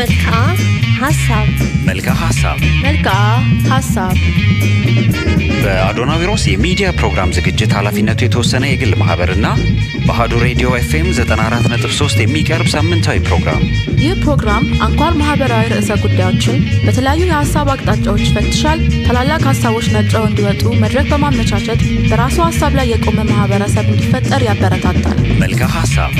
መልክዓ 0.00 0.34
ሀሳብ 1.00 1.48
መልክዓ 1.88 2.12
ሀሳብ 2.20 2.58
መልክዓ 2.84 3.14
ሀሳብ 3.72 4.14
በአዶናዊሮስ 5.64 6.42
የሚዲያ 6.50 6.88
ፕሮግራም 6.98 7.32
ዝግጅት 7.36 7.72
ኃላፊነቱ 7.78 8.20
የተወሰነ 8.24 8.64
የግል 8.70 8.92
ማህበርና 9.00 9.46
በአሀዱ 10.06 10.32
ሬዲዮ 10.44 10.68
ኤፍኤም 10.78 11.08
94.3 11.18 12.22
የሚቀርብ 12.24 12.68
ሳምንታዊ 12.74 13.18
ፕሮግራም። 13.26 13.62
ይህ 14.04 14.14
ፕሮግራም 14.22 14.64
አንኳር 14.86 15.12
ማህበራዊ 15.20 15.66
ርዕሰ 15.74 15.98
ጉዳዮችን 16.04 16.56
በተለያዩ 16.86 17.22
የሀሳብ 17.28 17.68
አቅጣጫዎች 17.74 18.24
ይፈትሻል። 18.26 18.80
ታላላቅ 19.06 19.42
ሀሳቦች 19.50 19.88
ነጥረው 19.96 20.26
እንዲወጡ 20.30 20.64
መድረክ 20.84 21.08
በማመቻቸት 21.12 21.82
በራሱ 22.10 22.38
ሀሳብ 22.48 22.74
ላይ 22.80 22.88
የቆመ 22.94 23.18
ማህበረሰብ 23.32 23.88
እንዲፈጠር 23.94 24.44
ያበረታታል። 24.50 25.18
መልክዓ 25.44 25.70
ሀሳብ 25.78 26.14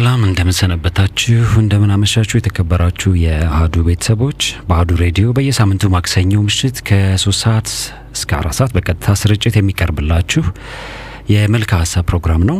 ሰላም 0.00 0.22
እንደምንሰነበታችሁ 0.26 1.48
እንደምናመሻችሁ 1.62 2.36
የተከበራችሁ 2.38 3.10
የአህዱ 3.22 3.82
ቤተሰቦች 3.88 4.38
በአህዱ 4.68 4.96
ሬዲዮ 5.02 5.26
በየሳምንቱ 5.36 5.90
ማክሰኞ 5.94 6.40
ምሽት 6.46 6.76
ከሶስት 6.88 7.40
ሰዓት 7.44 7.68
እስከ 8.14 8.30
አራት 8.38 8.54
ሰዓት 8.58 8.72
በቀጥታ 8.76 9.14
ስርጭት 9.22 9.56
የሚቀርብላችሁ 9.58 10.44
የመልክዓ 11.30 11.80
ሀሳብ 11.82 12.06
ፕሮግራም 12.10 12.44
ነው። 12.50 12.58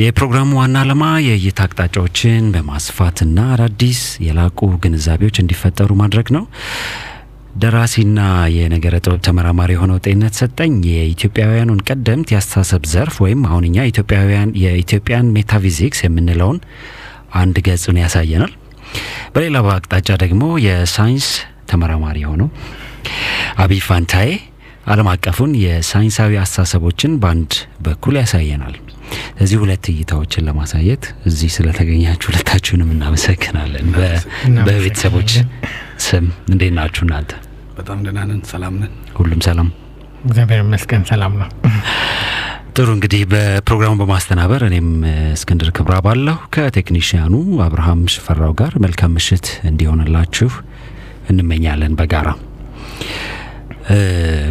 የፕሮግራሙ 0.00 0.50
ዋና 0.60 0.82
ዓላማ 0.84 1.04
የእይታ 1.28 1.60
አቅጣጫዎችን 1.66 2.52
በማስፋትና 2.56 3.46
አዳዲስ 3.54 4.02
የላቁ 4.26 4.70
ግንዛቤዎች 4.84 5.38
እንዲፈጠሩ 5.42 5.96
ማድረግ 6.02 6.28
ነው። 6.36 6.44
ደራሲና 7.54 8.20
የነገረ 8.54 8.94
ጥበብ 9.02 9.20
ተመራማሪ 9.26 9.70
የሆነው 9.74 9.98
ጤንነት 10.04 10.34
ሰጠኝ 10.40 10.74
የኢትዮጵያውያኑን 10.90 11.80
ቀደምት 11.88 12.28
የአስተሳሰብ 12.32 12.82
ዘርፍ 12.92 13.16
ወይም 13.24 13.40
አሁን 13.48 13.64
እኛ 13.68 13.86
ኢትዮጵያውያን 13.90 14.50
የኢትዮጵያን 14.62 15.32
ሜታፊዚክስ 15.36 16.02
የምንለውን 16.04 16.58
አንድ 17.40 17.56
ገጽን 17.66 17.98
ያሳየናል። 18.02 18.52
በሌላ 19.34 19.58
አቅጣጫ 19.74 20.10
ደግሞ 20.22 20.44
የሳይንስ 20.64 21.26
ተመራማሪ 21.68 22.16
የሆነው 22.24 22.48
አብይ 23.64 23.82
ፋንታዬ 23.86 24.30
ዓለም 24.86 25.08
አቀፉን 25.12 25.50
የሳይንሳዊ 25.62 26.32
አስተሳሰቦችን 26.42 27.12
በአንድ 27.22 27.52
በኩል 27.82 28.14
ያሳየናል። 28.20 28.76
እዚህ 29.40 29.58
ሁለት 29.62 29.84
እይታዎችን 29.92 30.44
ለማሳየት 30.48 31.04
እዚህ 31.26 31.50
ስለተገኛችሁ 31.54 32.26
ሁለታችሁንም 32.30 32.90
እናመሰግናለን። 32.94 33.86
በቤተሰቦች 34.66 35.30
ስም 36.00 36.26
እንዴት 36.52 36.74
ናችሁ 36.78 37.02
እናንተ? 37.06 37.30
በጣም 37.80 37.98
ደህና 38.04 38.20
ነን፣ 38.28 38.40
ሰላም 38.50 38.74
ነን። 38.80 38.92
ሁሉም 39.18 39.40
ሰላም 39.46 39.68
እግዚአብሔር 40.24 40.60
ይመስገን 40.62 41.02
ሰላም 41.10 41.34
ነው። 41.40 41.48
ጥሩ 42.76 42.88
እንግዲህ 42.96 43.22
በፕሮግራሙ 43.30 43.94
በማስተናበር 44.00 44.62
እኔም 44.66 44.88
እስክንድር 45.34 45.70
ክብራ 45.76 45.94
ባለሁ 46.06 46.36
ከቴክኒሽያኑ 46.54 47.32
አብርሃም 47.64 48.02
ሽፈራው 48.12 48.52
ጋር 48.60 48.72
መልካም 48.84 49.14
ምሽት 49.16 49.46
እንዲሆንላችሁ 49.70 50.50
እንመኛለን 51.30 51.94
በጋራ 52.00 52.28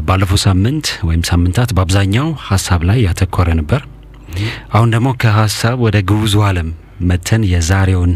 ባለፈው 0.08 0.40
ሳምንት 0.44 0.88
ወይም 1.08 1.22
ሳምንታት 1.30 1.70
በአብዛኛው 1.78 2.28
ሀሳብ 2.48 2.82
ላይ 2.90 3.00
ያተኮረ 3.06 3.50
ነበር። 3.60 3.82
አሁን 4.74 4.90
ደግሞ 4.96 5.10
ከሀሳብ 5.22 5.78
ወደ 5.86 5.98
ግዑዙ 6.10 6.36
ዓለም 6.50 6.70
መጥተን 7.10 7.44
የዛሬውን 7.52 8.14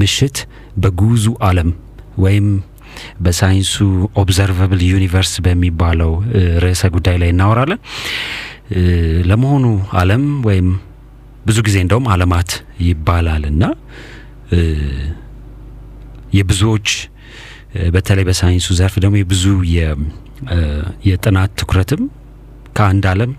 ምሽት 0.00 0.36
በግዑዙ 0.76 1.26
ዓለም 1.48 1.70
ወይም 2.24 2.46
በሳይንሱ 3.24 3.74
observable 4.22 4.82
universe 4.90 5.32
በሚባለው 5.46 6.12
ርዕሰ 6.64 6.82
ጉዳይ 6.96 7.16
ላይ 7.22 7.30
እናወራለን። 7.34 7.80
ለመሆኑ 9.30 9.64
ዓለም 10.00 10.24
ወይም 10.48 10.68
ብዙ 11.46 11.58
ጊዜ 11.66 11.76
እንደውም 11.84 12.06
ዓለማት 12.14 12.50
ይባላል 12.86 13.42
እና 13.50 13.64
የብዙዎች 16.38 16.88
በተለይ 17.94 18.24
በሳይንሱ 18.28 18.66
ዘርፍ 18.78 18.94
ደግሞ 19.04 19.16
የብዙ 19.20 19.44
የጥናት 21.08 21.50
ትኩረትም 21.60 22.02
ከአንድ 22.76 23.04
ዓለም 23.12 23.30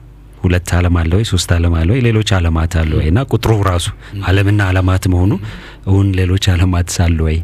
ሁለት 0.44 0.70
ዓለም 0.78 0.96
አለ 1.02 1.12
ወይ 1.18 1.26
ሶስት 1.32 1.50
ዓለም 1.56 1.74
አለ 1.80 1.88
ወይ 1.94 2.02
ሌሎች 2.08 2.30
ዓለማት 2.38 2.74
አለ 2.82 2.92
ወይ 3.00 3.06
እና 3.12 3.20
ቁጥሩ 3.32 3.54
ራሱ 3.70 3.88
ዓለምና 4.30 4.62
ዓለማት 4.70 5.04
መሆኑ 5.14 5.32
እውን 5.92 6.08
ሌሎች 6.20 6.46
ዓለማት 6.54 6.92
አለ 7.06 7.18
ወይ 7.28 7.38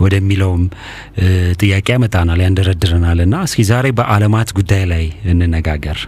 ወደሚለውም 0.00 0.62
ጥያቄ 1.60 1.86
ያመጣናል 1.94 2.40
ያንደረድረናል። 2.44 3.18
እና 3.24 3.34
እስኪ 3.46 3.62
ዛሬ 3.70 3.86
በዓለማት 3.98 4.50
ጉዳይ 4.58 4.84
ላይ 4.92 5.04
እንነጋገር። 5.32 5.98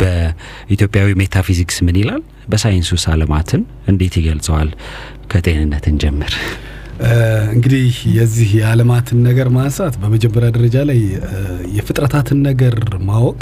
በኢትዮጵያዊ 0.00 1.08
ሜታፊዚክስ 1.20 1.78
ምን 1.86 1.96
ይላል? 2.00 2.22
በሳይንሱስ 2.50 3.04
ዓለማትን 3.12 3.62
እንዴት 3.88 4.14
ይገልጸዋል? 4.20 4.70
ከጤንነትን 5.32 5.96
ጀምር። 6.02 6.34
እንግዲህ 7.54 7.86
የዚህ 8.16 8.50
የዓለማትን 8.58 9.18
ነገር 9.28 9.48
ማንሳት 9.56 9.94
በመጀመሪያ 10.02 10.48
ደረጃ 10.56 10.76
ላይ 10.90 11.00
የፍጥረታትን 11.76 12.38
ነገር 12.48 12.76
ማወቅ 13.08 13.40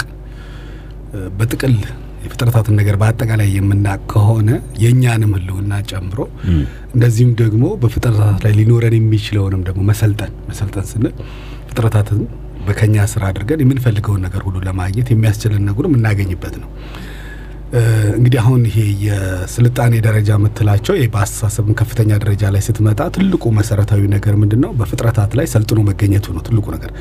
በጥቅል 1.37 1.75
የፍጥረታትን 2.23 2.77
ነገር 2.79 2.95
በአጠቃላይ 3.01 3.49
የምናውቅ 3.55 4.03
ከሆነ 4.11 4.49
የእኛንም 4.83 5.33
ሕልውና 5.37 5.81
ጨምሮ 5.91 6.19
እንደዚሁም 6.95 7.31
ደግሞ 7.41 7.63
በፍጥረታት 7.81 8.39
ላይ 8.45 8.53
ሊኖረን 8.59 8.95
የሚችለውንም 8.97 9.63
ደግሞ 9.67 9.81
መሰልጠን 9.89 10.33
መሰልጠን 10.49 10.87
ስንል 10.91 11.13
ፍጥረታትን 11.69 12.21
በከኛ 12.67 13.05
ስራ 13.11 13.23
አድርገን 13.31 13.61
የምንፈልገውን 13.63 14.21
ነገር 14.25 14.41
ሁሉ 14.47 14.57
ለማግኘት 14.65 15.07
የሚያስችለን 15.11 15.65
ነገሩ 15.69 15.85
የምናገኝበት 15.89 16.55
ነው። 16.61 16.69
እንግዲህ 18.13 18.37
አሁን 18.41 18.61
ይሄ 18.69 18.77
የስልጣኔ 19.03 19.93
ደረጃ 20.05 20.29
የምትላቸው 20.35 20.93
ይሄ 20.97 21.05
በአስተሳሰብም 21.13 21.75
ከፍተኛ 21.79 22.11
ደረጃ 22.23 22.51
ላይ 22.53 22.61
ስትመጣ 22.65 22.99
ትልቁ 23.15 23.43
መሰረታዊ 23.57 24.01
ነገር 24.13 24.33
ምንድን 24.41 24.61
ነው? 24.65 24.71
በፍጥረታት 24.79 25.31
ላይ 25.39 25.47
ሰልጥኖ 25.53 25.79
መገኘቱ 25.87 26.25
ነው 26.35 26.43
ትልቁ 26.47 26.65
ነገር። 26.75 26.91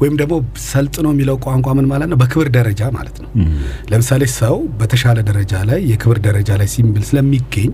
ወይም 0.00 0.14
ደግሞ 0.20 0.34
ሰልጥኖ 0.68 1.06
የሚለው 1.14 1.36
ቋንቋ 1.46 1.76
ምን 1.78 1.88
ማለት 1.92 2.08
ነው? 2.12 2.18
በክብር 2.22 2.50
ደረጃ 2.56 2.82
ማለት 2.96 3.18
ነው። 3.24 3.30
ለምሳሌ 3.92 4.22
ሰው 4.38 4.56
በተሻለ 4.80 5.18
ደረጃ 5.30 5.54
ላይ 5.70 5.80
የክብር 5.92 6.20
ደረጃ 6.28 6.50
ላይ 6.60 6.70
ሲምብል 6.74 7.04
ስለሚገኝ 7.10 7.70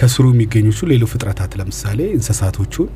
ከስሩ 0.00 0.26
የሚገኙቹ 0.34 0.80
ሌሎ 0.92 1.06
ፍጥረታት 1.12 1.54
ለምሳሌ 1.60 2.00
እንስሳቶቹን፣ 2.16 2.90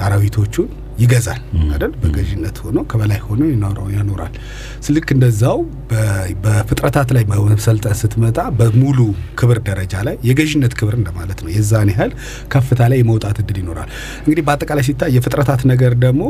አራዊቶቹን 0.00 0.68
ይገዛል 0.98 1.40
አይደል? 1.66 1.92
በገዥነት 2.02 2.56
ሆኖ 2.64 2.78
ከበላይ 2.90 3.20
ሆኖ 3.24 3.40
ያኖራል። 3.94 4.34
ስልክ 4.86 5.08
እንደዛው 5.14 5.58
በፍጥረታት 6.44 7.08
ላይ 7.16 7.24
በመሰልጠን 7.30 7.96
ስትመጣ 8.00 8.38
በሙሉ 8.58 8.98
ክብር 9.40 9.58
ደረጃ 9.68 9.94
ላይ 10.06 10.16
የገዥነት 10.28 10.74
ክብር 10.78 10.94
እንደማለት 11.00 11.40
ነው። 11.44 11.50
የዛን 11.54 11.90
ያህል 11.94 12.12
ከፍታ 12.48 12.80
ላይ 12.92 13.00
የመውጣት 13.02 13.38
እድል 13.42 13.58
ይኖራል። 13.62 13.90
እንግዲህ 14.24 14.44
በአጠቃላይ 14.48 14.86
ሲታይ 14.88 15.12
የፍጥረታት 15.16 15.62
ነገር 15.72 15.94
ደግሞ 16.04 16.22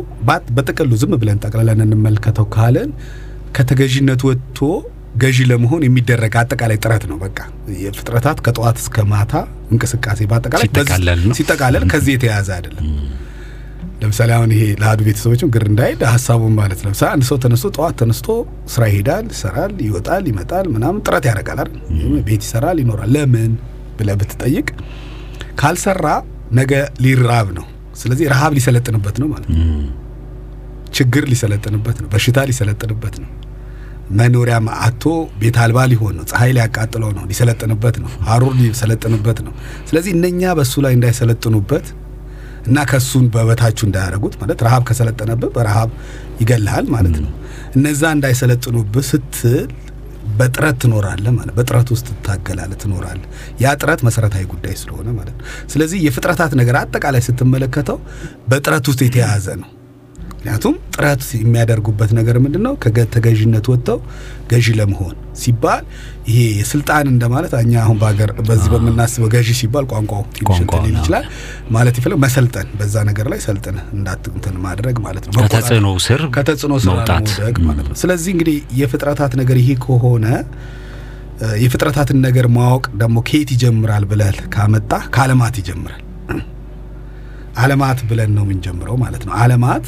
በጥቅሉ 0.56 0.90
ዝም 1.02 1.14
ብለን 1.22 1.40
ጠቅልለን 1.44 1.84
እንመልከተው 1.86 2.48
ካለን 2.56 2.90
ከተገዥነት 3.56 4.22
ወጥቶ 4.28 4.58
ገዢ 5.16 5.38
ለመሆን 5.50 5.82
የሚደረግ 5.86 6.34
አጠቃላይ 6.40 6.78
ጥረት 6.82 7.04
ነው። 7.10 7.18
በቃ 7.22 7.38
የፍጥረታት 7.82 8.38
ከጠዋት 8.46 8.78
እስከ 8.82 9.04
ማታ 9.12 9.34
እንቅስቃሴ 9.72 10.20
በአጠቃላይ 10.30 10.68
ሲጠቃለል 11.38 11.84
ከዚህ 11.92 12.12
የተያያዘ 12.16 12.48
አይደለም። 12.56 12.86
ለምሳሌ 14.04 14.30
አሁን 14.36 14.50
ይሄ 14.54 14.62
ለአህዱ 14.80 15.00
ቤተሰቦችም 15.06 15.50
ግር 15.54 15.64
እንዳይል 15.70 16.00
ሀሳቡን 16.12 16.54
ማለት 16.58 16.80
ነው። 16.84 16.92
አንድ 17.10 17.24
ሰው 17.28 17.36
ተነስቶ 17.44 17.68
ጠዋት 17.76 17.94
ተነስቶ 18.00 18.28
ስራ 18.74 18.82
ይሄዳል፣ 18.90 19.26
ይሰራል፣ 19.34 19.72
ይወጣል፣ 19.86 20.24
ይመጣል፣ 20.30 20.66
ምናምን 20.74 21.00
ጥረት 21.06 21.26
ያደርጋል? 21.30 21.70
ቤት 22.26 22.42
ይሰራል፣ 22.46 22.78
ይኖራል። 22.82 23.10
ለምን 23.16 23.52
ብለህ 23.98 24.16
ብትጠይቅ 24.20 24.66
ካልሰራ 25.60 26.06
ነገ 26.52 26.72
ሊራብ 27.04 27.48
ነው። 27.58 27.66
ስለዚህ 27.94 28.26
ረሃብ 28.32 28.52
ሊሰለጥንበት 28.56 29.16
ነው 29.22 29.28
ማለት 29.32 29.48
ነው። 29.50 29.64
ችግር 30.94 31.24
ሊሰለጥንበት 31.30 31.96
ነው። 32.02 32.08
በሽታ 32.12 32.38
ሊሰለጥንበት 32.50 33.16
ነው። 33.22 33.30
መኖሪያ 34.12 34.56
አቶ 34.86 35.04
ቤት 35.38 35.56
አልባ 35.62 35.78
ሊሆን 35.92 36.14
ነው። 36.18 36.24
ፀሐይ 36.30 36.50
ሊያቃጥለው 36.56 37.10
ነው። 37.16 37.24
ሊሰለጥንበት 37.30 37.96
ነው። 38.02 38.10
ሀሩር 38.28 38.52
ሊሰለጥንበት 38.60 39.38
ነው። 39.46 39.52
ስለዚህ 39.88 40.10
እነኛ 40.16 40.52
በሱ 40.58 40.82
ላይ 40.84 40.92
እንዳይሰለጥኑበት 40.98 41.86
እና 42.64 42.78
ከሱን 42.90 43.24
በበታችሁ 43.32 43.84
እንዳያደርጉት 43.86 44.34
ማለት 44.40 44.60
ረሃብ 44.66 44.82
ከሰለጠነብህ 44.88 45.50
በረሃብ 45.56 45.90
ይገልሃል 46.40 46.86
ማለት 46.94 47.16
ነው። 47.24 47.32
እነዛ 47.76 48.02
እንዳይሰለጥኑብህ 48.16 49.06
ስትል 49.10 49.68
በጥረት 50.36 50.76
ትኖራለህ 50.82 51.32
ማለት 51.34 51.54
በጥረት 51.58 51.88
ውስጥ 51.94 52.06
ትታገላለህ፣ 52.10 52.78
ትኖራለህ። 52.82 53.26
ያ 53.60 53.74
ጥረት 53.80 54.00
መሰረታዊ 54.06 54.44
ጉዳይ 54.52 54.74
ስለሆነ 54.80 55.08
ማለት 55.18 55.34
ነው። 55.34 55.44
ስለዚህ 55.68 55.98
የፍጥረታት 56.06 56.52
ነገር 56.60 56.76
አጠቃላይ 56.80 57.22
ስትመለከተው 57.26 57.98
በጥረት 58.48 58.86
ውስጥ 58.90 59.00
የተያያዘ 59.06 59.46
ነው። 59.62 59.70
ምክንያቱም 60.44 60.74
ጥረት 60.94 61.22
የሚያደርጉበት 61.38 62.10
ነገር 62.16 62.36
ምንድን 62.44 62.62
ነው? 62.66 62.72
ከተገዥነት 62.82 63.66
ወጥተው 63.70 63.98
ገዢ 64.50 64.66
ለመሆን 64.78 65.14
ሲባል 65.42 65.84
ይሄ 66.28 66.38
የስልጣን 66.58 67.06
እንደማለት 67.12 67.52
እኛ 67.60 67.72
አሁን 67.84 67.96
በሀገር 68.02 68.30
በዚህ 68.48 68.68
በምናስበው 68.74 69.28
ገዢ 69.34 69.48
ሲባል 69.60 69.84
ቋንቋው 69.92 70.22
ትንሽ 70.36 70.58
ሊል 70.84 70.96
ይችላል 70.98 71.24
ማለት 71.70 71.94
ይፈለግ 72.00 72.18
መሰልጠን፣ 72.24 72.68
በዛ 72.80 72.94
ነገር 73.10 73.28
ላይ 73.32 73.40
ሰልጥን 73.46 73.76
እንዳትንትን 73.96 74.56
ማድረግ 74.66 74.98
ማለት 75.06 75.24
ነው። 75.28 75.34
ከተጽዕኖ 75.40 75.88
ስር 76.06 76.22
ከተጽዕኖ 76.36 76.76
ስር 76.84 76.92
መውጣት 76.92 77.30
ማለት 77.68 77.86
ነው። 77.88 77.96
ስለዚህ 78.02 78.30
እንግዲህ 78.36 78.58
የፍጥረታት 78.80 79.34
ነገር 79.42 79.58
ይሄ 79.62 79.76
ከሆነ 79.84 80.26
የፍጥረታትን 81.62 82.20
ነገር 82.26 82.48
ማወቅ 82.56 82.84
ደግሞ 83.00 83.16
ከየት 83.28 83.52
ይጀምራል 83.54 84.04
ብለህ 84.12 84.36
ካመጣ 84.54 84.92
ከዓለማት 85.14 85.56
ይጀምራል። 85.62 86.02
ዓለማት 87.60 87.98
ብለን 88.06 88.30
ነው 88.36 88.44
የምንጀምረው 88.46 88.96
ማለት 89.02 89.24
ነው። 89.26 89.34
ዓለማት 89.40 89.84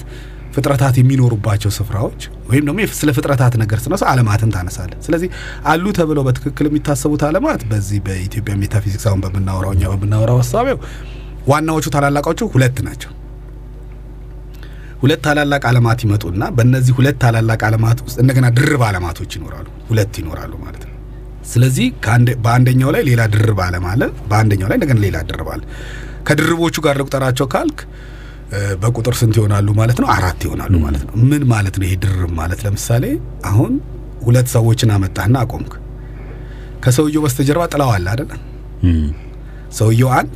ፍጥረታት 0.56 0.94
የሚኖሩባቸው 0.99 1.70
ስፍራዎች 1.76 2.20
ወይም 2.50 2.64
ደግሞ 2.69 2.87
ስለ 2.99 3.11
ፍጥረታት 3.17 3.55
ነገር 3.62 3.79
ስነሳ 3.85 4.03
ዓለማትን 4.12 4.50
ታነሳለህ። 4.55 4.99
ስለዚህ 5.06 5.29
አሉ 5.73 5.85
ተብለው 5.99 6.25
በትክክል 6.29 6.67
የሚታሰቡት 6.70 7.23
ዓለማት 7.29 7.62
በዚህ 7.70 7.99
በኢትዮጵያ 8.06 8.55
ሜታፊዚክስ 8.62 9.06
አሁን 9.11 9.20
በምናወራው 9.25 9.73
እኛ 9.76 9.85
በምናወራው 9.93 10.38
ሀሳቢው 10.43 10.79
ዋናዎቹ 11.47 11.87
ታላላቆቹ 11.94 12.41
ሁለት 12.55 12.79
ናቸው። 12.87 13.11
ሁለት 15.03 15.20
ታላላቅ 15.26 15.62
ዓለማት 15.70 16.00
ይመጡና 16.05 16.44
በእነዚህ 16.56 16.93
ሁለት 16.99 17.17
ታላላቅ 17.23 17.61
ዓለማት 17.69 17.99
ውስጥ 18.06 18.19
እንደገና 18.23 18.47
ድርብ 18.59 18.82
ዓለማቶች 18.88 19.32
ይኖራሉ። 19.38 19.67
ሁለት 19.88 20.14
ይኖራሉ 20.20 20.52
ማለት 20.64 20.82
ነው። 20.82 20.94
ስለዚህ 21.50 21.87
በአንደኛው 22.44 22.91
ላይ 22.94 23.02
ሌላ 23.09 23.23
ድርብ 23.35 23.59
ዓለም 23.67 23.85
አለ፣ 23.91 24.02
በአንደኛው 24.31 24.69
ላይ 24.70 24.76
እንደገና 24.79 24.99
ሌላ 25.05 25.19
ድርብ 25.29 25.49
አለ። 25.55 25.62
ከድርቦቹ 26.29 26.76
ጋር 26.87 26.94
ልቁጠራቸው 27.00 27.47
ካልክ 27.52 27.81
በቁጥር 28.83 29.15
ስንት 29.21 29.35
ይሆናሉ 29.39 29.69
ማለት 29.79 29.99
ነው? 30.03 30.09
አራት 30.15 30.41
ይሆናሉ 30.47 30.75
ማለት 30.85 31.03
ነው። 31.07 31.15
ምን 31.25 31.43
ማለት 31.53 31.75
ነው 31.79 31.87
ይሄ 31.87 31.95
ድርብ 32.03 32.33
ማለት? 32.39 32.61
ለምሳሌ 32.67 33.05
አሁን 33.51 33.73
ሁለት 34.27 34.49
ሰዎችን 34.55 34.91
አመጣህና 34.95 35.37
አቆምክ። 35.45 35.73
ከሰውየው 36.85 37.23
በስተጀርባ 37.25 37.65
ጥላው 37.73 37.91
አለ 37.95 38.07
አይደል? 38.15 38.31
ሰውየው 39.79 40.11
አንድ፣ 40.19 40.35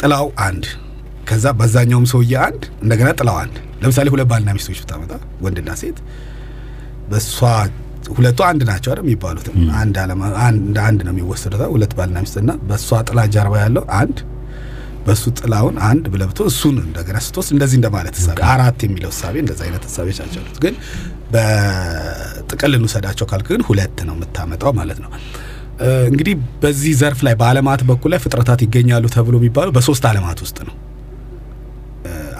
ጥላው 0.00 0.26
አንድ፣ 0.46 0.64
ከዛ 1.28 1.46
በዛኛውም 1.58 2.06
ሰውዬ 2.12 2.32
አንድ፣ 2.46 2.62
እንደገና 2.84 3.08
ጥላው 3.20 3.36
አንድ። 3.42 3.54
ለምሳሌ 3.82 4.08
ሁለት 4.14 4.28
ባልና 4.30 4.50
ሚስቶች 4.56 4.78
ብታመጣ 4.82 5.12
ወንድና 5.44 5.70
ሴት 5.80 5.98
በሷ 7.10 7.38
ሁለቱ 8.14 8.38
አንድ 8.48 8.62
ናቸው 8.68 8.90
አይደል 8.92 9.04
የሚባሉት? 9.04 9.46
አንድ 9.80 9.96
አለማ 10.02 10.22
አንድ 10.46 10.76
አንድ 10.86 11.00
ነው 11.06 11.12
የሚወሰዱት 11.14 11.62
ሁለት 11.74 11.92
ባልና 11.98 12.16
ሚስትና 12.24 12.52
በሷ 12.68 12.88
ጥላ 13.08 13.20
ጀርባ 13.34 13.54
ያለው 13.62 13.84
አንድ 14.00 14.16
በሱ 15.06 15.24
ጥላውን 15.38 15.76
አንድ 15.88 16.04
ብለብቶ 16.12 16.38
እሱን 16.50 16.76
እንደገና 16.84 17.18
ስትወስድ 17.26 17.52
እንደዚህ 17.56 17.76
እንደማለት 17.80 18.14
እሳቤ 18.20 18.38
አራት 18.52 18.80
የሚለው 18.86 19.10
እሳቤ 19.14 19.34
እንደዚህ 19.42 19.64
አይነት 19.66 19.84
እሳቤዎች 19.88 20.18
ናቸው። 20.22 20.42
ግን 20.64 20.74
በጥቅል 21.34 22.72
እንውሰዳቸው 22.78 23.26
ካልክ 23.30 23.48
ግን 23.52 23.62
ሁለት 23.68 23.98
ነው 24.08 24.14
የምታመጣው 24.16 24.72
ማለት 24.80 24.98
ነው። 25.04 25.10
እንግዲህ 26.10 26.34
በዚህ 26.62 26.92
ዘርፍ 27.00 27.20
ላይ 27.26 27.34
በዓለማት 27.34 27.80
በኩል 27.88 28.10
ላይ 28.12 28.20
ፍጥረታት 28.24 28.60
ይገኛሉ 28.66 29.04
ተብሎ 29.14 29.36
የሚባሉ 29.40 29.68
በሶስት 29.76 30.04
ዓለማት 30.10 30.40
ውስጥ 30.44 30.58
ነው። 30.68 30.74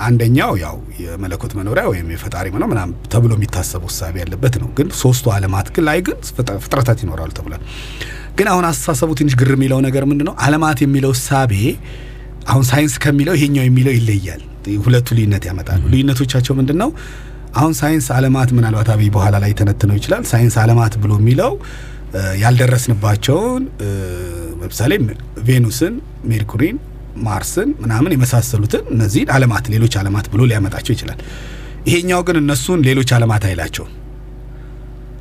አንደኛው 0.05 0.52
ያው 0.62 0.76
የመለኮት 1.02 1.52
መኖሪያ 1.58 1.84
ወይም 1.90 2.08
የፈጣሪ 2.14 2.46
ነው 2.55 2.69
ምናምን 2.72 2.94
ተብሎ 3.12 3.32
የሚታሰቡ 3.37 3.84
እሳቤ 3.93 4.14
ያለበት 4.22 4.55
ነው። 4.62 4.69
ግን 4.78 4.88
ሶስቱ 5.02 5.26
ዓለማት 5.37 5.69
ላይ 5.88 5.99
ግን 6.06 6.17
ፍጥረታት 6.64 6.99
ይኖራሉ 7.05 7.31
ተብሏል። 7.38 7.62
ግን 8.38 8.49
አሁን 8.52 8.64
አስተሳሰቡ 8.70 9.10
ትንሽ 9.20 9.34
ግር 9.40 9.52
የሚለው 9.56 9.81
ነገር 9.87 10.05
ምንድን 10.10 10.26
ነው? 10.31 10.34
ዓለማት 10.40 10.78
የሚለው 10.84 11.12
እሳቤ 11.17 11.52
አሁን 12.46 12.64
ሳይንስ 12.70 12.94
ከሚለው 13.05 13.35
ይሄኛው 13.38 13.64
የሚለው 13.67 13.94
ይለያል። 13.99 14.43
ሁለቱ 14.82 15.08
ልዩነት 15.17 15.44
ያመጣሉ። 15.49 15.82
ልዩነቶቻቸው 15.93 16.55
ምንድን 16.58 16.79
ነው? 16.82 16.91
አሁን 17.55 17.73
ሳይንስ 17.81 18.06
ዓለማት 18.17 18.50
ምናልባት 18.56 18.88
አብይ 18.94 19.08
በኋላ 19.17 19.35
ላይ 19.44 19.52
ተነትነው 19.58 19.96
ይችላል። 19.99 20.23
ሳይንስ 20.31 20.55
ዓለማት 20.62 20.94
ብሎ 21.02 21.12
የሚለው 21.20 21.52
ያልደረስንባቸውን 22.43 23.62
ለምሳሌ 24.61 24.93
ቬኑስን፣ 25.46 25.94
ሜርኩሪን፣ 26.31 26.76
ማርስን 27.25 27.69
ምናምን 27.82 28.12
የመሳሰሉትን 28.14 28.85
እነዚህን 28.94 29.29
ዓለማት 29.35 29.64
ሌሎች 29.75 29.94
ዓለማት 30.00 30.26
ብሎ 30.32 30.43
ሊያመጣቸው 30.50 30.93
ይችላል። 30.96 31.19
ይሄኛው 31.88 32.20
ግን 32.29 32.37
እነሱን 32.41 32.81
ሌሎች 32.88 33.11
ዓለማት 33.17 33.44
አይላቸውም። 33.49 33.93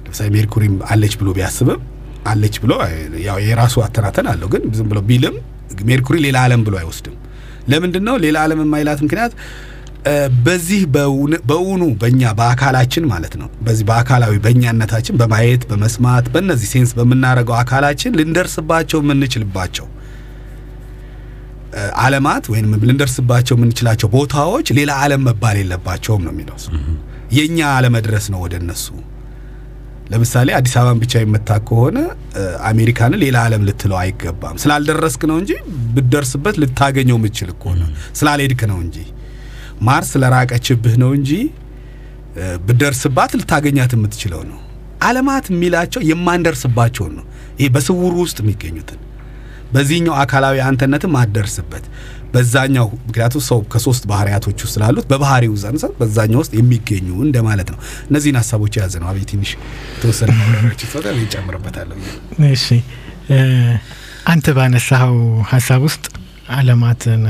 ለምሳሌ 0.05 0.27
ሜርኩሪም 0.35 0.75
አለች 0.91 1.13
ብሎ 1.19 1.29
ቢያስብም 1.37 1.81
አለች 2.31 2.55
ብሎ 2.63 2.73
ያው 3.25 3.37
የራሱ 3.45 3.75
አተናተን 3.85 4.27
አለው። 4.33 4.47
ግን 4.53 4.63
ዝም 4.77 4.87
ብሎ 4.91 4.99
ቢልም 5.09 5.35
ሜርኩሪ 5.83 6.17
ሌላ 6.25 6.37
ዓለም 6.45 6.63
ብሎ 6.67 6.75
አይወስድም። 6.81 7.15
ለምንድን 7.71 8.03
ነው 8.07 8.15
ሌላ 8.23 8.37
ዓለም 8.45 8.59
የማይላት 8.63 9.01
ምክንያት 9.05 9.33
በዚህ 10.45 10.81
በእውኑ 11.49 11.83
በእኛ 12.01 12.31
በአካላችን 12.39 13.03
ማለት 13.11 13.33
ነው 13.41 13.49
በዚህ 13.65 13.85
በአካላዊ 13.89 14.33
በእኛነታችን 14.45 15.15
በማየት 15.21 15.61
በመስማት 15.69 16.25
በእነዚህ 16.33 16.69
sense 16.73 16.91
በምናደርገው 16.97 17.55
አካላችን 17.59 18.17
ልንደርስባቸው 18.19 18.99
የምንችልባቸው 19.03 19.87
ዓለማት 22.01 22.45
ወይም 22.51 22.67
ልንደርስባቸው 22.83 23.55
የምንችላቸው 23.57 24.07
ቦታዎች 24.15 24.67
ሌላ 24.79 24.91
ዓለም 25.03 25.23
መባል 25.27 25.57
የለባቸውም 25.61 26.23
ነው 26.25 26.33
የሚለው። 26.33 26.57
የእኛ 27.37 27.59
አለመድረስ 27.77 28.25
ነው 28.33 28.39
ወደ 28.43 28.55
እነሱ 28.61 28.85
ለምሳሌ 30.11 30.49
አዲስ 30.57 30.73
አበባን 30.79 30.99
ብቻ 31.03 31.13
የመታ 31.21 31.49
ከሆነ 31.67 31.97
አሜሪካንን 32.69 33.19
ሌላ 33.23 33.37
ዓለም 33.45 33.61
ልትለው 33.67 33.97
አይገባም። 34.01 34.57
ስላልደረስክ 34.63 35.21
ነው 35.29 35.37
እንጂ 35.41 35.51
ብትደርስበት 35.95 36.55
ልታገኘው 36.63 37.17
የምትችል 37.19 37.49
እኮ 37.53 37.65
ነው። 37.81 37.89
ስላልሄድክ 38.19 38.61
ነው 38.71 38.79
እንጂ 38.85 38.97
ማርስ 39.81 40.09
ስለራቀችብህ 40.13 40.95
ነው 41.03 41.11
እንጂ 41.17 41.31
ብትደርስባት 42.61 43.31
ልታገኛት 43.39 43.91
የምትችለው 43.95 44.41
ነው። 44.51 44.59
ዓለማት 45.03 45.45
የሚላቸው 45.51 46.01
የማንደርስባቸውን 46.09 47.13
ነው። 47.19 47.25
ይሄ 47.59 47.67
በስውሩ 47.73 48.13
ውስጥ 48.23 48.37
የሚገኙትን 48.43 48.99
በዚህኛው 49.73 50.15
አካላዊ 50.21 50.57
አንተነትም 50.67 51.11
ማደርስበት 51.17 51.85
በዛኛው 52.33 52.87
ምክንያቱም 53.07 53.43
ሰው 53.47 53.59
ከሶስት 53.73 54.03
ባህሪያቶች 54.11 54.59
ውስጥ 54.63 54.73
ስላሉት 54.75 55.05
በባህሪው 55.11 55.53
ዘንሰ 55.63 55.85
በዛኛው 55.99 56.39
ውስጥ 56.43 56.53
የሚገኙ 56.57 57.07
እንደማለት 57.25 57.69
ነው። 57.73 57.79
እነዚህን 58.07 58.37
ሀሳቦች 58.41 58.73
የያዘ 58.77 58.95
ነው። 59.01 59.09
አብይ 59.11 59.25
ትንሽ 59.31 59.51
የተወሰነ 59.93 60.31
ነገሮች 60.43 60.81
ይፈታል 60.85 61.17
ይጨምርበታለሁ። 61.23 61.97
እሺ 62.51 62.65
አንተ 64.31 64.47
ባነሳኸው 64.57 65.15
ሀሳብ 65.49 65.81
ውስጥ 65.87 66.05
ዓለማትን 66.57 67.23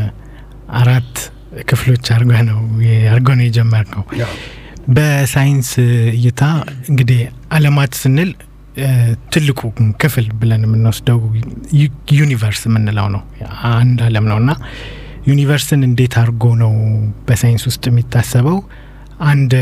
አራት 0.79 1.13
ክፍሎች 1.69 2.05
አድርገህ 2.13 2.41
ነው 2.47 2.59
አድርገህ 3.09 3.35
ነው 3.39 3.45
የጀመርከው። 3.47 4.03
በሳይንስ 4.95 5.69
እይታ 6.13 6.41
እንግዲህ 6.89 7.19
ዓለማት 7.51 7.93
ስንል 7.99 8.31
ትልቁ 9.33 9.59
ክፍል 10.01 10.27
ብለን 10.39 10.61
የምንወስደው 10.67 11.19
universe 12.19 12.61
የምንለው 12.67 13.07
ነው። 13.15 13.21
አንድ 13.73 13.99
ዓለም 14.07 14.25
ነው 14.31 14.37
እና 14.43 14.51
universe 15.29 15.71
ን 15.71 15.81
እንዴት 15.87 16.15
አድርጎ 16.21 16.45
ነው 16.61 16.71
በሳይንስ 17.27 17.63
ውስጥ 17.69 17.83
የሚታሰበው? 17.89 18.57
አንድ 19.29 19.53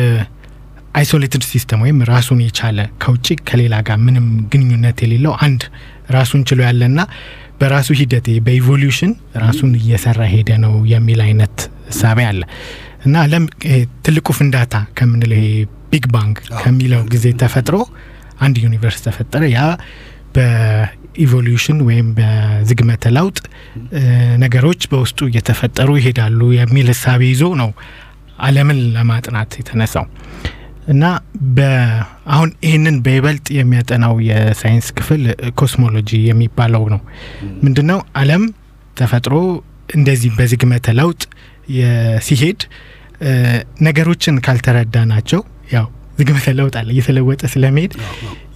isolated 1.00 1.44
system 1.50 1.82
ወይም 1.84 2.00
ራሱን 2.10 2.40
የቻለ 2.46 2.80
ከውጭ 3.04 3.28
ከሌላ 3.50 3.76
ጋር 3.88 3.98
ምንም 4.06 4.26
ግንኙነት 4.52 4.98
የሌለው 5.04 5.34
አንድ 5.46 5.62
ራሱን 6.12 6.42
ችሎ 6.50 6.60
ያለና 6.68 7.02
በራሱ 7.60 7.90
ሂደት 8.00 8.28
በ 8.46 8.58
evolution 8.58 9.12
ራሱን 9.44 9.72
እየሰራ 9.80 10.22
ሄደ 10.34 10.52
ነው 10.64 10.74
የሚል 10.94 11.20
አይነት 11.28 11.58
እሳቤ 11.92 12.20
አለ 12.30 12.42
እና 13.06 13.16
ዓለም 13.26 13.44
ትልቁ 14.06 14.28
ፍንዳታ 14.40 14.76
ከምንለው 14.98 15.38
ይሄ 15.40 15.48
big 15.92 16.06
bang 16.14 16.36
ከሚለው 16.62 17.02
ጊዜ 17.14 17.28
ተፈጥሮ 17.42 17.78
አንድ 18.42 18.56
universe 18.66 19.00
ተፈጠረ። 19.06 19.44
ያ 19.54 19.62
በ 20.36 20.62
evolution 20.62 21.80
ወይም 21.88 22.08
በዝግመተ 22.18 23.06
ለውጥ 23.18 23.38
ነገሮች 24.44 24.82
በውስጡ 24.92 25.20
እየተፈጠሩ 25.30 25.90
ይሄዳሉ 26.00 26.40
የሚል 26.58 26.88
እሳቤ 26.94 27.22
ይዞ 27.32 27.44
ነው 27.62 27.70
ዓለምን 28.46 28.80
ለማጥናት 28.96 29.52
የተነሳው 29.60 30.06
እና 30.92 31.04
አሁን 32.36 32.50
ይህንን 32.66 32.96
በይበልጥ 33.06 33.48
የሚያጠናው 33.58 34.16
የሳይንስ 34.30 34.88
ክፍል 34.98 35.22
cosmology 35.60 36.12
የሚባለው 36.30 36.84
ነው። 36.94 37.02
ምንድን 37.66 37.88
ነው 37.92 38.00
ዓለም 38.22 38.44
ተፈጥሮ 38.98 39.36
እንደዚህ 39.90 40.32
በዝግመተ 40.38 40.88
ለውጥ 41.00 41.22
ሲሄድ 42.28 42.62
ነገሮችን 43.88 44.36
ካልተረዳ 44.46 44.98
ናቸው 45.12 45.42
ያው 45.74 45.88
ዝግመተ 46.20 46.48
ለውጥ 46.58 46.76
አለ 46.80 46.90
እየተለወጠ 46.96 47.42
ስለመሄድ 47.54 47.94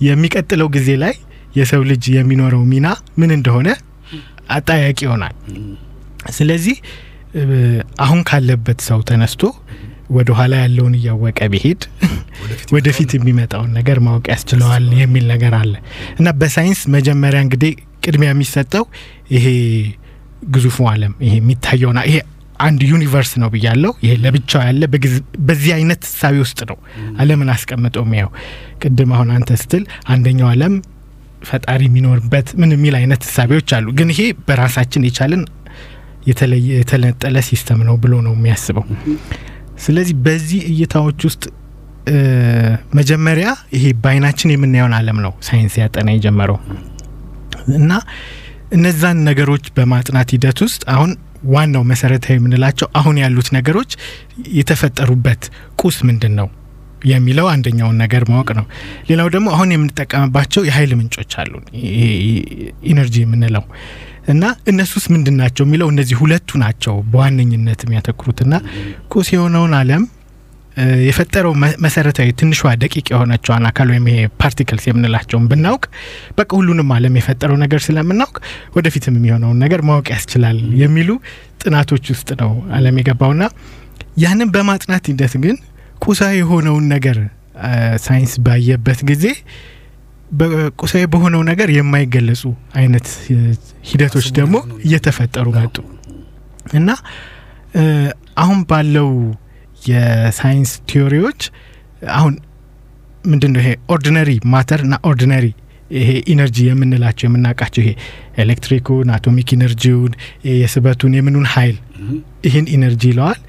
የሚቀጥለው 0.07 0.67
ጊዜ 0.75 0.89
ላይ 1.03 1.13
የሰው 1.55 1.81
ልጅ 1.89 2.03
የሚኖረው 2.15 2.63
ሚና 2.71 2.88
ምን 3.19 3.31
እንደሆነ 3.38 3.67
አጠያቂ 4.55 4.97
ይሆናል። 5.05 5.35
ስለዚህ 6.38 6.75
አሁን 8.03 8.19
ካለበት 8.29 8.79
ሰው 8.88 9.00
ተነስቶ 9.09 9.41
ወደ 10.15 10.29
ኋላ 10.38 10.53
ያለውን 10.63 10.93
እያወቀ 10.97 11.39
ቢሄድ 11.53 11.81
ወደፊት 12.75 13.12
የሚመጣውን 13.15 13.71
ነገር 13.77 13.97
ማወቅ 14.05 14.25
ያስችለዋል 14.33 14.85
የሚል 15.00 15.25
ነገር 15.33 15.53
አለ። 15.62 15.74
እና 16.19 16.29
በሳይንስ 16.41 16.81
መጀመሪያ 16.95 17.39
እንግዲህ 17.45 17.71
ቅድሚያ 18.05 18.29
የሚሰጠው 18.33 18.83
ይሄ 19.35 19.45
ግዙፉ 20.50 20.77
ዓለም 20.91 21.13
ይሄ 21.25 21.33
የሚታየውና 21.39 22.00
ይሄ 22.09 22.17
አንድ 22.59 22.81
universe 22.89 23.32
ነው 23.41 23.50
ብያለው። 23.53 23.91
ይሄ 24.03 24.13
ለብቻው 24.24 24.62
ያለ 24.67 24.83
በዚህ 25.47 25.71
አይነት 25.77 26.01
እሳቤ 26.09 26.35
ውስጥ 26.43 26.59
ነው 26.69 26.77
ዓለምን 27.19 27.50
አስቀምጠው 27.53 28.03
የሚያው 28.07 28.29
ቅድም 28.81 29.12
አሁን 29.15 29.31
አንተ 29.35 29.57
ስትል 29.62 29.83
አንደኛው 30.13 30.50
ዓለም 30.51 30.75
ፈጣሪ 31.50 31.81
የሚኖርበት 31.88 32.47
ምን 32.62 32.71
የሚል 32.75 32.95
አይነት 33.00 33.24
እሳቤዎች 33.27 33.69
አሉ። 33.77 33.88
ግን 33.97 34.09
ይሄ 34.13 34.21
በራሳችን 34.47 35.05
የቻልን 35.07 35.43
የተነጠለ 36.71 37.38
system 37.50 37.82
ነው 37.88 37.95
ብሎ 38.03 38.13
ነው 38.27 38.33
የሚያስበው። 38.38 38.85
ስለዚህ 39.83 40.15
በዚህ 40.25 40.62
እይታዎች 40.71 41.19
ውስጥ 41.27 41.43
መጀመሪያ 42.97 43.47
ይሄ 43.75 43.85
በአይናችን 44.01 44.51
የምናየውን 44.53 44.95
ዓለም 44.97 45.19
ነው 45.25 45.33
ሳይንስ 45.47 45.75
ያጠና 45.81 46.09
የጀመረው 46.15 46.57
እና 47.77 47.91
እነዛን 48.75 49.17
ነገሮች 49.27 49.65
በማጥናት 49.75 50.29
ሂደት 50.35 50.59
ውስጥ 50.65 50.81
አሁን 50.93 51.12
ዋናው 51.52 51.84
መሰረታዊ 51.90 52.36
የምንላቸው 52.38 52.88
አሁን 53.00 53.16
ያሉት 53.22 53.50
ነገሮች 53.56 53.92
የተፈጠሩበት 54.56 55.44
ቁስ 55.82 55.98
ምንድን 56.08 56.34
ነው 56.40 56.48
የሚለው 57.08 57.48
አንደኛውን 57.52 57.98
ነገር 58.02 58.24
ማወቅ 58.30 58.50
ነው። 58.60 58.66
ሌላው 59.10 59.28
ደግሞ 59.34 59.48
አሁን 59.56 59.70
የምንጠቀምባቸው 59.74 60.62
የኃይል 60.68 60.92
ምንጮች 61.00 61.34
ይሄ 61.82 62.04
energy 62.89 63.15
የምንለው 63.24 63.64
እና 64.28 64.44
እነሱስ 64.72 65.06
ምንድን 65.14 65.36
ናቸው 65.42 65.64
የሚለው 65.66 65.88
እነዚህ 65.92 66.16
ሁለቱ 66.22 66.52
ናቸው 66.62 66.96
በዋነኝነት 67.12 67.82
የሚያተኩሩትና 67.86 68.54
ቁስ 69.14 69.28
የሆነውን 69.36 69.74
ዓለም 69.80 70.04
እ፣ 70.06 70.25
የፈጠረው 71.05 71.53
መሰረታዊ 71.86 72.29
ትንሿ 72.39 72.72
ደቂቅ 72.82 73.05
የሆነችዋን 73.12 73.65
አካል 73.70 73.88
ወይም 73.94 74.08
ይሄ 74.12 74.25
particles 74.41 74.86
የምንላቸውን 74.88 75.46
ብናውቅ 75.51 75.84
በቃ 76.39 76.50
ሁሉንም 76.60 76.89
ዓለም 76.96 77.15
የፈጠረው 77.20 77.58
ነገር 77.63 77.82
ስለምናውቅ 77.86 78.36
ወደፊትም 78.77 79.15
የሚሆነውን 79.20 79.62
ነገር 79.63 79.82
ማወቅ 79.89 80.08
ያስችላል 80.15 80.60
የሚሉ 80.82 81.10
ጥናቶች 81.63 82.05
ውስጥ 82.13 82.29
ነው 82.41 82.51
ዓለም 82.77 82.98
የገባውና 83.01 83.46
ያንን 84.17 84.51
በማጥናት 84.55 85.05
ሂደት 85.12 85.34
ግን 85.46 85.55
ቁሳዊ 86.05 86.36
የሆነውን 86.38 86.86
ነገር 86.88 87.17
ሳይንስ 88.05 88.34
ባየበት 88.46 89.00
ጊዜ 89.10 89.25
በቁሳዊ 90.32 91.03
በሆነው 91.13 91.41
ነገር 91.50 91.70
የማይገለጹ 91.75 92.44
አይነት 92.79 93.08
ሂደቶች 93.89 94.27
ደግሞ 94.39 94.55
እየተፈጠሩ 94.86 95.48
መጡ። 95.58 95.75
እና 96.74 96.89
አሁን 98.38 98.60
ባለው 98.70 99.10
የሳይንስ 99.86 100.72
theory 100.89 101.21
ዎች 101.21 101.41
አሁን 102.15 102.34
ምንድን 103.25 103.51
ነው 103.54 103.62
ይሄ 103.63 103.70
ordinary 103.94 104.32
matter 104.53 104.82
እና 104.86 104.96
ordinary 105.10 105.46
ይሄ 105.96 106.10
energy 106.32 106.58
የምንላቸው 106.68 107.25
የምናውቃቸው 107.27 107.82
ይሄ 107.84 107.89
ኤሌክትሪኩን፣ 108.44 109.08
atomic 109.15 109.50
energy 109.55 109.87
ውን፣ 109.87 110.13
የስበቱን 110.54 111.15
የምኑን 111.18 111.48
ኃይል 111.54 111.77
ይህን 112.48 112.68
energy 112.75 113.03
ይለዋል። 113.12 113.39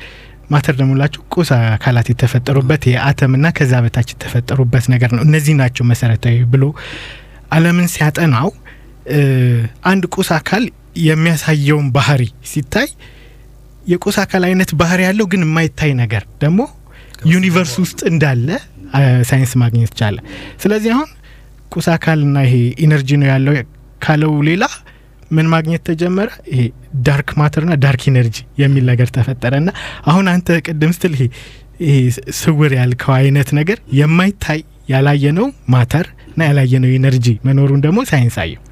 matter 0.50 0.74
ደግሞ 0.78 0.92
ቁስ 1.34 1.48
አካላት 1.56 2.08
የተፈጠሩበት 2.12 2.82
የአተምና 2.90 3.46
ከዛ 3.56 3.74
በታች 3.84 4.08
የተፈጠሩበት 4.14 4.84
ነገር 4.92 5.10
ነው። 5.16 5.22
እነዚህ 5.26 5.54
ናቸው 5.60 5.84
መሰረታዊ 5.90 6.36
ብሎ 6.52 6.64
ዓለምን 7.52 7.88
ሲያጠናው 7.94 8.48
አንድ 9.90 10.04
ቁስ 10.14 10.28
አካል 10.36 10.64
የሚያሳየውን 11.06 11.88
ባህሪ 11.96 12.22
ሲታይ 12.50 12.88
የቁስ 13.86 14.16
አካል 14.22 14.42
አይነት 14.48 14.70
ባህሪ 14.80 15.00
ያለው 15.06 15.26
ግን 15.32 15.42
የማይታይ 15.46 15.92
ነገር 16.00 16.22
ደግሞ 16.42 16.60
universe 17.32 17.74
ውስጥ 17.82 18.00
እንዳለ 18.10 18.48
ሳይንስ 19.28 19.52
ማግኘት 19.62 19.92
ቻለ። 19.98 20.16
ስለዚህ 20.62 20.90
አሁን 20.94 21.08
ቁስ 21.72 21.86
አካልና 21.94 22.36
ይሄ 22.46 22.54
energy 22.84 23.10
ነው 23.20 23.28
ያለው 23.32 23.54
ካለው 24.04 24.32
ሌላ 24.48 24.64
ምን 25.30 25.46
ማግኘት 25.52 25.82
ተጀመረ? 25.88 26.28
ይሄ 26.52 26.60
dark 27.06 27.30
matter 27.40 27.62
ና 27.62 27.72
dark 27.84 28.02
energy 28.10 28.36
የሚል 28.62 28.84
ነገር 28.90 29.08
ተፈጠረና 29.16 29.68
አሁን 30.10 30.26
አንተ 30.32 30.58
ቅድም 30.66 30.92
ስትል 30.96 31.14
ይሄ 31.16 31.24
ይሄ 31.86 31.96
ስውር 32.40 32.72
ያልከው 32.78 33.12
አይነት 33.16 33.48
ነገር 33.58 33.78
የማይታይ 33.98 34.60
ያላየነው 34.88 35.46
matter 35.68 36.06
እና 36.30 36.40
ያላየነው 36.48 36.92
energy 36.98 37.26
መኖሩን 37.46 37.80
ደግሞ 37.86 37.98
ሳይንስ 38.10 38.36
አየው። 38.44 38.62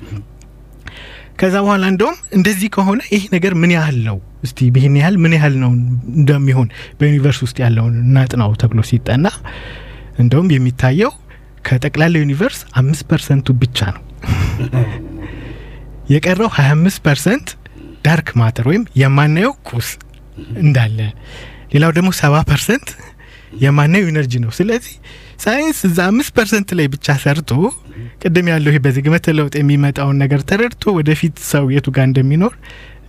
ከዛ 1.39 1.55
በኋላ 1.65 1.85
እንደውም 1.93 2.17
እንደዚህ 2.37 2.69
ከሆነ 2.75 3.01
ይህ 3.15 3.25
ነገር 3.35 3.53
ምን 3.63 3.71
ያህል 3.75 3.99
ነው 4.09 4.17
እስቲ 4.45 4.59
ይህን 4.77 4.97
ያህል 5.01 5.17
ምን 5.23 5.33
ያህል 5.37 5.55
ነው 5.63 5.71
እንደሚሆን 6.15 6.69
በ 6.99 7.07
universe 7.07 7.39
ውስጥ 7.45 7.57
ያለውን 7.65 7.95
እናጥናው 8.03 8.53
ተብሎ 8.63 8.81
ሲጠና 8.91 9.27
እንደውም 10.19 10.49
የሚታየው 10.55 11.13
ከጠቅላላ 11.67 12.15
universe 12.23 12.61
አምስት 12.81 13.05
percent 13.11 13.47
ኡ 13.47 13.57
ብቻ 13.63 13.79
ነው። 13.95 14.03
የቀረው 16.13 16.49
25 16.57 17.05
percent 17.07 17.49
dark 18.05 18.29
matter 18.41 18.67
ወይም 18.71 18.83
የማናየው 19.01 19.53
ቁስ 19.71 19.89
እንዳለ፣ 20.63 20.99
ሌላው 21.73 21.93
ደግሞ 21.97 22.09
70 22.19 22.43
percent 22.51 22.89
የማናየው 23.63 24.09
energy 24.13 24.35
ነው። 24.45 24.51
ስለዚህ 24.59 24.95
ሳይንስ 25.41 25.79
እዛ 25.89 25.99
አምስት 26.11 26.33
percent 26.37 26.71
ላይ 26.79 26.87
ብቻ 26.93 27.17
ሰርቶ 27.23 27.51
ቅድም 28.23 28.47
ያለው 28.53 28.77
በዝግመተ 28.85 29.35
ለውጥ 29.39 29.55
የሚመጣውን 29.61 30.19
ነገር 30.23 30.41
ተረድቶ 30.51 30.93
ወደፊት 30.99 31.37
ሰው 31.51 31.65
የቱ 31.75 31.89
ጋር 31.97 32.07
እንደሚኖር 32.09 32.53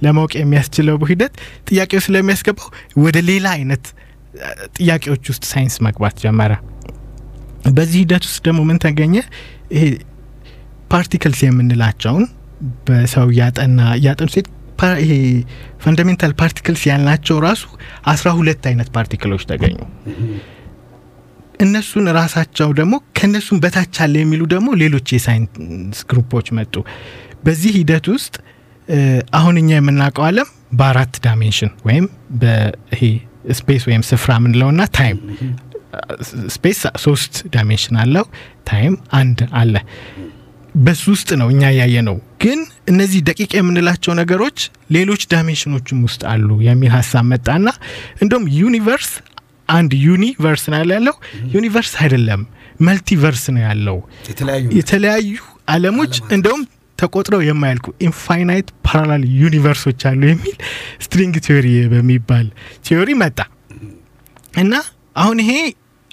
ለማወቅ 0.05 0.33
የሚያስችለው 0.39 0.97
ሂደት 1.11 1.33
ጥያቄው 1.69 2.01
ስለሚያስገባው 2.05 2.67
ወደ 3.03 3.17
ሌላ 3.29 3.45
አይነት 3.57 3.85
ጥያቄዎች 4.77 5.23
ውስጥ 5.31 5.43
ሳይንስ 5.51 5.75
መግባት 5.85 6.15
ጀመረ። 6.23 6.53
በዚህ 7.75 7.99
ሂደት 8.03 8.23
ውስጥ 8.27 8.41
ደግሞ 8.47 8.59
ምን 8.67 8.79
ተገኘ? 8.83 9.15
ይሄ 9.75 9.83
particles 10.91 11.39
የምንላቸውን 11.45 12.25
በሰው 12.87 13.27
እያጠና 13.33 13.79
እያጠኑ 13.99 14.27
ሲሄዱ 14.35 14.47
ይሄ 15.01 15.11
fundamental 15.83 16.33
particles 16.41 16.81
ያልናቸው 16.89 17.37
ራሱ 17.45 17.63
አስራ 18.11 18.27
ሁለት 18.39 18.63
አይነት 18.69 18.89
particle 18.95 19.27
ኦች 19.27 19.43
ተገኙ። 19.51 19.77
እነሱን 21.59 22.07
ራሳቸው 22.17 22.69
ደግሞ 22.79 22.95
ከእነሱም 23.17 23.59
በታች 23.63 23.95
አለ 24.03 24.15
የሚሉ 24.21 24.43
ደግሞ 24.53 24.67
ሌሎች 24.81 25.07
የሳይንስ 25.15 25.99
group 26.09 26.30
ኦች 26.30 26.47
መጡ። 26.57 26.73
በዚህ 27.45 27.71
ሂደት 27.77 28.05
ውስጥ 28.13 28.35
አሁን 29.37 29.55
እኛ 29.61 29.69
የምናውቀው 29.75 30.25
ዓለም 30.27 30.49
በአራት 30.79 31.15
dimension 31.25 31.71
ወይም 31.87 32.05
በይሄ 32.41 33.01
space 33.57 33.83
ወይም 33.89 34.03
ስፍራ 34.09 34.31
የምንለውና 34.39 34.83
time 34.97 35.17
space 36.55 36.79
ሶስት 37.03 37.33
dimension 37.53 37.97
አለው፣ 38.01 38.25
time 38.69 38.95
አንድ 39.19 39.39
አለ። 39.59 39.75
በሱ 40.77 41.03
ውስጥ 41.13 41.29
ነው 41.41 41.47
እኛ 41.53 41.63
ያለነው። 41.77 42.15
ግን 42.43 42.59
እነዚህ 42.91 43.19
ደቂቅ 43.29 43.51
የምንላቸው 43.57 44.13
ነገሮች 44.19 44.57
ሌሎች 44.91 45.21
dimension 45.31 45.72
ኦችም 45.72 45.99
ውስጥ 46.07 46.21
አሉ 46.31 46.49
የሚል 46.65 46.91
ሀሳብ 46.95 47.25
መጣና 47.31 47.67
እንደውም 48.23 48.45
universe 48.57 49.11
አንድ 49.69 49.91
universe 50.05 50.63
ነው 50.71 50.77
ያለው፣ 50.91 51.15
universe 51.55 51.93
አይደለም 52.03 52.41
multiverse 52.81 53.43
ነው 53.55 53.61
ያለው። 53.67 53.97
የተለያዩ 54.79 55.29
ዓለሞች 55.69 56.15
እንደውም 56.35 56.63
ተቆጥረው 56.99 57.41
የማያልቁ 57.45 57.87
infinite 58.07 58.67
parallel 58.85 59.23
universe 59.39 59.81
ኦች 59.81 60.01
አሉ 60.09 60.21
የሚል 60.29 60.57
string 61.05 61.35
theory 61.45 61.67
በሚባል 61.93 62.45
theory 62.87 63.09
መጣ 63.21 63.39
እና 64.61 64.73
አሁን 65.15 65.39
ይሄ 65.43 65.51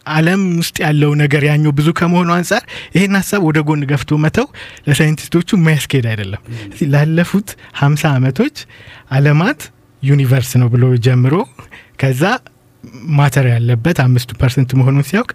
ዓለም 0.07 0.43
ውስጥ 0.61 0.77
ያለው 0.85 1.11
ነገር 1.21 1.43
ያኛው 1.49 1.73
ብዙ 1.79 1.89
ከመሆኑ 1.99 2.31
አንጻር 2.37 2.63
ይሄን 2.95 3.15
ሀሳብ 3.19 3.43
ወደ 3.49 3.59
ጎን 3.69 3.83
ገፍቶ 3.91 4.19
መተው 4.25 4.47
ለሳይንቲስቶቹ 4.87 5.49
የማያስኬድ 5.59 6.07
አይደለም። 6.13 6.43
ላለፉት 6.95 7.51
ሀምሳ 7.81 8.03
ዓመቶች 8.17 8.57
ዓለማት 9.17 9.61
universe 10.03 10.51
ነው 10.61 10.69
ብሎ 10.73 10.85
ጀምሮ 11.07 11.35
ከዛ 12.03 12.23
matter 13.19 13.47
ያለበት 13.53 13.99
አምስቱ 14.05 14.31
percent 14.41 14.71
መሆኑን 14.79 15.05
ሲያውቅ 15.09 15.31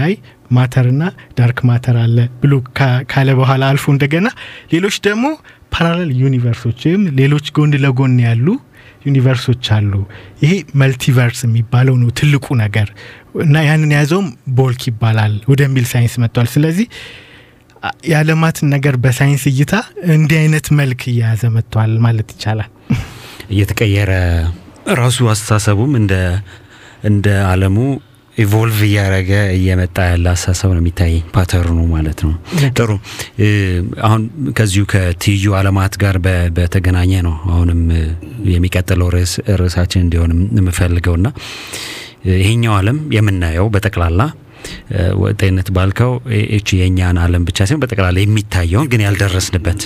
አይ 0.00 0.12
matter 0.50 0.85
ና 0.85 1.02
dark 1.38 1.58
matter 1.68 1.96
አለ 2.02 2.18
ብሎ 2.42 2.52
ካለ 3.10 3.28
በኋላ 3.40 3.62
አልፎ 3.72 3.86
እንደገና 3.94 4.28
ሌሎች 4.72 4.96
ደግሞ 5.06 5.26
parallel 5.74 6.10
universe 6.22 6.61
ኦች 6.61 6.80
ወይም 6.88 7.02
ሌሎች 7.20 7.46
ጎን 7.56 7.74
ለጎን 7.84 8.14
ያሉ 8.26 8.46
universe 9.06 9.45
ኦች 9.45 9.64
አሉ። 9.76 9.92
ይሄ 10.42 10.52
multiverse 10.80 11.40
የሚባለው 11.46 11.94
ነው 12.00 12.08
ትልቁ 12.18 12.46
ነገር 12.62 12.88
እና 13.44 13.56
ያንን 13.68 13.92
የያዘውም 13.94 14.26
bulk 14.58 14.82
ይባላል 14.90 15.34
ወደሚል 15.52 15.86
ሳይንስ 15.92 16.14
መጥቷል። 16.22 16.48
ስለዚህ 16.54 16.86
የዓለማትን 18.10 18.68
ነገር 18.74 18.94
በሳይንስ 19.04 19.44
እይታ 19.50 19.74
እንዲህ 20.14 20.38
አይነት 20.42 20.66
መልክ 20.80 21.02
እየያዘ 21.12 21.42
መጥቷል 21.54 21.92
ማለት 22.06 22.28
ይቻላል። 22.34 22.70
እየተቀየረ 23.50 24.12
ራሱ 25.00 25.18
አስተሳሰቡም 25.32 25.92
እንደ 25.98 26.14
እንደ 27.04 27.26
አለሙ 27.48 27.76
evolve 28.36 28.78
እያደረገ 28.86 29.30
እየመጣ 29.54 29.96
ያለ 30.08 30.26
አስተሳሰብ 30.32 30.70
ነው 30.70 30.80
የሚታየኝ 30.80 31.24
pattern 31.34 31.68
ኡ 31.68 31.78
ማለት 31.92 32.20
ነው። 32.24 32.32
ጥሩ 32.72 32.90
አሁን 34.04 34.22
ከዚሁ 34.56 34.84
ከትይዩ 34.92 35.54
አለማት 35.58 35.94
ጋር 36.02 36.16
በተገናኘ 36.56 37.12
ነው 37.26 37.34
አሁንም 37.50 37.80
የሚቀጥለው 38.50 39.08
ርዕሳችን 39.56 40.04
እንዲሆን 40.04 40.30
የምፈልገውና 40.58 41.26
እ፣ 42.24 42.38
ይሄኛው 42.38 42.74
አለም 42.78 42.98
የምናየው 43.14 43.68
በጠቅላላ 43.74 44.22
ወጤነት 45.20 45.68
ባልከው 45.76 46.12
እቺ 46.56 46.68
የእኛን 46.78 47.18
አለም 47.22 47.42
ብቻ 47.48 47.58
ሳይሆን 47.62 47.82
በጠቅላላ 47.82 48.16
የሚታየውን 48.22 48.88
ግን 48.92 49.02
ያልደረስንበት 49.04 49.80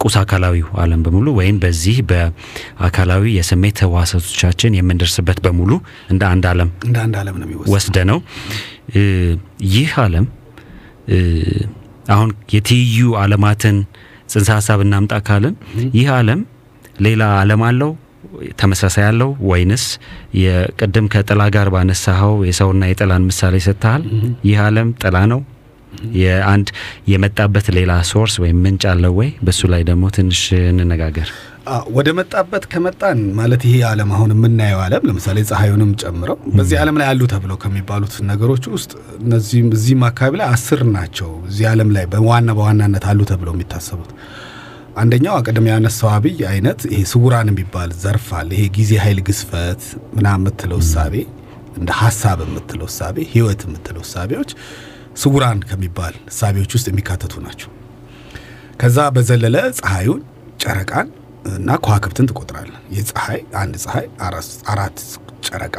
ቁስ 0.00 0.14
አካላዊው 0.20 0.68
አለም 0.82 1.00
በሙሉ 1.04 1.26
ወይም 1.38 1.56
በዚህ 1.62 1.98
በአካላዊ 2.10 3.24
የስሜት 3.36 3.80
ህዋሳቶቻችን 3.84 4.76
የምንደርስበት 4.78 5.40
በሙሉ 5.44 5.72
እንደ 6.12 6.22
አንድ 6.32 6.46
አለም 6.52 6.70
እንደ 6.86 6.96
አንድ 7.04 7.16
ዓለም 7.22 7.36
ነው 7.42 7.48
ወስደ 7.74 7.98
ነው 8.10 8.20
ይህ 9.70 9.92
አለም 10.02 10.26
እ፣ 11.08 11.18
አሁን 12.08 12.28
የትይዩ 12.52 13.08
አለማትን 13.20 13.76
ጽንሰ 14.30 14.48
ሀሳብ 14.56 14.80
እናምጣ 14.84 15.14
ካልን 15.26 15.54
ይህ 15.94 16.08
አለም 16.14 16.40
ሌላ 17.04 17.22
አለም 17.40 17.62
አለው 17.66 17.90
ተመሳሳይ 18.60 19.04
ያለው 19.06 19.30
ወይንስ 19.50 19.84
የቅድም 20.40 21.08
ከጥላ 21.14 21.42
ጋር 21.56 21.68
ባነሳኸው 21.74 22.34
የሰውና 22.48 22.82
የጥላን 22.90 23.26
ምሳሌ 23.30 23.56
ሰጥተሃል። 23.66 24.04
ይህ 24.48 24.58
ዓለም 24.64 24.90
ጥላ 25.02 25.18
ነው። 25.32 25.42
የአንድ 26.18 26.68
የመጣበት 27.10 27.66
ሌላ 27.76 27.92
ሶርስ 28.10 28.34
ወይም 28.42 28.58
ምንጭ 28.64 28.82
አለው 28.90 29.12
ወይ? 29.20 29.28
በሱ 29.46 29.60
ላይ 29.72 29.82
ደግሞ 29.88 30.04
ትንሽ 30.16 30.40
እንነጋገር። 30.72 31.28
ወደ 31.96 32.08
መጣበት 32.18 32.64
ከመጣን 32.72 33.20
ማለት 33.38 33.62
ይሄ 33.66 33.76
ዓለም 33.88 34.10
አሁን 34.16 34.30
የምናየው 34.34 34.80
ዓለም 34.84 35.06
ለምሳሌ 35.08 35.38
ፀሐዩንም 35.48 35.90
ጨምረው 36.02 36.36
በዚህ 36.56 36.76
ዓለም 36.82 36.98
ላይ 37.00 37.06
አሉ 37.12 37.22
ተብለው 37.32 37.56
ከሚባሉት 37.62 38.14
ነገሮች 38.28 38.64
ውስጥ 38.74 38.92
እነዚህም 39.20 39.70
እዚህም 39.76 40.02
አካባቢ 40.08 40.36
ላይ 40.40 40.48
አስር 40.54 40.82
ናቸው። 40.94 41.30
እዚህ 41.48 41.66
ዓለም 41.72 41.90
ላይ 41.96 42.04
በዋና 42.12 42.50
በዋናነት 42.58 43.06
አሉ 43.12 43.20
ተብለው 43.32 43.54
የሚታሰቡት 43.56 44.12
አንደኛው 44.96 45.34
አቀደም 45.38 45.66
ያነሳው 45.70 46.08
አብይ 46.12 46.38
አይነት 46.50 46.80
ይሄ 46.88 47.00
ስውራን 47.10 47.48
የሚባል 47.50 47.90
ዘርፍ 48.02 48.26
አለ። 48.38 48.50
ይሄ 48.56 48.64
ጊዜ 48.76 48.92
ኃይል 49.02 49.18
ግዝፈት 49.26 49.82
ምናምን 50.16 50.42
የምትለው 50.42 50.78
እሳቤ 50.84 51.14
እንደ 51.78 51.90
ሀሳብ 52.00 52.38
የምትለው 52.44 52.88
እሳቤ 52.92 53.16
ህይወት 53.32 53.62
የምትለው 53.66 54.02
እሳቤዎች 54.06 54.50
ስውራን 55.22 55.60
ከሚባል 55.68 56.14
እሳቤዎች 56.30 56.70
ውስጥ 56.76 56.86
የሚካተቱ 56.90 57.34
ናቸው። 57.44 57.70
ከዛ 58.80 58.98
በዘለለ 59.14 59.56
ፀሐዩን፣ 59.78 60.22
ጨረቃን 60.62 61.08
እና 61.52 61.70
ከዋክብትን 61.84 62.26
ትቆጥራለን። 62.30 62.80
የፀሐይ 62.96 63.40
አንድ 63.60 63.74
ፀሐይ 63.84 64.06
አራት- 64.70 65.04
ጨረቃ 65.48 65.76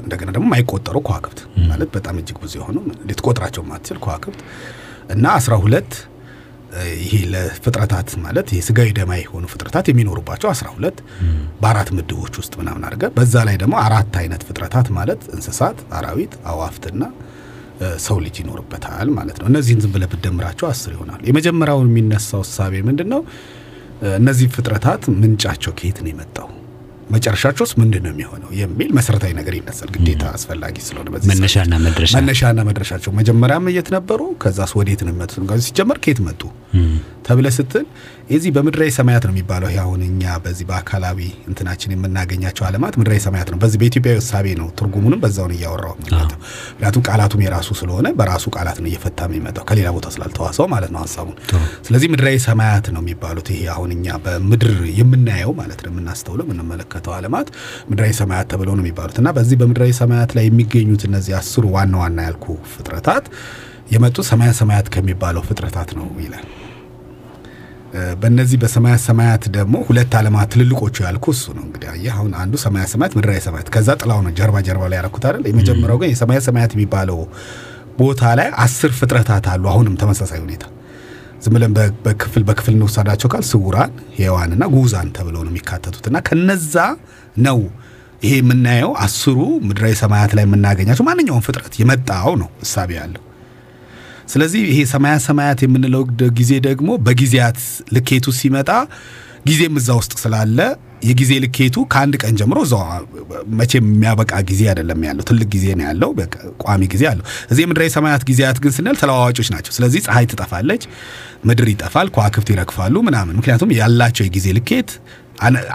እንደገና 0.00 0.28
ደግሞ 0.34 0.46
የማይቆጠሩ 0.48 0.96
ከዋክብት 1.06 1.38
ማለት 1.68 1.88
በጣም 1.94 2.16
እጅግ 2.20 2.36
ብዙ 2.42 2.52
የሆኑ 2.58 2.76
ልትቆጥራቸው 3.08 3.62
ማትችል 3.70 3.98
ከዋክብት 4.04 4.40
እና 5.14 5.24
አስራ 5.38 5.54
ሁለት 5.62 5.92
ይሄ 7.00 7.12
ለፍጥረታት 7.32 8.10
ማለት 8.22 8.46
ይሄ 8.52 8.60
ስጋዊ 8.68 8.90
ደማዊ 8.98 9.20
የሆኑ 9.24 9.44
ፍጥረታት 9.52 9.86
የሚኖሩባቸው 9.90 10.48
አስራ 10.52 10.68
ሁለት 10.74 10.98
በአራት 11.60 11.90
ምድቦች 11.96 12.34
ውስጥ 12.40 12.52
ምናምን 12.60 12.84
አድርገ 12.88 13.10
በዛ 13.16 13.44
ላይ 13.48 13.56
ደግሞ 13.62 13.74
አራት 13.84 14.14
አይነት 14.22 14.42
ፍጥረታት 14.48 14.88
ማለት 14.98 15.22
እንስሳት፣ 15.36 15.78
አራዊት፣ 15.98 16.34
አዋፍትና 16.52 17.02
ሰው 18.02 18.18
ልጅ 18.24 18.36
ይኖርበታል 18.42 19.08
ማለት 19.16 19.38
ነው። 19.40 19.46
እነዚህን 19.50 19.80
ዝም 19.84 19.92
ብለህ 19.94 20.10
ብትደምራቸው 20.12 20.66
አስር 20.68 20.92
ይሆናል። 20.94 21.22
የመጀመሪያውን 21.28 21.88
የሚነሳው 21.90 22.42
እሳቤ 22.46 22.82
ምንድን 22.88 23.08
ነው? 23.14 23.22
እነዚህ 24.16 24.46
ፍጥረታት 24.54 25.02
ምንጫቸው 25.20 25.72
ከየት 25.78 25.98
ነው 26.04 26.10
የመጣው 26.12 26.48
መጨረሻቸውስ 27.10 27.72
ምንድን 27.80 28.02
ነው 28.04 28.12
የሚሆነው 28.12 28.50
የሚል 28.58 28.90
መሰረታዊ 28.98 29.32
ነገር 29.38 29.54
ይነሳል። 29.56 29.90
ግዴታ 29.96 30.24
አስፈላጊ 30.34 30.76
ስለሆነ 30.86 31.08
በዚህ 31.14 31.30
መነሻና 31.32 31.74
መድረሻ 31.84 32.12
መነሻና 32.18 32.60
መድረሻቸው 32.68 33.12
መጀመሪያም 33.18 33.70
የት 33.76 33.88
ነበሩ፣ 33.96 34.20
ከዛስ 34.42 34.72
ወዴት 34.78 35.02
ነው 35.04 35.12
የሚመጡት? 35.12 35.38
ሲጀመር 35.66 35.98
ከየት 36.04 36.20
መጡ 36.26 36.42
ተብለ 37.26 37.46
ስትል 37.56 37.84
የዚህ 38.30 38.50
በምድራዊ 38.54 38.90
ሰማያት 38.96 39.24
ነው 39.26 39.32
የሚባለው። 39.32 39.68
አሁን 39.82 40.00
እኛ 40.06 40.22
በዚህ 40.44 40.64
በአካላዊ 40.68 41.18
እንትናችን 41.48 41.92
የምናገኛቸው 41.94 42.64
ዓለማት 42.68 42.94
ምድራዊ 43.00 43.18
ሰማያት 43.24 43.48
ነው። 43.52 43.58
በዚህ 43.62 43.78
በኢትዮጵያዊ 43.82 44.16
እሳቤ 44.22 44.46
ነው 44.60 44.68
ትርጉሙንም 44.78 45.20
በዛውን 45.24 45.52
እያወራው 45.56 45.94
ምክንያቱም 46.00 47.02
ቃላቱም 47.08 47.42
የራሱ 47.44 47.68
ስለሆነ 47.80 48.06
በራሱ 48.18 48.44
ቃላት 48.56 48.78
ነው 48.82 48.88
እየፈታ 48.90 49.20
የሚመጣው 49.28 49.66
ከሌላ 49.70 49.88
ቦታ 49.96 50.08
ስላልተዋሰው 50.14 50.68
ማለት 50.74 50.92
ነው 50.94 51.00
ሀሳቡን። 51.04 51.36
ስለዚህ 51.86 52.10
ምድራዊ 52.14 52.38
ሰማያት 52.46 52.88
ነው 52.94 53.02
የሚባሉት። 53.04 53.50
ይሄ 53.54 53.62
አሁን 53.74 53.92
እኛ 53.96 54.16
በምድር 54.24 54.72
የምናየው 55.00 55.52
ማለት 55.60 55.80
ነው 55.84 55.90
የምናስተውለው 55.92 56.46
የምንመለከተው 56.94 57.12
ዓለማት 57.16 57.48
ምድራዊ 57.90 58.12
ሰማያት 58.20 58.46
ተብለው 58.52 58.74
ነው 58.76 58.82
የሚባሉት። 58.84 59.16
እና 59.20 59.28
በዚህ 59.36 59.56
በምድራዊ 59.60 59.90
ሰማያት 60.00 60.30
ላይ 60.36 60.44
የሚገኙት 60.48 61.02
እነዚህ 61.08 61.32
አስሩ 61.40 61.64
ዋና 61.74 61.94
ዋና 62.02 62.18
ያልኩ 62.28 62.44
ፍጥረታት 62.72 63.24
የመጡት 63.92 64.26
ሰማያ 64.30 64.50
ሰማያት 64.60 64.86
ከሚባለው 64.94 65.42
ፍጥረታት 65.48 65.90
ነው 65.98 66.06
ይላል። 66.22 66.46
በእነዚህ 68.20 68.56
በሰማያት 68.62 69.00
ሰማያት 69.06 69.44
ደግሞ 69.56 69.74
ሁለት 69.88 70.12
ዓለማት 70.20 70.48
ትልልቆቹ 70.52 70.96
ያልኩ 71.06 71.24
እሱ 71.34 71.44
ነው። 71.56 71.64
እንግዲህ 71.66 71.88
አየህ 71.92 72.14
አሁን 72.14 72.32
አንዱ 72.42 72.54
ሰማያት 72.64 72.88
ሰማያት 72.94 73.12
ምድራዊ 73.18 73.40
ሰማያት። 73.46 73.68
ከዛ 73.74 73.88
ጥላው 74.00 74.20
ነው 74.26 74.32
ጀርባ 74.38 74.56
ጀርባ 74.66 74.84
ላይ 74.90 74.98
ያረኩት 75.00 75.24
አይደል? 75.28 75.44
የመጀመሪያው 75.50 75.98
ግን 76.02 76.10
የሰማያት 76.12 76.44
ሰማያት 76.48 76.72
የሚባለው 76.76 77.20
ቦታ 78.00 78.22
ላይ 78.40 78.48
አስር 78.64 78.92
ፍጥረታት 78.98 79.46
አሉ። 79.52 79.64
አሁንም 79.72 79.94
ተመሳሳይ 80.00 80.40
ሁኔታ 80.44 80.64
ዝም 81.44 81.54
ብለን 81.54 81.72
በክፍል 82.04 82.42
በክፍል 82.48 82.74
እንወሳዳቸው 82.76 83.28
ካል 83.32 83.44
ስውራን 83.48 83.90
ሔዋንና 84.16 84.64
ጉዛን 84.74 85.08
ተብለው 85.16 85.42
ነው 85.44 85.50
የሚካተቱት 85.52 86.04
እና 86.10 86.18
ከነዛ 86.28 86.74
ነው 87.46 87.58
ይሄ 88.22 88.34
የምናየው 88.40 88.92
አስሩ 89.04 89.38
ምድራዊ 89.68 89.94
ሰማያት 90.02 90.32
ላይ 90.36 90.44
የምናገኛቸው 90.46 91.04
ማንኛውም 91.08 91.44
ፍጥረት 91.46 91.74
የመጣው 91.80 92.30
ነው 92.42 92.50
እሳቤ 92.64 92.90
ያለው። 93.00 93.22
ስለዚህ 94.32 94.62
ይሄ 94.70 94.78
ሰማያት 94.92 95.22
ሰማያት 95.26 95.58
የምንለው 95.64 96.02
ጊዜ 96.38 96.52
ደግሞ 96.66 96.90
በጊዜያት 97.06 97.58
ልኬቱ 97.94 98.26
ሲመጣ 98.38 98.70
ጊዜም 99.44 99.74
እዛ 99.80 99.88
ውስጥ 99.98 100.12
ስላለ 100.22 100.58
የጊዜ 101.04 101.32
ልኬቱ 101.42 101.76
ከአንድ 101.92 102.14
ቀን 102.20 102.34
ጀምሮ 102.40 102.58
እዛው 102.66 102.82
መቼም 103.58 103.84
የሚያበቃ 103.88 104.32
ጊዜ 104.50 104.60
አይደለም 104.70 105.00
ያለው፣ 105.06 105.24
ትልቅ 105.30 105.48
ጊዜ 105.54 105.66
ነው 105.78 105.84
ያለው፣ 105.88 106.10
ቋሚ 106.62 106.82
ጊዜ 106.94 107.02
አለው። 107.10 107.24
እዚህ 107.50 107.62
የምድራዊ 107.64 107.90
ሰማያት 107.96 108.22
ጊዜያት 108.30 108.58
ግን 108.64 108.72
ስንል 108.76 108.96
ተለዋዋጮች 109.02 109.48
ናቸው። 109.54 109.72
ስለዚህ 109.76 110.02
ፀሐይ 110.06 110.26
ትጠፋለች፣ 110.32 110.84
ምድር 111.48 111.68
ይጠፋል፣ 111.72 112.08
ከዋክብት 112.14 112.50
ይረግፋሉ 112.54 112.96
ምናምን። 113.08 113.36
ምክንያቱም 113.40 113.72
ያላቸው 113.80 114.24
የጊዜ 114.28 114.46
ልኬት 114.58 114.90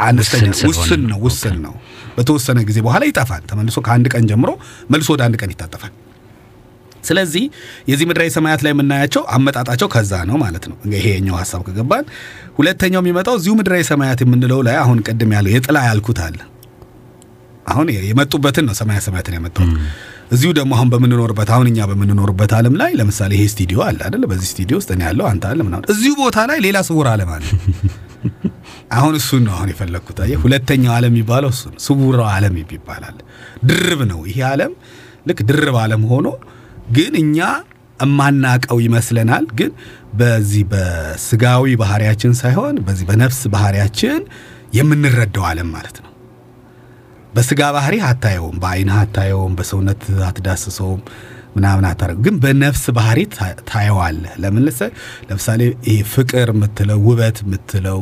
አነስተኛ 0.05 0.47
ውስን 0.71 1.01
ነው 1.11 1.19
ውስን 1.25 1.55
ነው። 1.63 1.73
በተወሰነ 2.17 2.59
ጊዜ 2.69 2.77
በኋላ 2.85 3.03
ይጠፋል። 3.09 3.43
ተመልሶ 3.49 3.77
ከአንድ 3.87 4.07
ቀን 4.13 4.23
ጀምሮ 4.29 4.49
መልሶ 4.91 5.09
ወደ 5.15 5.23
አንድ 5.27 5.35
ቀን 5.41 5.51
ይታጠፋል። 5.53 5.93
ስለዚህ 7.03 7.43
የዚህ 7.89 8.05
ምድራዊ 8.09 8.29
ሰማያት 8.35 8.61
ላይ 8.65 8.71
የምናያቸው 8.73 9.23
አመጣጣቸው 9.33 9.87
ከዛ 9.93 10.13
ነው 10.29 10.37
ማለት 10.43 10.65
ነው። 10.69 10.77
ይሄኛው 10.93 11.35
ሀሳብ 11.39 11.61
ከገባን፣ 11.67 12.05
ሁለተኛው 12.57 13.01
የሚመጣው 13.03 13.35
እዚሁ 13.39 13.53
ምድራዊ 13.59 13.83
ሰማያት 13.89 14.21
የምንለው 14.23 14.61
ላይ 14.67 14.77
አሁን 14.81 14.99
ቅድም 15.07 15.33
ያለው 15.35 15.51
የጥላ 15.53 15.79
ያልኩት 15.89 16.19
አለ። 16.25 16.39
አሁን 17.67 17.87
የመጡበትን 18.07 18.65
ነው 18.67 18.75
ሰማያ 18.77 18.99
ሰማያትን 19.05 19.35
ያመጣው። 19.37 19.65
እዚሁ 20.31 20.49
ደግሞ 20.57 20.71
አሁን 20.77 20.89
በምንኖርበት 20.91 21.49
አሁን 21.53 21.67
እኛ 21.69 21.85
በምንኖርበት 21.89 22.51
ዓለም 22.57 22.73
ላይ 22.81 22.91
ለምሳሌ 22.99 23.31
ይሄ 23.37 23.43
ስቱዲዮ 23.53 23.79
አለ 23.85 23.99
አይደለ? 24.07 24.23
በዚህ 24.31 24.47
ስቱዲዮ 24.51 24.75
ውስጥ 24.79 24.89
እኔ 24.95 25.01
ያለው 25.07 25.25
አንተ 25.29 25.43
አለ 25.51 25.59
ምናምን፣ 25.67 25.85
እዚሁ 25.93 26.13
ቦታ 26.21 26.37
ላይ 26.49 26.59
ሌላ 26.65 26.77
ስውር 26.87 27.07
ዓለም 27.13 27.29
አለ። 27.35 27.45
አሁን 28.95 29.13
እሱን 29.19 29.41
ነው 29.47 29.53
አሁን 29.55 29.69
የፈለግኩት። 29.71 30.17
አየህ፣ 30.23 30.39
ሁለተኛው 30.43 30.91
ዓለም 30.95 31.11
የሚባለው 31.13 31.49
እሱ 31.53 31.63
ነው። 31.71 31.79
ስውር 31.85 32.19
ዓለም 32.29 32.55
ይባላል። 32.59 33.17
ድርብ 33.69 34.01
ነው 34.11 34.19
ይሄ 34.29 34.39
ዓለም 34.49 34.73
ልክ 35.27 35.39
ድርብ 35.49 35.77
ዓለም 35.83 36.03
ሆኖ 36.11 36.27
ግን 36.89 37.13
እኛ 37.21 37.39
እማናቀው 37.99 38.77
ይመስለናል። 38.85 39.45
ግን 39.53 39.71
በዚህ 40.13 40.63
በስጋዊ 40.71 41.73
ባህሪያችን 41.81 42.33
ሳይሆን 42.39 42.75
በዚህ 42.85 43.05
በነፍስ 43.09 43.41
ባህሪያችን 43.55 44.21
የምንረዳው 44.77 45.45
ዓለም 45.49 45.69
ማለት 45.75 45.97
ነው። 45.97 46.07
በስጋ 47.33 47.61
ባህሪ 47.75 47.95
አታየውም፣ 48.07 48.55
በአይንህ 48.61 48.95
አታየውም፣ 49.01 49.53
በሰውነት 49.59 50.03
አትዳስሰውም 50.27 51.01
ምናምን 51.59 51.85
አታረግ 51.89 52.19
ግን 52.25 52.35
በነፍስ 52.41 52.83
ባህሪ 52.97 53.19
ታየዋለህ። 53.69 54.33
ለምን 54.43 54.65
ለምሳሌ 55.29 55.61
ይሄ 55.87 55.97
ፍቅር 56.13 56.49
የምትለው 56.53 56.99
ውበት 57.07 57.37
የምትለው 57.43 57.99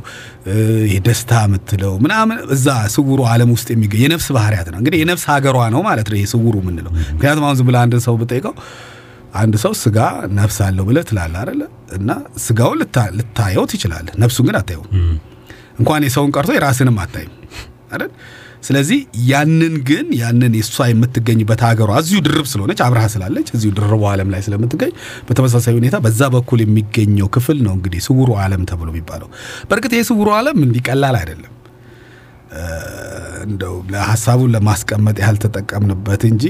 ይሄ 0.85 0.97
ደስታ 1.07 1.41
የምትለው 1.45 1.93
ምናምን 2.05 2.37
እዛ 2.55 2.67
ስውሩ 2.95 3.19
ዓለም 3.31 3.51
ውስጥ 3.55 3.67
የሚገኝ 3.73 4.03
የነፍስ 4.05 4.27
ባህሪያት 4.37 4.69
ነው። 4.73 4.79
እንግዲህ 4.81 4.99
የነፍስ 5.03 5.25
ሀገሯ 5.31 5.57
ነው 5.75 5.83
ማለት 5.87 6.09
ነው 6.11 6.17
ይሄ 6.19 6.27
ስውሩ 6.33 6.55
የምንለው። 6.63 6.93
ምክንያቱም 7.09 7.45
አሁን 7.47 7.57
ዝም 7.59 7.67
ብለህ 7.69 7.81
አንድን 7.85 8.03
ሰው 8.07 8.15
ብጠይቀው 8.21 8.55
አንድ 9.37 9.55
ሰው 9.63 9.73
ስጋ 9.81 9.97
ነፍስ 10.37 10.57
አለው 10.65 10.83
ብለህ 10.87 11.03
ትላለህ 11.09 11.39
አይደለ? 11.41 11.63
እና 11.97 12.09
ስጋውን 12.43 12.77
ልታየው 13.17 13.65
ትችላለህ፣ 13.71 14.13
ነፍሱን 14.23 14.45
ግን 14.47 14.57
አታየውም። 14.59 14.89
እንኳን 15.79 16.03
የሰውን 16.07 16.31
ቀርቶ 16.35 16.51
የራስንም 16.55 16.97
አታይም 17.03 17.33
አይደል? 17.91 18.11
ስለዚህ 18.63 18.99
ያንን 19.27 19.75
ግን 19.87 20.07
ያንን 20.19 20.53
የእሷ 20.57 20.87
የምትገኝበት 20.89 21.61
ሀገሯ 21.65 21.91
እዚሁ 22.01 22.19
ድርብ 22.25 22.47
ስለሆነች 22.51 22.79
አብርሃ 22.85 23.05
ስላለች 23.13 23.49
እዚሁ 23.55 23.69
ድርቡ 23.77 24.01
ዓለም 24.11 24.31
ላይ 24.33 24.41
ስለምትገኝ 24.45 24.93
በተመሳሳይ 25.27 25.75
ሁኔታ 25.79 25.97
በዛ 26.05 26.21
በኩል 26.35 26.61
የሚገኘው 26.63 27.29
ክፍል 27.35 27.59
ነው 27.65 27.73
እንግዲህ 27.77 28.01
ስውሩ 28.07 28.29
ዓለም 28.43 28.63
ተብሎ 28.71 28.89
የሚባለው። 28.93 29.29
በእርግጥ 29.69 29.93
ይህ 29.97 30.05
ስውሩ 30.09 30.29
ዓለም 30.37 30.57
እንዲቀላል 30.63 31.17
አይደለም 31.21 31.53
እንደው 33.45 33.75
ለሀሳቡን 33.93 34.51
ለማስቀመጥ 34.53 35.17
ያህል 35.21 35.37
ተጠቀምንበት 35.43 36.21
እንጂ 36.29 36.43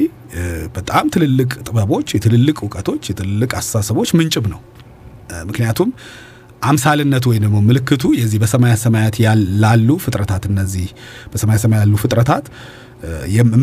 በጣም 0.74 1.06
ትልልቅ 1.14 1.50
ጥበቦች፣ 1.66 2.08
የትልልቅ 2.16 2.58
እውቀቶች፣ 2.60 3.04
የትልልቅ 3.12 3.52
አስተሳሰቦች 3.60 4.10
ምንጭም 4.18 4.48
ነው። 4.54 4.60
ምክንያቱም 5.44 5.90
አምሳልነቱ 6.62 7.26
ወይ 7.32 7.40
ደግሞ 7.44 7.58
ምልክቱ 7.68 8.04
የዚህ 8.20 8.40
በሰማያት 8.44 8.80
ሰማያት 8.84 9.16
ላሉ 9.62 9.90
ፍጥረታት 10.04 10.44
እነዚህ 10.52 10.88
በሰማያት 11.34 11.62
ሰማያት 11.66 11.84
ያሉ 11.86 11.96
ፍጥረታት 12.04 12.46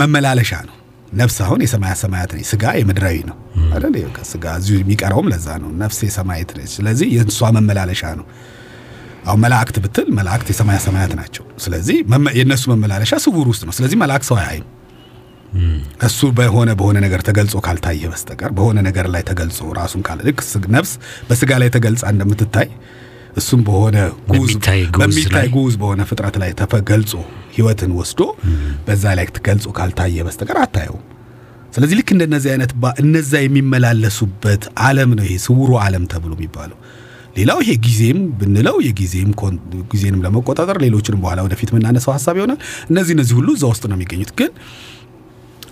መመላለሻ 0.00 0.52
ነው። 0.68 0.76
ነፍስ 1.12 1.36
አሁን 1.44 1.60
የሰማያት 1.64 1.98
ሰማያት 2.02 2.30
ነች፣ 2.36 2.46
ስጋ 2.50 2.64
የምድራዊ 2.78 3.16
ነው 3.28 3.36
አይደል? 3.74 3.94
ስጋ 4.30 4.44
እዚሁ 4.58 4.74
የሚቀረውም 4.80 5.26
ለዛ 5.32 5.48
ነው። 5.62 5.70
ነፍስ 5.82 5.98
የሰማያት 6.06 6.50
ነች። 6.58 6.70
ስለዚህ 6.76 7.08
የእሷ 7.16 7.50
መመላለሻ 7.56 8.02
ነው። 8.20 8.26
አሁን 9.26 9.40
መላእክት 9.44 9.76
ብትል 9.84 10.08
መላእክት 10.18 10.48
የሰማያ 10.52 10.78
ሰማያት 10.86 11.12
ናቸው። 11.20 11.44
ስለዚህ 11.64 11.96
የእነሱ 12.38 12.64
መመላለሻ 12.72 13.12
ስውር 13.24 13.46
ውስጥ 13.52 13.62
ነው። 13.68 13.74
ስለዚህ 13.78 13.98
መላእክት 14.02 14.26
ሰው 14.30 14.38
አያይም። 14.40 14.66
እሱ 16.06 16.20
በሆነ 16.36 16.70
በሆነ 16.78 16.98
ነገር 17.04 17.20
ተገልጾ 17.26 17.54
ካልታየ 17.64 18.02
በስተቀር 18.12 18.50
በሆነ 18.56 18.78
ነገር 18.86 19.06
ላይ 19.12 19.22
ተገልጾ 19.28 19.58
ራሱን 19.78 20.02
ካለ 20.06 20.20
ልክ 20.28 20.40
ነፍስ 20.74 20.92
በስጋ 21.28 21.50
ላይ 21.62 21.70
ተገልጻ 21.76 22.04
እንደምትታይ 22.12 22.68
እሱም 23.36 23.60
በሆነ 23.66 23.96
ጉዝ 24.32 24.50
በሚታይ 25.00 25.20
ጉዝ 25.56 25.74
በሆነ 25.80 26.02
ፍጥረት 26.10 26.36
ላይ 26.42 26.50
ተገልጾ 26.62 27.12
ህይወትን 27.54 27.92
ወስዶ 27.98 28.20
በዛ 28.86 29.04
ላይ 29.18 29.26
ተገልጾ 29.36 29.66
ካልታየ 29.78 30.24
በስተቀር 30.26 30.58
አታየው። 30.62 30.98
ስለዚህ 31.74 31.96
ልክ 31.98 32.08
እንደነዚህ 32.14 32.50
አይነት 32.52 32.72
እነዛ 33.02 33.32
የሚመላለሱበት 33.44 34.62
ዓለም 34.84 35.10
ነው 35.16 35.24
ይሄ 35.26 35.36
ስውሩ 35.44 35.70
ዓለም 35.84 36.04
ተብሎ 36.12 36.32
የሚባለው። 36.36 36.78
ሌላው 37.36 37.58
ይሄ 37.62 37.72
ጊዜም 37.86 38.18
ብንለው 38.40 38.76
የጊዜም 38.84 39.30
ኮን- 39.40 39.58
ጊዜንም 39.92 40.20
ለመቆጣጠር 40.24 40.76
ሌሎችንም 40.84 41.20
በኋላ 41.24 41.40
ወደፊት 41.46 41.70
የምናነሳው 41.72 42.12
ሀሳብ 42.16 42.36
ይሆናል። 42.38 42.58
እነዚህ 42.90 43.12
እነዚህ 43.16 43.34
ሁሉ 43.38 43.48
እዛ 43.56 43.64
ውስጥ 43.72 43.84
ነው 43.90 43.96
የሚገኙት። 43.98 44.30
ግን 44.38 44.52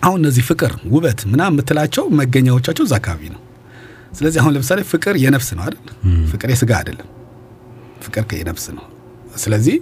አሁን 0.03 0.19
እነዚህ 0.21 0.45
ፍቅር፣ 0.49 0.73
ውበት 0.93 1.21
ምናምን 1.33 1.55
የምትላቸው 1.55 2.05
መገኛዎቻቸው 2.21 2.85
እዛ 2.85 2.95
አካባቢ 3.01 3.23
ነው። 3.35 3.41
ስለዚህ 4.17 4.39
አሁን 4.43 4.53
ለምሳሌ 4.57 4.81
ፍቅር 4.91 5.15
የነፍስ 5.23 5.49
ነው 5.57 5.63
አይደል? 5.67 5.85
ፍቅር 6.33 6.49
የስጋ 6.53 6.73
አይደለም። 6.81 7.09
ፍቅር 8.05 8.25
የነፍስ 8.39 8.67
ነው። 8.77 8.85
ስለዚህ 9.37 9.77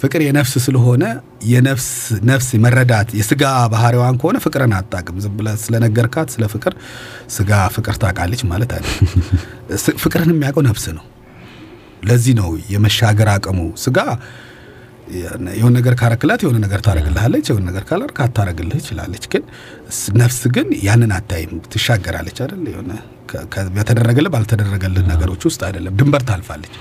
ፍቅር 0.00 0.20
የነፍስ 0.24 0.52
ስለሆነ 0.64 1.04
የነፍስ 1.44 1.86
ነፍስ 2.24 2.48
መረዳት 2.64 3.08
የስጋ 3.18 3.42
ባህሪዋን 3.72 4.18
ከሆነ 4.20 4.36
ፍቅርን 4.44 4.72
አታውቅም። 4.78 5.16
ዝም 5.24 5.34
ብለህ 5.38 5.56
ስለነገርካት 5.64 6.28
ስለ 6.34 6.44
ፍቅር 6.54 6.74
ስጋ 7.36 7.60
ፍቅር 7.76 7.96
ታውቃለች 8.02 8.42
ማለት 8.50 8.70
አይደለም። 8.76 9.08
ፍቅርን 10.04 10.30
የሚያውቀው 10.34 10.64
ነፍስ 10.68 10.86
ነው። 10.98 11.04
ለዚህ 12.04 12.34
ነው 12.40 12.50
የመሻገር 12.72 13.28
አቅሙ 13.34 13.60
ስጋ 13.82 13.98
የሆነ 15.54 15.72
ነገር 15.76 15.94
ካረክላት 16.00 16.40
የሆነ 16.44 16.58
ነገር 16.64 16.80
ታረግልሃለች፣ 16.86 17.46
የሆነ 17.50 17.64
ነገር 17.68 17.84
ካላርክ 17.88 18.18
አታረግልህ 18.24 18.78
ይችላለች። 18.80 19.24
ግን 19.32 19.42
ነፍስ 20.20 20.40
ግን 20.54 20.68
ያንን 20.84 21.12
አታይም፣ 21.16 21.52
ትሻገራለች 21.72 22.38
አይደል? 22.44 22.62
የሆነ 22.72 22.92
በተደረገልህ 23.76 24.32
ባልተደረገልህ 24.34 25.04
ነገሮች 25.10 25.42
ውስጥ 25.48 25.60
አይደለም፣ 25.66 25.94
ድንበር 26.00 26.24
ታልፋለች። 26.28 26.74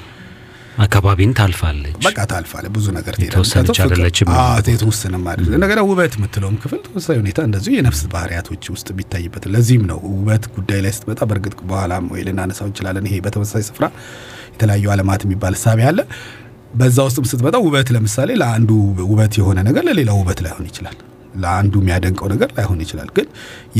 አካባቢን 0.84 1.32
ታልፋለች። 1.38 1.96
በቃ 2.06 2.18
ታልፋለች። 2.32 2.72
ብዙ 2.76 2.86
ነገር 2.98 3.14
ፍቅር- 3.16 3.82
አይደለችም። 3.86 4.28
የተወሰነም 4.70 5.24
አይደለም። 5.32 5.56
እንደገና 5.58 5.80
ውበት 5.88 6.14
የምትለውም 6.18 6.56
ክፍል 6.62 6.80
ተመሳሳይ 6.86 7.18
ሁኔታ 7.22 7.40
እንደዚሁ 7.48 7.72
የነፍስ 7.76 8.02
ባህሪያቶች 8.14 8.64
ውስጥ 8.74 8.88
የሚታይበት። 8.94 9.46
ለዚህም 9.54 9.84
ነው 9.90 10.00
ውበት 10.12 10.46
ጉዳይ 10.56 10.82
ላይ 10.86 10.94
ስትመጣ 10.98 11.22
በእርግጥ 11.30 11.56
በኋላም 11.70 12.06
ወይ 12.14 12.24
ልናነሳው 12.28 12.68
እንችላለን። 12.70 13.08
ይሄ 13.10 13.18
በተመሳሳይ 13.26 13.66
ስፍራ 13.70 13.88
የተለያዩ 14.54 14.86
ዓለማት 14.94 15.22
የሚባል 15.26 15.54
እሳቤ 15.58 15.82
አለ። 15.90 16.00
በዛ 16.74 16.98
ውስጥም 17.08 17.28
ስትመጣ 17.30 17.56
ውበት 17.66 17.88
ለምሳሌ 17.96 18.30
ለአንዱ 18.42 18.72
ውበት 19.10 19.36
የሆነ 19.40 19.60
ነገር 19.68 19.84
ለሌላው 19.88 20.18
ውበት 20.22 20.42
ላይሆን 20.46 20.68
ይችላል። 20.70 20.98
ለአንዱ 21.36 21.74
የሚያደንቀው 21.82 22.28
ነገር 22.32 22.50
ላይሆን 22.58 22.80
ይችላል። 22.84 23.10
ግን 23.18 23.28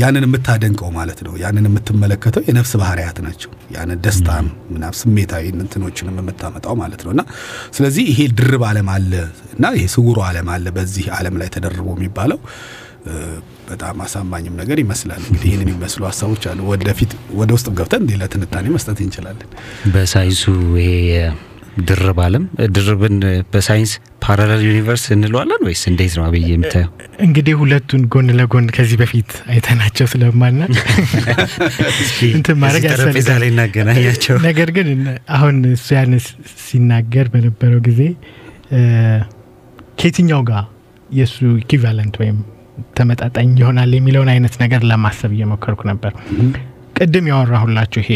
ያንን 0.00 0.24
የምታደንቀው 0.26 0.90
ማለት 0.96 1.20
ነው 1.26 1.32
ያንን 1.40 1.64
የምትመለከተው 1.68 2.42
የነፍስ 2.48 2.72
ባህሪያት 2.80 3.18
ናቸው። 3.24 3.50
ያንን 3.74 3.98
ደስታም 4.04 4.46
ምናምን 4.70 4.96
ስሜታዊ 5.00 5.46
እንትኖችንም 5.56 6.18
የምታመጣው 6.22 6.76
ማለት 6.82 7.02
ነው 7.06 7.12
እና 7.14 7.22
ስለዚህ 7.76 8.04
ይሄ 8.12 8.28
ድርብ 8.38 8.64
ዓለም 8.70 8.90
አለ 8.94 9.12
እና 9.56 9.72
ይሄ 9.76 9.86
ስውሩ 9.96 10.18
ዓለም 10.28 10.50
አለ 10.54 10.66
በዚህ 10.78 11.08
ዓለም 11.18 11.36
ላይ 11.42 11.50
ተደርቦ 11.56 11.88
የሚባለው 11.96 12.40
በጣም 13.68 13.98
አሳማኝም 14.04 14.56
ነገር 14.60 14.78
ይመስላል። 14.82 15.20
እንግዲህ 15.24 15.48
ይህንን 15.50 15.68
የሚመስሉ 15.68 16.02
ሀሳቦች 16.08 16.44
አሉ። 16.50 16.60
ወደፊት 16.70 17.10
ወደ 17.38 17.50
ውስጥም 17.56 17.76
ገብተን 17.78 18.02
እንዲህ 18.04 18.18
ለትንታኔ 18.22 18.66
መስጠት 18.74 18.98
እንችላለን። 19.04 19.48
በሳይንሱ 19.94 20.42
ይሄ 20.80 20.90
ድርብ 21.88 22.18
ዓለም 22.20 22.44
ድርብን 22.76 23.16
በሳይንስ 23.52 23.92
parallel 24.24 24.62
universe 24.66 25.04
እንለዋለን 25.14 25.62
ወይስ 25.66 25.82
እንዴት 25.90 26.14
ነው 26.18 26.24
አብይ 26.26 26.44
የምታየው? 26.50 26.90
እንግዲህ 27.20 27.54
ሁለቱን 27.60 28.02
ጎን 28.12 28.28
ለጎን 28.38 28.66
ከዚህ 28.76 28.96
በፊት 29.02 29.30
አይተናቸው 29.52 30.06
ስለማናቅ 30.12 30.70
እንትን 32.30 32.58
ማድረግ 32.62 32.84
ጠረጴዛ 32.92 33.30
ላይ 33.42 33.48
እናገናኛቸው። 33.52 34.36
ነገር 34.48 34.70
ግን 34.78 34.88
አሁን 35.36 35.56
እሱ 35.72 35.88
ያን 35.96 36.14
ሲናገር 36.64 37.28
በነበረው 37.34 37.80
ጊዜ 37.88 38.00
ከየትኛው 40.00 40.42
ጋር 40.50 40.64
የእሱ 41.10 41.38
equivalent 41.62 42.16
ወይም 42.20 42.36
ተመጣጣኝ 42.98 43.48
ይሆናል 43.62 43.90
የሚለውን 43.96 44.30
አይነት 44.34 44.54
ነገር 44.62 44.82
ለማሰብ 44.90 45.32
እየሞከርኩ 45.36 45.80
ነበር። 45.90 46.12
ቅድም 46.96 47.26
ያወራሁላችሁ 47.30 48.00
ይሄ 48.04 48.12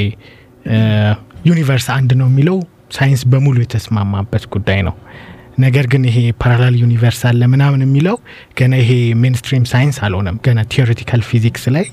universe 1.46 1.86
አንድ 1.94 2.10
ነው 2.20 2.28
የሚለው 2.30 2.56
ሳይንስ 2.94 3.22
በሙሉ 3.32 3.56
የተስማማበት 3.62 4.44
ጉዳይ 4.54 4.80
ነው። 4.88 4.94
ነገር 5.58 5.84
ግን 5.92 6.02
ይሄ 6.08 6.18
parallel 6.42 6.74
universe 6.80 7.20
አለ 7.28 7.42
ምናምን 7.52 7.82
የሚለው 7.84 8.16
ገና 8.58 8.72
ይሄ 8.80 8.90
mainstream 9.22 9.64
science 9.72 9.98
አልሆነም። 10.06 10.38
ገና 10.46 10.60
theoretical 10.72 11.22
physics 11.28 11.64
ላይ 11.76 11.86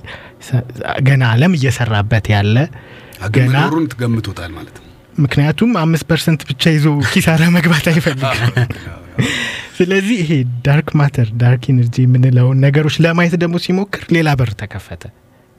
ገና 1.07 1.21
ዓለም 1.33 1.53
እየሰራበት 1.57 2.27
ያለ 2.33 2.55
ገና 3.35 3.53
መኖሩን 3.57 3.85
ትገምቶታል 3.91 4.51
ማለት 4.57 4.75
ነው። 4.77 4.87
ምክንያቱም 5.17 5.71
አምስት 5.81 6.05
percent 6.11 6.41
ብቻ 6.49 6.63
ይዞ 6.75 6.85
ኪሳራ 7.13 7.43
መግባት 7.57 7.87
አይፈልግም። 7.91 8.69
ስለዚህ 9.77 10.17
ይሄ 10.23 10.31
dark 10.65 10.89
matter 10.99 11.27
dark 11.41 11.63
energy 11.71 11.95
የምንለውን 12.05 12.57
ነገሮች 12.65 12.95
ለማየት 13.05 13.35
ደግሞ 13.43 13.55
ሲሞክር 13.65 14.03
ሌላ 14.15 14.29
በር 14.39 14.51
ተከፈተ። 14.61 15.03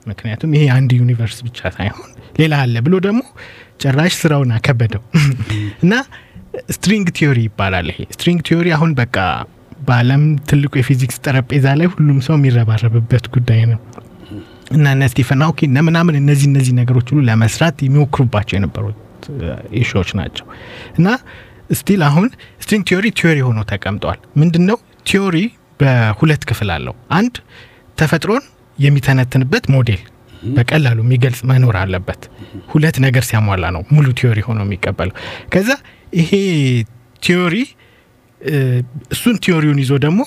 ምክንያቱም 0.05 0.51
ይሄ 0.55 0.63
አንድ 0.75 0.91
universe 0.99 1.37
ብቻ 1.45 1.69
ሳይሆን 1.75 2.09
ሌላ 2.39 2.53
አለ 2.63 2.75
ብሎ 2.85 2.95
ደግሞ 3.05 3.21
ጭራሽ 3.79 4.13
ስራውን 4.19 4.51
አከበደው 4.57 5.03
እና 5.83 5.93
string 6.75 7.07
theory 7.17 7.39
ይባላል። 7.47 7.87
ይሄ 7.91 7.99
string 8.13 8.39
theory 8.47 8.67
አሁን 8.75 8.91
በቃ 8.99 9.17
በዓለም 9.87 10.21
ትልቁ 10.49 10.73
የፊዚክስ 10.79 11.17
ጠረጴዛ 11.25 11.65
ላይ 11.79 11.87
ሁሉም 11.93 12.19
ሰው 12.27 12.35
የሚረባረብበት 12.37 13.25
ጉዳይ 13.35 13.61
ነው 13.71 13.79
እና 14.73 14.85
እነ 14.95 15.07
ስቲፈን 15.11 15.41
ሃውኪንግ 15.45 15.71
እነ 15.71 15.81
ምናምን 15.87 16.15
እነዚህ 16.19 16.47
እነዚህ 16.51 16.73
ነገሮች 16.79 17.07
ሁሉ 17.11 17.21
ለመስራት 17.29 17.77
የሚሞክሩባቸው 17.85 18.55
የነበሩት 18.57 18.99
issue 19.81 19.97
ዎች 19.97 20.09
ናቸው 20.19 20.45
እና 20.97 21.07
still 21.73 22.01
አሁን 22.07 22.27
string 22.63 22.85
theory 22.89 23.07
theory 23.19 23.39
ሆኖ 23.47 23.59
ተቀምጧል። 23.71 24.19
ምንድን 24.41 24.65
ነው 24.69 24.77
theory 25.05 25.37
በሁለት 25.79 26.43
ክፍል 26.49 26.69
አለው። 26.75 26.95
አንድ 27.11 27.35
ተፈጥሮን 27.97 28.43
የሚተነትንበት 28.77 29.65
ሞዴል 29.75 30.01
በቀላሉ 30.55 30.99
የሚገልጽ 31.05 31.41
መኖር 31.49 31.75
አለበት። 31.81 32.21
ሁለት 32.71 32.97
ነገር 33.05 33.23
ሲያሟላ 33.29 33.65
ነው 33.75 33.83
ሙሉ 33.93 34.07
theory 34.19 34.39
ሆኖ 34.47 34.59
የሚቀበለው። 34.65 35.15
ከዛ 35.53 35.69
ይሄ 36.13 36.31
theory 37.23 37.55
እሱን 39.13 39.35
theory 39.43 39.65
ውን 39.65 39.79
ይዞ 39.83 39.93
ደግሞ 40.05 40.21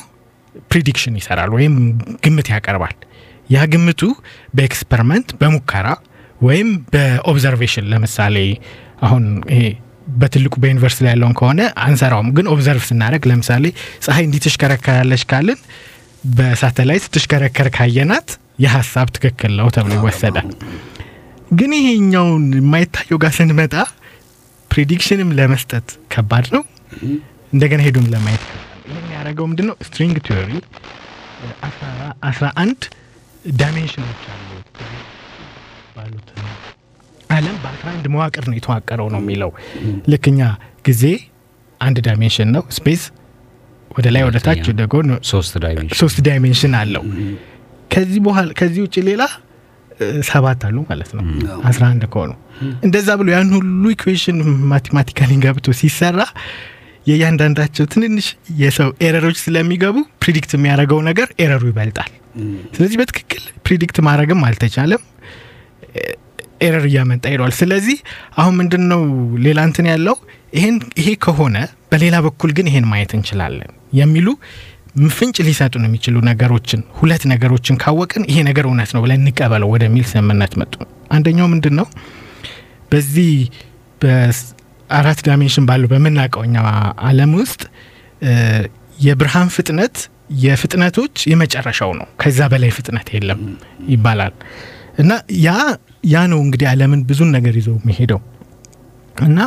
prediction 0.71 1.17
ይሰራል 1.21 1.51
ወይም 1.57 1.75
ግምት 2.25 2.49
ያቀርባል። 2.53 2.95
ያ 3.51 3.65
ግምቱ 3.73 4.03
በ 4.57 4.69
experiment 4.69 5.29
በሙከራ 5.41 5.89
ወይም 6.41 6.69
በ 6.93 7.07
observation 7.07 7.85
ለምሳሌ 7.93 8.37
አሁን 9.07 9.25
ይሄ 9.53 9.63
በትልቁ 10.17 10.55
በ 10.63 10.71
universe 10.71 11.03
ላይ 11.05 11.13
ያለውን 11.15 11.35
ከሆነ 11.39 11.61
አንሰራውም፣ 11.85 12.29
ግን 12.37 12.47
observe 12.53 12.83
ስናደርግ 12.89 13.23
ለምሳሌ 13.31 13.65
ፀሐይ 14.05 14.25
እንዲህ 14.27 14.41
ትሽከረከራለች 14.45 15.23
ካልን 15.31 15.61
በሳተላይት 16.31 17.05
ስትሽከረከር 17.07 17.69
ካየናት 17.77 18.29
ያ 18.59 18.74
ሀሳብ 18.74 19.09
ትክክል 19.17 19.53
ነው 19.59 19.69
ተብሎ 19.75 19.93
ይወሰዳል። 19.99 20.49
ግን 21.51 21.73
ይሄኛውን 21.79 22.45
የማይታየው 22.59 23.19
ጋር 23.25 23.33
ስንመጣ 23.37 23.75
prediction 24.71 25.21
ም 25.21 25.31
ለመስጠት 25.39 25.89
ከባድ 26.13 26.47
ነው፣ 26.55 26.63
እንደገና 27.53 27.81
ሄዶም 27.87 28.07
ለማየት 28.15 28.43
ከባድ 28.45 28.63
ነው። 28.81 28.91
ይህን 28.91 29.11
ያደረገው 29.15 29.47
ምንድን 29.51 29.67
ነው? 29.71 29.77
string 29.87 30.17
theory 30.27 30.51
አስራ 32.29 32.47
አንድ 32.63 32.81
dimension 33.45 33.99
ኦች 33.99 34.23
አሉት 34.33 34.69
ባሉት 35.97 36.29
ዓለም 37.31 37.57
በአስራ 37.63 37.87
አንድ 37.95 38.05
መዋቅር 38.15 38.45
ነው 38.51 38.57
የተዋቀረው 38.59 39.09
ነው 39.15 39.21
የሚለው። 39.23 39.51
ልክ 40.13 40.25
እኛ 40.33 40.41
ጊዜ 40.85 41.05
አንድ 41.81 41.99
dimension 42.07 42.51
ነው፣ 42.57 42.65
space 42.77 43.03
ወደ 43.91 44.07
ላይ 44.15 44.23
ወደ 44.29 44.39
ታች 44.47 44.65
ወደ 44.71 44.83
ጎን 44.93 45.11
ሶስት 46.01 46.17
dimension 46.27 46.75
አለው። 46.81 47.05
ከዚህ 47.91 48.21
በኋላ 48.27 48.49
ከዚህ 48.59 48.81
ውጭ 48.87 48.97
ሌላ 49.09 49.23
ሰባት 50.29 50.63
አሉ 50.69 50.79
ማለት 50.89 51.11
ነው 51.17 51.23
አስራ 51.69 51.83
አንድ 51.93 52.03
ከሆኑ 52.13 52.33
እንደዛ 52.87 53.09
ብሎ 53.21 53.29
ያን 53.35 53.51
ሁሉ 53.57 53.85
equation 53.95 54.39
mathematically 54.73 55.39
ገብቶ 55.45 55.75
ሲሰራ 55.81 56.21
የእያንዳንዳቸው 57.07 57.85
ትንንሽ 57.93 58.27
የሰው 58.61 58.89
error 59.07 59.23
ኦች 59.23 59.37
ስለሚገቡ 59.43 59.97
predict 60.23 60.53
የሚያደርገው 60.57 61.01
ነገር 61.09 61.29
error 61.43 61.57
ኡ 61.57 61.63
ይበልጣል። 61.71 62.11
ስለዚህ 62.75 62.97
በትክክል 63.01 63.43
predict 63.67 63.99
ማድረግም 64.07 64.41
አልተቻለም። 64.49 65.03
error 66.67 66.85
እያመጣ 66.89 67.25
ሄዷል። 67.33 67.53
ስለዚህ 67.59 67.97
አሁን 68.41 68.55
ምንድን 68.61 68.85
ነው 68.93 69.01
ሌላ 69.47 69.59
እንትን 69.69 69.87
ያለው 69.93 70.17
ይሄን 70.57 70.77
ይሄ 71.01 71.09
ከሆነ 71.25 71.57
በሌላ 71.93 72.17
በኩል 72.27 72.51
ግን 72.59 72.69
ይሄን 72.71 72.87
ማየት 72.93 73.13
እንችላለን 73.19 73.71
የሚሉ 73.93 74.29
ፍንጭ 75.13 75.37
ሊሰጡን 75.47 75.85
የሚችሉ 75.87 76.17
ነገሮችን 76.29 76.81
ሁለት 76.99 77.23
ነገሮችን 77.33 77.77
ካወቅን 77.83 78.23
ይሄ 78.31 78.39
ነገር 78.49 78.65
እውነት 78.69 78.91
ነው 78.95 79.01
ብለን 79.05 79.21
እንቀበለው 79.23 79.69
ወደሚል 79.75 80.05
ስምምነት 80.13 80.53
መጡ። 80.61 80.75
አንደኛው 81.17 81.49
ምንድን 81.53 81.75
ነው 81.81 81.87
በዚህ 82.93 83.31
በአራት 84.01 85.21
ዳይሜንሽን 85.27 85.67
ባለው 85.69 85.91
በምናውቀው 85.93 86.43
ዓለም 87.09 87.33
ውስጥ 87.41 87.63
የብርሃን 89.07 89.51
ፍጥነት 89.57 89.97
የፍጥነቶች 90.45 91.17
የመጨረሻው 91.31 91.91
ነው። 91.99 92.07
ከዛ 92.23 92.41
በላይ 92.53 92.71
ፍጥነት 92.77 93.09
የለም 93.15 93.43
ይባላል 93.91 94.35
እና 95.03 95.13
ያ 95.45 95.51
ያ 96.07 96.23
ነው 96.33 96.41
እንግዲህ 96.45 96.67
ዓለምን 96.73 97.01
ብዙን 97.09 97.31
ነገር 97.37 97.55
ይዞ 97.61 97.71
የሚሄደው 97.79 98.21
እና 99.27 99.39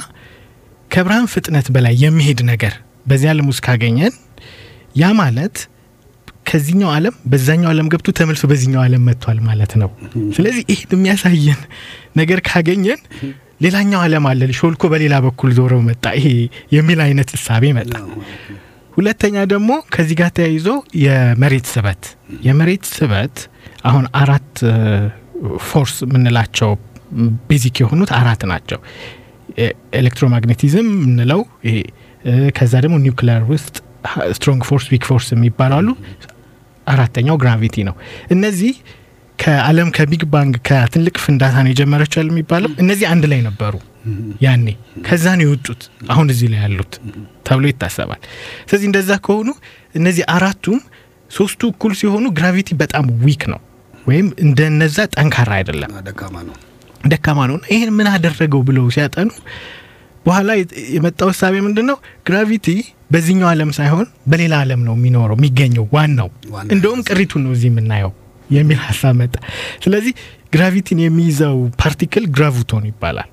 ከብርሃን 0.91 1.27
ፍጥነት 1.33 1.67
በላይ 1.75 1.95
የሚሄድ 2.03 2.39
ነገር 2.51 2.73
በዚህ 3.05 3.27
ዓለም 3.33 3.47
ውስጥ 3.51 3.61
ካገኘን 3.65 4.13
ያ 4.95 5.09
ማለት 5.19 5.57
ከዚህኛው 6.49 6.89
ዓለም 6.93 7.15
በዛኛው 7.31 7.69
ዓለም 7.71 7.87
ገብቶ 7.93 8.09
ተመልሶ 8.19 8.43
በዚህኛው 8.51 8.81
ዓለም 8.85 9.03
መጥቷል 9.09 9.39
ማለት 9.47 9.73
ነው። 9.81 9.89
ስለዚህ 10.37 10.63
ይህን 10.71 10.91
የሚያሳየን 10.95 11.59
ነገር 12.17 12.39
ካገኘን 12.47 13.01
ሌላኛው 13.61 13.99
ዓለም 14.05 14.25
አለ 14.29 14.49
ሾልኮ 14.59 14.83
በሌላ 14.91 15.15
በኩል 15.25 15.49
ዞረው 15.57 15.81
መጣ 15.87 16.05
ይሄ 16.19 16.27
የሚል 16.75 16.99
አይነት 17.05 17.29
እሳቤ 17.37 17.71
መጣ። 17.79 17.93
ሁለተኛ 18.93 19.37
ደግሞ 19.51 19.71
ከዚህ 19.93 20.15
ጋር 20.21 20.31
ተያይዞ 20.37 20.67
የመሬት 21.03 21.67
ስበት 21.73 22.03
የመሬት 22.47 22.85
ስበት 22.95 23.35
አሁን 23.89 24.05
አራት 24.21 24.51
force 25.67 25.95
የምንላቸው 26.05 26.71
basic 27.49 27.77
የሆኑት 27.83 28.11
አራት 28.17 28.41
ናቸው። 28.51 28.79
electromagnetism 29.99 30.89
የምንለው 30.95 31.41
ከዛ 32.57 32.73
ደግሞ 32.85 32.95
ኒውክሊየር 33.05 33.43
ውስጥ 33.51 33.75
strong 34.33 34.61
force 34.69 34.85
weak 34.93 35.05
force 35.09 35.27
የሚባሉ 35.33 35.87
አራተኛው 36.87 37.35
gravity 37.41 37.75
ነው። 37.87 37.95
እነዚህ 38.35 38.73
ከዓለም 39.39 39.89
ከ 39.95 40.06
big 40.06 40.23
bang 40.31 40.55
ከትልቅ 40.67 41.15
ፍንዳታ 41.23 41.55
ነው 41.65 41.71
የጀመረችው 41.71 42.19
የሚባለው 42.25 42.71
እነዚህ 42.83 43.05
አንድ 43.11 43.25
ላይ 43.31 43.41
ነበሩ 43.47 43.75
ያኔ 44.43 44.65
ከዛ 45.05 45.25
ነው 45.37 45.43
የወጡት 45.45 45.81
አሁን 46.13 46.27
እዚህ 46.33 46.47
ላይ 46.53 46.59
ያሉት 46.65 46.93
ተብሎ 47.47 47.65
ይታሰባል። 47.71 48.19
ስለዚህ 48.67 48.87
እንደዛ 48.89 49.11
ከሆኑ 49.25 49.49
እነዚህ 49.95 50.23
አራቱም 50.35 50.79
ሶስቱ 51.31 51.61
እኩል 51.71 51.93
ሲሆኑ 51.99 52.25
gravity 52.37 52.69
በጣም 52.81 53.05
weak 53.25 53.43
ነው 53.53 53.59
ወይም 54.07 54.27
እንደነዛ 54.45 54.97
ጠንካራ 55.15 55.51
አይደለም፣ 55.59 55.91
ደካማ 57.05 57.39
ነው 57.49 57.57
ይህን 57.73 57.91
ምን 57.97 58.07
አደረገው 58.13 58.61
ብለው 58.67 58.85
ሲያጠኑ 58.95 59.29
በኋላ 60.25 60.49
የመጣው 60.95 61.29
እሳቤ 61.33 61.55
ምንድን 61.65 61.85
ነው? 61.89 61.97
gravity 62.27 62.67
በዚህኛው 63.09 63.47
ዓለም 63.51 63.71
ሳይሆን 63.77 64.07
በሌላ 64.31 64.53
ዓለም 64.63 64.81
ነው 64.87 64.95
የሚኖረው 64.97 65.37
የሚገኘው 65.39 65.85
ዋናው። 65.95 66.29
እንደውም 66.75 66.99
ቅሪቱን 67.09 67.41
ነው 67.45 67.51
እዚህ 67.55 67.69
የምናየው 67.71 68.11
የሚል 68.49 68.79
ሀሳብ 68.85 69.15
መጣ። 69.19 69.35
ስለዚህ 69.83 70.13
gravity 70.53 70.89
ን 70.89 70.99
የሚይዘው 71.03 71.57
particle 71.81 72.23
graviton 72.35 72.83
ይባላል። 72.89 73.29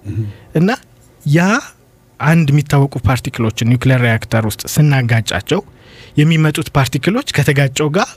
እና 0.58 0.70
ያ 1.22 1.40
አንድ 2.20 2.48
የሚታወቁ 2.52 2.94
particle 3.08 3.42
ኦችን 3.42 3.68
nuclear 3.70 4.00
reactor 4.06 4.44
ውስጥ 4.50 4.62
ስናጋጫቸው 4.74 5.60
የሚመጡት 6.20 6.68
particle 6.76 7.11
ኦች 7.11 7.28
ከተጋጨው 7.36 7.88
ጋር 7.96 8.10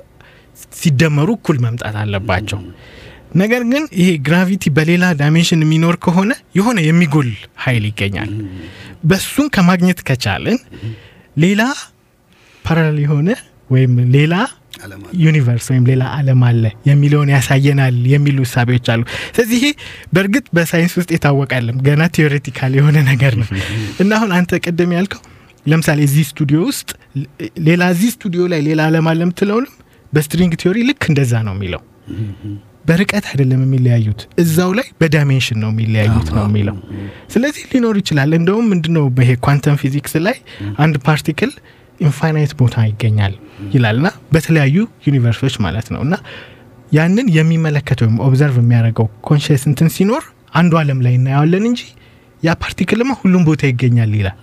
ሲደመሩ 0.78 1.30
እኩል 1.38 1.58
መምጣት 1.66 1.96
አለባቸው። 2.02 2.60
ነገር 3.36 3.62
ግን 3.72 3.84
ይሄ 4.00 4.10
gravity 4.28 4.64
በሌላ 4.78 5.06
dimension 5.20 5.64
የሚኖር 5.66 5.96
ከሆነ 6.06 6.32
የሆነ 6.58 6.80
የሚጎል 6.86 7.30
ኃይል 7.64 7.84
ይገኛል። 7.90 8.32
እሱን 9.04 9.48
ከማግኘት 9.56 10.00
ከቻልን 10.08 10.58
ሌላ 11.40 11.62
parallel 12.66 12.98
የሆነ 13.04 13.30
ወይም 13.70 13.94
ሌላ 14.16 14.34
universe 15.20 15.66
ወይም 15.72 15.84
ሌላ 15.90 16.04
ዓለም 16.16 16.42
አለ 16.48 16.64
የሚለውን 16.90 17.30
ያሳየናል 17.34 17.96
የሚሉ 18.12 18.38
እሳቤዎች 18.48 18.88
አሉ። 18.94 19.02
ስለዚህ 19.30 19.58
ይሄ 19.60 19.68
በእርግጥ 20.14 20.46
በሳይንስ 20.58 20.94
ውስጥ 21.00 21.10
የታወቃለም 21.16 21.78
ገና 21.88 22.04
theoretical 22.16 22.74
የሆነ 22.80 22.98
ነገር 23.10 23.36
ነው። 23.42 23.48
እና 24.04 24.12
አሁን 24.20 24.32
አንተ 24.38 24.60
ቅድም 24.64 24.94
ያልከው 24.98 25.22
ለምሳሌ 25.66 26.00
እዚህ 26.08 26.26
ስቱዲዮ 26.30 26.60
ውስጥ 26.70 26.90
ሌላ 27.68 27.84
እዚህ 27.96 28.12
ስቱዲዮ 28.16 28.44
ላይ 28.54 28.62
ሌላ 28.68 28.82
ዓለም 28.90 29.08
አለ 29.12 29.20
የምትለውንም 29.26 29.74
በ 30.14 30.24
string 30.24 30.54
theory 30.62 30.80
ልክ 30.90 31.04
እንደዛ 31.12 31.34
ነው 31.48 31.56
የሚለው 31.58 31.82
በርቀት 32.86 33.26
አይደለም 33.32 33.62
የሚለያዩት 33.66 34.22
እዛው 34.44 34.72
ላይ 34.78 34.88
በ 35.02 35.12
dimension 35.12 35.58
ነው 35.64 35.70
የሚለያዩት 35.74 36.30
ነው 36.36 36.44
የሚለው። 36.48 36.78
ስለዚህ 37.34 37.64
ሊኖር 37.72 37.96
ይችላል። 38.02 38.32
እንደውም 38.40 38.70
ምንድነው 38.72 39.06
በይሄ 39.18 39.34
quantum 39.46 39.78
physics 39.82 40.14
ላይ 40.28 40.38
አንድ 40.84 40.96
particle 41.08 41.52
infinite 42.00 42.52
ቦታ 42.60 42.86
ይገኛል 42.90 43.34
ይላልና 43.74 44.08
በተለያዩ 44.34 44.76
universe 45.08 45.40
ኦች 45.40 45.56
ማለት 45.66 45.88
ነው 45.94 46.02
እና 46.06 46.16
ያንን 46.92 47.28
የሚመለከት 47.36 48.00
ወይም 48.04 48.18
observe 48.28 48.58
የሚያደርገው 48.62 49.08
conscious 49.28 49.64
እንትን 49.70 49.90
ሲኖር 49.96 50.24
አንዱ 50.60 50.74
ዓለም 50.82 51.02
ላይ 51.06 51.14
እናየዋለን 51.18 51.66
እንጂ 51.70 51.82
ያ 52.44 52.52
particle 52.62 52.98
ማ 52.98 53.12
ሁሉም 53.22 53.42
ቦታ 53.48 53.62
ይገኛል 53.70 54.12
ይላል። 54.18 54.38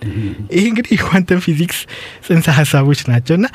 ይህ 0.55 0.65
እንግዲህ 0.69 0.91
የ 0.95 1.05
quantum 1.05 1.39
physics 1.45 1.79
ጽንሰ 2.25 2.47
ሀሳቦች 2.57 2.99
ናቸው 3.09 3.35
እና 3.39 3.47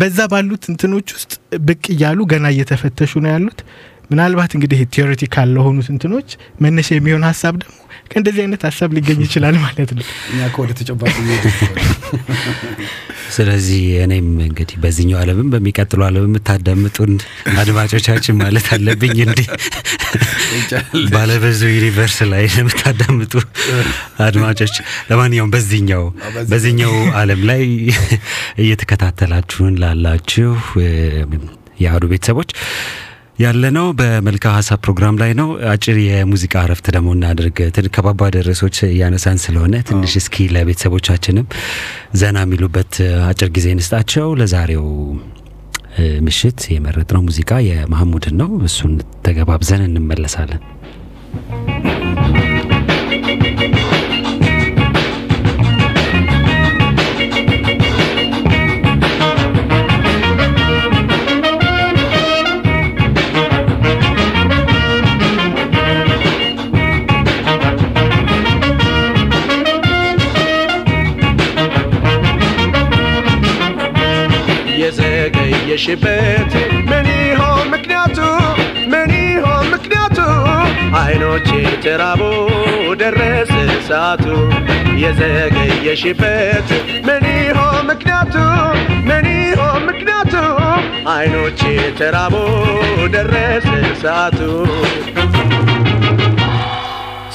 በዛ 0.00 0.18
ባሉት 0.32 0.64
እንትኖች 0.72 1.08
ውስጥ 1.16 1.32
ብቅ 1.66 1.82
እያሉ 1.94 2.18
ገና 2.32 2.46
እየተፈተሹ 2.54 3.12
ነው 3.24 3.30
ያሉት። 3.34 3.60
ምናልባት 4.10 4.52
እንግዲህ 4.56 4.80
theoretical 4.94 5.48
ለሆኑት 5.56 5.88
እንትኖች 5.92 6.28
መነሻ 6.64 6.88
የሚሆን 6.96 7.26
ሀሳብ 7.30 7.54
ደግሞ 7.62 7.74
ከእንደዚህ 8.10 8.42
አይነት 8.42 8.62
ሀሳብ 8.68 8.90
ሊገኝ 8.96 9.20
ይችላል 9.26 9.56
ማለት 9.62 9.90
ነው። 9.96 10.04
እኛ 10.32 10.48
ከወደ 10.54 10.72
ተጨባጭ 10.80 11.14
ስለዚህ 13.36 13.80
እኔም 14.04 14.28
እንግዲህ 14.44 14.76
በዚህኛው 14.82 15.18
ዓለምም 15.22 15.48
በሚቀጥሉ 15.52 16.00
ዓለም 16.06 16.26
የምታዳምጡን 16.26 17.12
አድማጮቻችን 17.62 18.36
ማለት 18.42 18.66
አለብኝ 18.76 19.16
እንዲህ 19.24 19.48
ባለብዙ 21.14 21.60
universe 21.72 22.18
ላይ 22.32 22.44
የምታዳምጡ 22.54 23.34
አድማጮች፣ 24.26 24.74
ለማንኛውም 25.10 25.52
በዚህኛው 25.54 26.04
በዚህኛው 26.52 26.94
ዓለም 27.20 27.42
ላይ 27.50 27.64
እየተከታተላችሁን 28.64 29.74
ላላችሁ 29.82 30.52
የአህዱ 31.82 32.04
ቤተሰቦች 32.12 32.50
ያለነው 33.38 33.86
በመልካም 33.98 34.54
ሀሳብ 34.56 34.78
ፕሮግራም 34.84 35.16
ላይ 35.22 35.30
ነው። 35.40 35.48
አጭር 35.72 35.96
የሙዚቃ 36.04 36.54
እረፍት 36.66 36.86
ደግሞ 36.94 37.08
እናድርግ። 37.16 37.58
ከባባድ 37.96 38.34
ርዕሶች 38.46 38.76
እያነሳን 38.88 39.40
ስለሆነ 39.44 39.74
ትንሽ 39.88 40.12
እስኪ 40.20 40.46
ለቤተሰቦቻችንም 40.54 41.46
ዘና 42.20 42.44
የሚሉበት 42.46 42.94
አጭር 43.28 43.50
ጊዜ 43.56 43.68
እንስጣቸው። 43.74 44.28
ለዛሬው 44.40 44.86
ምሽት 46.24 46.60
የመረጥነው 46.72 47.22
ሙዚቃ 47.28 47.52
የማህሙድን 47.66 48.36
ነው። 48.40 48.50
እሱን 48.68 48.94
ተገባብዘን 49.26 49.84
እንመለሳለን። 49.88 50.62
የዘገየሽበት 85.06 86.68
ምን 87.06 87.24
ይሆን 87.36 87.76
ምክንያቱ? 87.90 88.34
ምን 89.08 89.26
ይሆን 89.40 89.80
ምክንያቱ? 89.88 90.34
አይኖቼ 91.12 91.60
ተራቦ 91.98 92.34
ደረሰ 93.14 93.68
ሰዓቱ። 94.02 94.38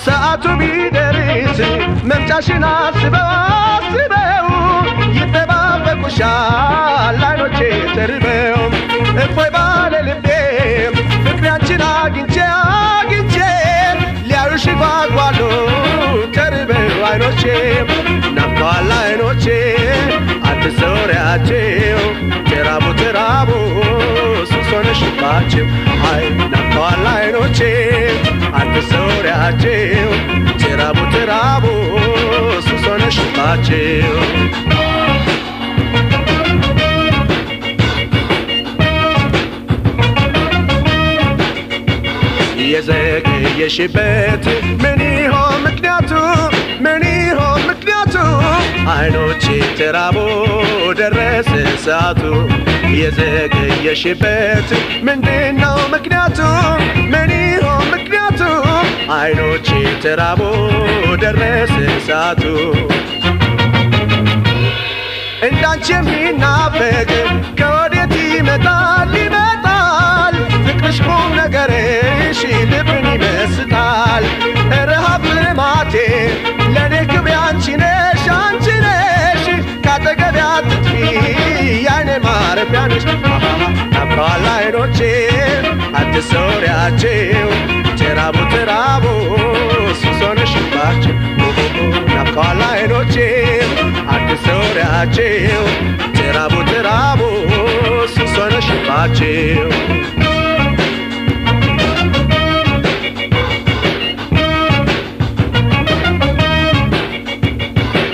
ሰዓቱ 0.05 0.45
ቢደርስ 0.59 1.59
መምጫሽን 2.09 2.63
አስበው 2.71 3.29
አስበው 3.67 4.47
ይጠባበቁሻል 5.17 6.39
አይኖቼ 7.29 7.59
ተርበው 7.95 8.59
እፎይ 9.23 9.49
ባለ 9.55 9.93
ልቤ 10.07 10.27
ፍቅሪያችን 11.25 11.81
አግኝቼ 11.91 12.35
አግኝቼ 12.57 13.35
ሊያዩሽ 14.43 14.63
ጓጓሉ 14.79 15.39
ተርበው 16.35 17.01
አይኖቼ 17.09 17.41
ናፍቀዋል 18.37 18.89
አይኖቼ 18.99 19.45
አትዘውሪያቸው 20.49 21.99
ተራቡ 22.49 22.85
ተራቡ 23.01 23.49
ሱስ 24.51 24.69
ሆነሽባቸው 24.73 25.67
አይ 26.11 26.23
ናፍቀዋል 26.53 27.05
አይኖቼ 27.13 27.59
አትዘውሪያቸው 28.61 30.09
ተራቡ 30.63 30.99
ተራቡ 31.15 31.65
ሱስ 32.69 32.85
ሆነሽባቸው 32.89 34.17
የዘገየሽበት 43.61 44.45
ምን 44.83 44.99
ይሆን 45.15 45.57
ምክንያቱ? 45.65 46.11
ምን 46.81 47.03
ይሆን 47.09 47.59
ምክንያቱ? 47.67 48.15
አይኖቼ 48.93 49.45
ተራቦ 49.79 50.17
ደረሰ 50.99 51.51
ሰዓቱ። 51.85 52.21
የዘገየሽበት 52.99 54.69
ምንድነው 55.07 55.77
ምክንያቱ? 55.93 56.39
ምን 57.13 57.31
ይሆን 57.43 57.85
ምክንያቱ? 57.93 58.41
አይኖቼ 59.17 59.69
ተራቦ 60.03 60.41
ደረሰ 61.23 61.75
ሰዓቱ። 62.09 62.43
እንዳንቺ 65.43 65.87
የሚናፈቅ 65.93 67.09
ከወዴት 67.59 68.13
ይመጣል 68.27 69.13
ይመጣል 69.21 69.60
ፍቅርሽ 70.91 70.99
ቁም 71.07 71.29
ነገርሽ 71.37 72.39
ልብን 72.71 73.05
ይመስጣል። 73.11 74.23
ረሃብ 74.89 75.23
ልማቴ 75.37 75.93
ለእኔ 76.75 76.93
ክብሬ 77.11 77.33
አንቺ 77.41 77.65
ነሽ 77.81 78.23
አንቺ 78.37 78.65
ነሽ። 78.85 79.45
ካጠገቤ 79.85 80.37
አትጥፊ 80.47 80.89
የዓይኔ 81.77 82.09
ማረፊያ 82.25 82.81
ነሽ። 82.91 83.05
ናፍቀዋል 83.93 84.45
አይኖቼ 84.55 84.99
አትሰውሪያቸው 85.99 87.49
ተራቡ 88.51 89.05
ሱስ 90.01 90.19
ሆነሽባቸው 90.23 91.15
ናፍቀዋል 92.11 92.61
አይኖቼ 92.71 93.15
አትሰውሪያቸው 94.15 95.65
ተራቡ 96.17 96.55
ተራቡ 96.71 97.21
ሱስ 98.15 98.35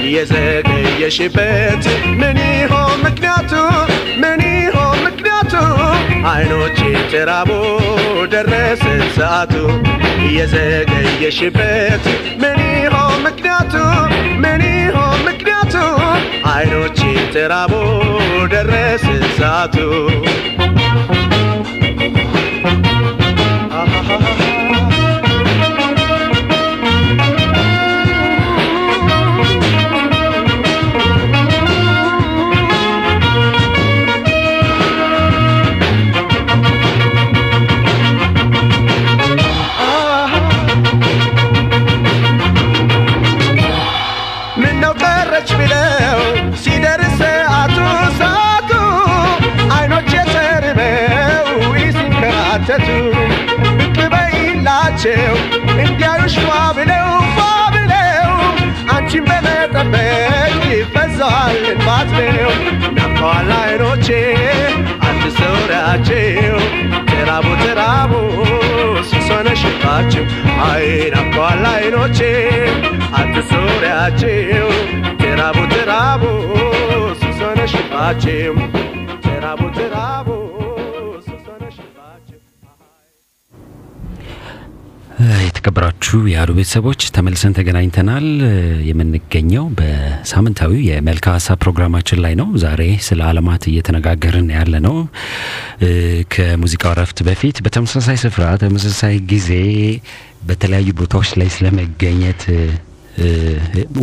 የዘገየሽበት 0.08 1.86
ምን 2.20 2.38
ይሆን 2.52 3.00
ምክንያቱ? 3.04 3.52
ምን 4.18 4.42
ይሆን 4.54 4.98
ምክንያቱ? 5.04 5.54
አይኖቼ 6.28 6.80
ተራቦ 7.12 7.52
ደረሰ 8.26 8.84
ሰዓቱ። 9.16 9.54
የዘገየሽበት 10.30 12.06
ምን 12.42 12.60
ይሆን 12.76 13.22
ምክንያቱ? 13.24 13.74
ምን 14.38 14.62
ይሆን 14.74 15.20
ምክንያቱ? 15.26 15.76
አይኖቼ 16.54 17.00
ተራቦ 17.34 17.74
ደረሰ 18.48 19.06
ሰዓቱ። 19.40 19.78
በይላቸው 55.00 55.34
እንዲያዩሽ 55.82 56.36
ፏ 56.44 56.54
ብለው 56.78 57.08
ፏ 57.36 57.42
ብለው 57.74 58.32
አንቺን 58.94 59.26
በመጠበቅ 59.28 60.54
ይፈዛል 60.72 61.60
እንባት 61.72 62.10
ነው 62.38 62.52
ናፍቀዋል 62.98 63.52
አይኖቼ 63.60 64.08
አትሰውሪያቸው 65.08 66.58
ተራቡ 67.12 67.48
ተራቡ 67.64 68.14
ሱስ 69.12 69.28
ሆነሽባቸው 69.36 70.26
አይ 70.70 70.86
ናፍቀዋል 71.16 71.66
አይኖቼ 71.74 72.20
አትሰውሪያቸው 73.22 74.68
ተራቡ 75.24 75.60
ተራቡ 75.76 76.24
ሱስ 77.22 77.40
ሆነሽባቸው 77.46 78.56
ተራቡ 79.28 79.62
ተራቡ 79.78 80.28
ሱስ 80.28 80.37
የተከበራችሁ 85.68 86.18
የአዱ 86.32 86.52
ቤተሰቦች 86.58 87.02
ተመልሰን 87.16 87.56
ተገናኝተናል። 87.58 88.26
የምንገኘው 88.88 89.66
በሳምንታዊው 89.78 90.80
የመልካ 90.88 91.26
ሀሳብ 91.36 91.58
ፕሮግራማችን 91.64 92.22
ላይ 92.26 92.34
ነው። 92.42 92.48
ዛሬ 92.62 92.82
ስለ 93.08 93.20
አለማት 93.30 93.64
እየተነጋገርን 93.72 94.48
ያለ 94.56 94.74
ነው። 94.86 94.96
ከሙዚቃው 96.34 96.92
እረፍት 96.96 97.20
በፊት 97.28 97.60
በተመሳሳይ 97.66 98.20
ስፍራ 98.24 98.46
ተመሳሳይ 98.64 99.18
ጊዜ 99.32 99.50
በተለያዩ 100.50 100.94
ቦታዎች 101.02 101.32
ላይ 101.42 101.52
ስለመገኘት 101.56 102.46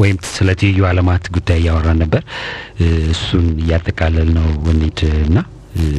ወይም 0.03 0.18
ስለ 0.35 0.50
ትይዩ 0.61 0.85
አለማት 0.90 1.24
ጉዳይ 1.37 1.59
እያወራን 1.62 2.00
ነበር። 2.05 2.22
እሱን 3.14 3.48
እያጠቃለል 3.64 4.31
ነው 4.38 4.50
እንሂድ 4.72 5.00
እና 5.24 5.38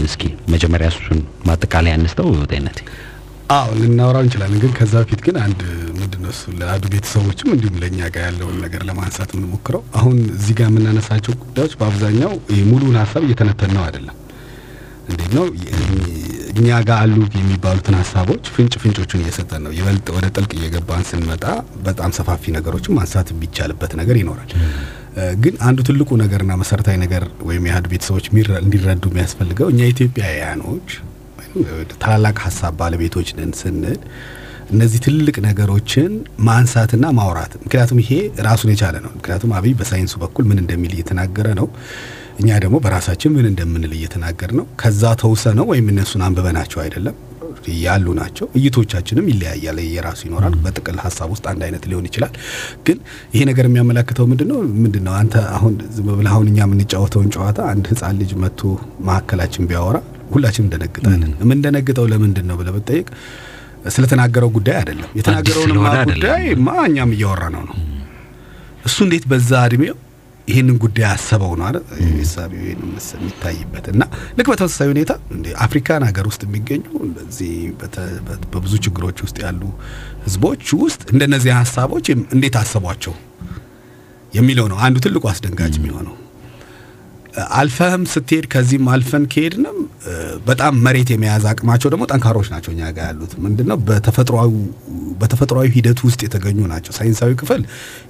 እስኪ 0.05 0.23
መጀመሪያ 0.51 0.89
እሱን 0.93 1.19
ማጠቃለያ 1.47 1.95
ያነስተው 1.95 2.29
ጤነት 2.51 2.79
አዎ 3.53 3.67
ልናወራው 3.79 4.23
እንችላለን። 4.25 4.59
ግን 4.61 4.71
ከዛ 4.77 4.93
በፊት 5.01 5.19
ግን 5.25 5.35
አንድ 5.41 5.59
ምንድነው 5.97 6.31
ለአዱ 6.59 6.83
ቤተሰቦችም 6.93 7.49
እንዲሁም 7.55 7.75
ለእኛ 7.81 7.99
ጋር 8.13 8.23
ያለውን 8.27 8.57
ነገር 8.63 8.81
ለማንሳት 8.89 9.29
የምንሞክረው 9.33 9.81
አሁን 9.99 10.15
እዚህ 10.35 10.53
ጋር 10.59 10.67
የምናነሳቸው 10.69 11.33
ጉዳዮች 11.43 11.73
በአብዛኛው 11.79 12.31
ሙሉውን 12.69 12.97
ሀሳብ 13.01 13.23
እየተነተን 13.27 13.73
ነው 13.77 13.83
አይደለም። 13.85 14.15
እንዴት 15.09 15.31
ነው 15.37 15.45
እኛ 16.53 16.67
ጋር 16.87 16.97
አሉ 17.03 17.13
የሚባሉትን 17.37 17.95
ሀሳቦች 17.99 18.43
ፍንጭ 18.53 18.73
ፍንጮቹን 18.83 19.21
እየሰጠን 19.23 19.61
ነው። 19.65 19.71
ይበልጥ 19.77 20.07
ወደ 20.15 20.27
ጥልቅ 20.35 20.51
እየገባን 20.57 21.03
ስንመጣ 21.09 21.45
በጣም 21.87 22.11
ሰፋፊ 22.17 22.53
ነገሮችን 22.57 22.95
ማንሳት 22.97 23.29
የሚቻልበት 23.33 23.91
ነገር 24.01 24.17
ይኖራል። 24.21 24.51
ግን 25.43 25.55
አንዱ 25.67 25.79
ትልቁ 25.89 26.09
ነገርና 26.21 26.53
መሰረታዊ 26.61 26.95
ነገር 27.03 27.25
ወይም 27.49 27.65
የአዱ 27.69 27.85
ቤተሰቦች 27.93 28.25
እንዲረዱ 28.61 29.03
የሚያስፈልገው 29.11 29.67
እኛ 29.73 29.81
ኢትዮጵያውያኖች 29.93 30.89
ታላላቅ 32.01 32.37
ሀሳብ 32.45 32.73
ባለቤቶች 32.79 33.29
ነን 33.37 33.51
ስንል 33.59 33.99
እነዚህ 34.71 34.99
ትልልቅ 35.05 35.35
ነገሮችን 35.45 36.11
ማንሳትና 36.47 37.05
ማውራት 37.17 37.53
ምክንያቱም 37.63 37.99
ይሄ 38.03 38.11
ራሱን 38.47 38.69
የቻለ 38.73 38.95
ነው። 39.03 39.11
ምክንያቱም 39.17 39.51
አብይ 39.57 39.73
በሳይንሱ 39.79 40.13
በኩል 40.23 40.45
ምን 40.49 40.59
እንደሚል 40.63 40.93
እየተናገረ 40.95 41.47
ነው። 41.59 41.67
እኛ 42.39 42.49
ደግሞ 42.63 42.77
በራሳችን 42.85 43.33
ምን 43.35 43.45
እንደምንል 43.51 43.93
እየተናገር 43.97 44.51
ነው። 44.59 44.65
ከዛ 44.81 45.13
ተውሰ 45.21 45.53
ነው 45.59 45.67
ወይም 45.71 45.87
እነሱን 45.93 46.23
አንብበናቸው 46.27 46.79
አይደለም 46.83 47.15
ያሉ 47.83 48.07
ናቸው። 48.17 48.45
እይቶቻችንም 48.57 49.29
ይለያያል፣ 49.31 49.77
የራሱ 49.87 50.21
ይኖራል። 50.27 50.55
በጥቅል 50.63 50.97
ሀሳብ 51.05 51.29
ውስጥ 51.33 51.45
አንድ 51.51 51.61
አይነት 51.67 51.83
ሊሆን 51.89 52.05
ይችላል። 52.09 52.33
ግን 52.87 52.97
ይሄ 53.33 53.41
ነገር 53.49 53.65
የሚያመላክተው 53.69 54.25
ምንድን 54.31 54.49
ነው 54.51 54.59
ምንድን 54.83 55.03
ነው 55.07 55.13
አንተ 55.21 55.35
አሁን 55.55 55.73
ዝም 55.95 56.09
ብለህ 56.19 56.33
አሁን 56.33 56.49
እኛ 56.51 56.59
የምንጫወተውን 56.65 57.31
ጨዋታ 57.35 57.59
አንድ 57.71 57.87
ህፃን 57.91 58.19
ልጅ 58.21 58.33
መጥቶ 58.43 58.61
መካከላችን 59.07 59.67
ቢያወራ 59.71 59.97
ሁላችንም 60.31 60.67
እንደነግጣለን። 60.67 61.31
የምንደነግጠው 61.41 62.05
ለምንድን 62.11 62.47
ነው 62.49 62.57
ብለህ 62.59 62.73
ብትጠይቅ 62.75 63.07
ስለተናገረው 63.89 64.49
ጉዳይ 64.55 64.75
አይደለም። 64.77 65.09
አይደለም። 65.91 66.13
ጉዳይ 66.13 66.45
ማ 66.65 66.77
እኛም 66.87 67.11
እያወራ 67.15 67.43
ነው 67.55 67.63
ነው 67.69 67.75
እሱ 68.85 68.97
እንዴት 69.05 69.23
በዛ 69.31 69.51
እድሜው 69.67 69.95
ይህንን 70.47 70.75
ጉዳይ 70.83 71.05
አሰበው 71.11 71.51
ነው 71.59 71.65
አይደል? 71.67 71.83
ሳቢው 72.31 72.63
የሚታይበት 72.65 73.85
እና 73.93 74.01
ልክ 74.37 74.47
በተመሳሳይ 74.51 74.87
ሁኔታ 74.91 75.11
እንደ 75.35 75.53
አፍሪካን 75.65 76.03
ሀገር 76.09 76.25
ውስጥ 76.31 76.41
የሚገኙ 76.47 76.83
እንደዚህ 77.07 77.53
በብዙ 78.53 78.73
ችግሮች 78.85 79.17
ውስጥ 79.25 79.37
ያሉ 79.45 79.61
ህዝቦች 80.25 80.65
ውስጥ 80.81 81.01
እንደነዚህ 81.13 81.51
ሀሳቦች 81.55 82.05
እንዴት 82.35 82.57
አሰቧቸው 82.61 83.15
የሚለው 84.33 84.67
ነው 84.71 84.77
አንዱ 84.85 84.97
ትልቁ 85.05 85.25
አስደንጋጭ 85.31 85.73
የሚሆነው። 85.79 86.15
አልፈህም 87.57 88.03
ስትሄድ 88.11 88.45
ከዚህም 88.51 88.85
አልፈን 88.91 89.23
ከሄድንም 89.31 89.77
በጣም 90.45 90.73
መሬት 90.85 91.09
የመያዝ 91.13 91.45
አቅማቸው 91.51 91.89
ደግሞ 91.93 92.03
ጠንካሮች 92.11 92.47
ናቸው። 92.53 92.71
እኛ 92.73 92.91
ጋር 92.95 93.05
ያሉት 93.09 93.33
ምንድነው 93.45 93.77
በተፈጥሯዊ 95.21 95.67
ሂደት 95.75 95.99
ውስጥ 96.05 96.19
የተገኙ 96.25 96.59
ናቸው። 96.71 96.93
ሳይንሳዊ 96.97 97.33
ክፍል 97.41 97.61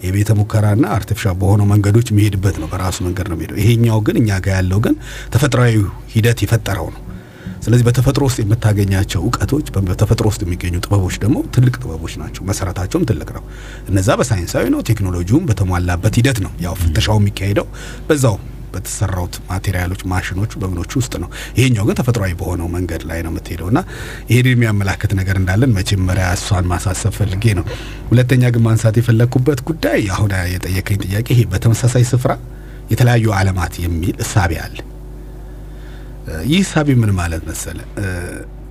የቤተ 0.05 0.31
ሙከራና 0.39 0.85
artificial 0.97 1.35
በሆነው 1.41 1.67
መንገዶች 1.73 2.09
የሚሄድበት 2.13 2.57
ነው። 2.61 2.69
በራሱ 2.73 2.97
መንገድ 3.07 3.27
ነው 3.31 3.37
የሚሄደው። 3.37 3.59
ይሄኛው 3.63 3.99
ግን 4.07 4.17
እኛ 4.21 4.39
ጋር 4.45 4.55
ያለው 4.59 4.81
ግን 4.85 4.95
ተፈጥሯዊ 5.33 5.75
ሂደት 6.15 6.41
የፈጠረው 6.45 6.89
ነው። 6.95 7.01
ስለዚህ 7.65 7.85
በተፈጥሮ 7.87 8.23
ውስጥ 8.27 8.39
የምታገኛቸው 8.41 9.21
እውቀቶች 9.23 9.67
በተፈጥሮ 9.87 10.25
ውስጥ 10.31 10.41
የሚገኙ 10.45 10.75
ጥበቦች 10.83 11.15
ደግሞ 11.23 11.37
ትልቅ 11.55 11.73
ጥበቦች 11.79 12.13
ናቸው። 12.21 12.43
መሰረታቸውም 12.49 13.05
ትልቅ 13.09 13.29
ነው። 13.37 13.43
እነዛ 13.89 14.09
በሳይንሳዊ 14.19 14.65
ነው። 14.73 14.81
ቴክኖሎጂውም 14.89 15.45
በተሟላበት 15.49 16.17
ሂደት 16.19 16.39
ነው። 16.45 16.51
ያው 16.65 16.75
ፍተሻው 16.81 17.17
የሚካሄደው 17.21 17.67
በዛው 18.09 18.35
በተሰራውት 18.75 19.35
ማቴሪያሎች 19.49 20.01
ማሽኖቹ 20.11 20.51
በምኖቹ 20.61 20.91
ውስጥ 21.01 21.13
ነው። 21.23 21.29
ይሄኛው 21.57 21.85
ግን 21.87 21.97
ተፈጥሯዊ 21.99 22.33
በሆነው 22.39 22.67
መንገድ 22.75 23.03
ላይ 23.09 23.21
ነው 23.25 23.31
የምትሄደው 23.33 23.69
እና 23.71 23.81
ይሄን 24.31 24.49
የሚያመላክት 24.51 25.13
ነገር 25.19 25.37
እንዳለን 25.41 25.73
መጀመሪያ 25.79 26.27
እሷን 26.37 26.67
ማሳሰብ 26.71 27.13
ፈልጌ 27.19 27.45
ነው። 27.59 27.65
ሁለተኛ 28.09 28.43
ግን 28.55 28.63
ማንሳት 28.67 28.97
የፈለግኩበት 29.01 29.61
ጉዳይ 29.69 30.01
አሁን 30.15 30.33
የጠየቀኝ 30.53 30.99
ጥያቄ 31.05 31.27
ይሄ 31.35 31.43
በተመሳሳይ 31.53 32.05
ስፍራ 32.11 32.33
የተለያዩ 32.91 33.27
ዓለማት 33.37 33.75
የሚል 33.83 34.17
እሳቤ 34.23 34.51
አለ። 34.63 34.77
ይህ 36.49 36.59
እሳቤ 36.63 36.87
ምን 36.99 37.11
ማለት 37.17 37.43
መሰለ? 37.47 37.79